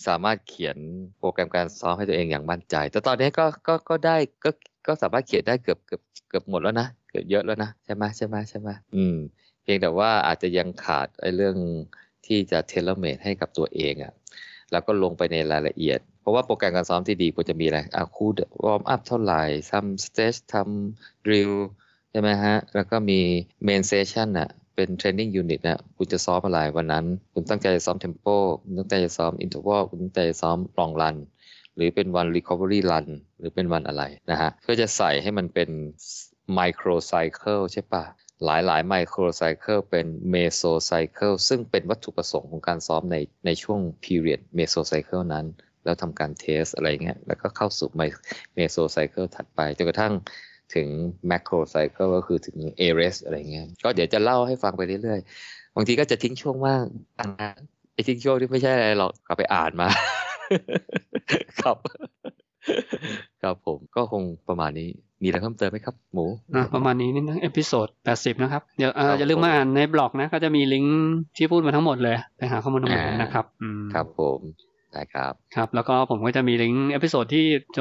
[0.06, 0.76] สามารถเขียน
[1.18, 4.50] โปรแกรมการซ้อมให้ตัวเองอย่างมั่นใจ แต่ตอนนี้ก็ก็ก็ได้ก็
[4.86, 9.16] ก็สามารถเขียนได้เกือบเกือบเกือบหมดแล้วนะเกือบเยอะแล้วนะใช่ไหมใช่ไหมใช่ไหมอืม
[9.62, 11.56] เพียงแต่ว่าอาจจะยังขาดไอ้เรื่อง
[12.26, 14.12] ที่จะ tailor-made ให้กับตัวเองอะ่ะ
[14.72, 18.30] แล้วก็ลงไปในรายละเอียด เพราะว่าโปรแกรมการซ้อมที่ดีควรจะมีอะไรอะคุณ
[18.64, 21.52] warm up เท่าไหร่ทำ stretch ทำ drill
[22.10, 23.20] ใช่ไหมฮะ แล้วก็มี
[23.64, 28.26] main session อะเป็น training unit นะคุณจะซ้อมอะไรวันนั้น คุณตั้งใจจะซ้อม tempo
[28.62, 31.16] คุณตั้งใจซ้อม interval คุณตั้งใจซ้อม long run
[31.76, 33.06] หรือเป็นวัน recovery run
[33.38, 35.70] หรือเป็นวันอะไรนะฮะเพื่อจะใส่ให้มันเป็น
[36.58, 38.04] micro cycle ใช่ปะ
[38.44, 43.16] หลายหลาย micro cycle เป็น meso cycle ซึ่งเป็นวัตถุประสงค์ของการซ้อมใน
[43.46, 45.46] ในช่วง period meso cycle นั้น
[45.84, 47.88] แล้วทำการเทสอะไรเงี้ยแล้วก็เข้าสู่
[48.56, 50.12] meso cycle ถัดไปจนกระทั่ง
[50.74, 50.88] ถึง
[51.30, 56.84] macro cycle ก็คือถึง a r e s อะไรเงี้ยก็เดี๋ยวจะเล่าให้ฟังไปเรื่อยๆ บางทีก็จะทิ้งช่วงว่าง
[57.18, 57.26] อะ
[57.94, 59.88] ไอ้ทิ้งช่วงที่ไม่ใช่อะไรหรอกกลับไปอ่านมา
[61.60, 61.76] ครับ
[63.42, 64.88] ครับผมก็คงประมาณนี้
[65.22, 66.24] มีอะไรเพิ่มเติมไหมครับ หมู
[66.54, 74.40] อะประมาณนี้นี่นะ episode แปดสิบนะครับเดี๋ยวเอ่อครับอย่าลืมมาอ่านในบล็อกนะ ก็จะมีลิงก์ที่พูดมาทั้งหมดเลยไปหาข้อมูลทั้งหมดอ่านนะครับอืมครับผม
[74.92, 77.78] ได้ครับครับ แล้วก็ผมก็จะมีลิงก์ episode ที่โจ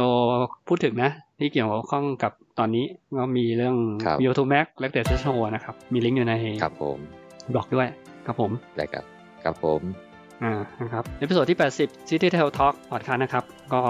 [0.67, 2.85] พูดถึงนะ ที่เกี่ยวข้องกับตอนนี้
[3.17, 5.75] ก็มีเรื่องครับ v i o 2 Max และ d a t a s h o w นะครับ
[5.93, 6.97] มีลิงก์อยู่ในครับผม
[7.53, 7.87] บล็อกด้วย
[8.25, 9.05] ครับผมได้ครับ
[9.43, 10.10] ครับผม
[10.43, 13.81] อ่านะครับ episode ที่ 80 City Trail Talk Podcast นะครับ ก็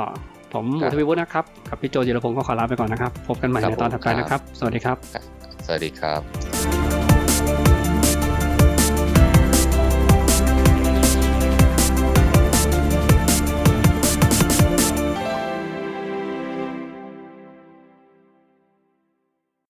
[0.54, 4.98] ผมหมูครับทวีวุฒินะครับ กับพี่โจจิรพงศ์ก็ขอลาไปก่อนนะครับ พบกันใหม่ครับในตอนถัดไปผมนะครับ สวัสดีครับ
[5.66, 6.81] สวัสดีครับ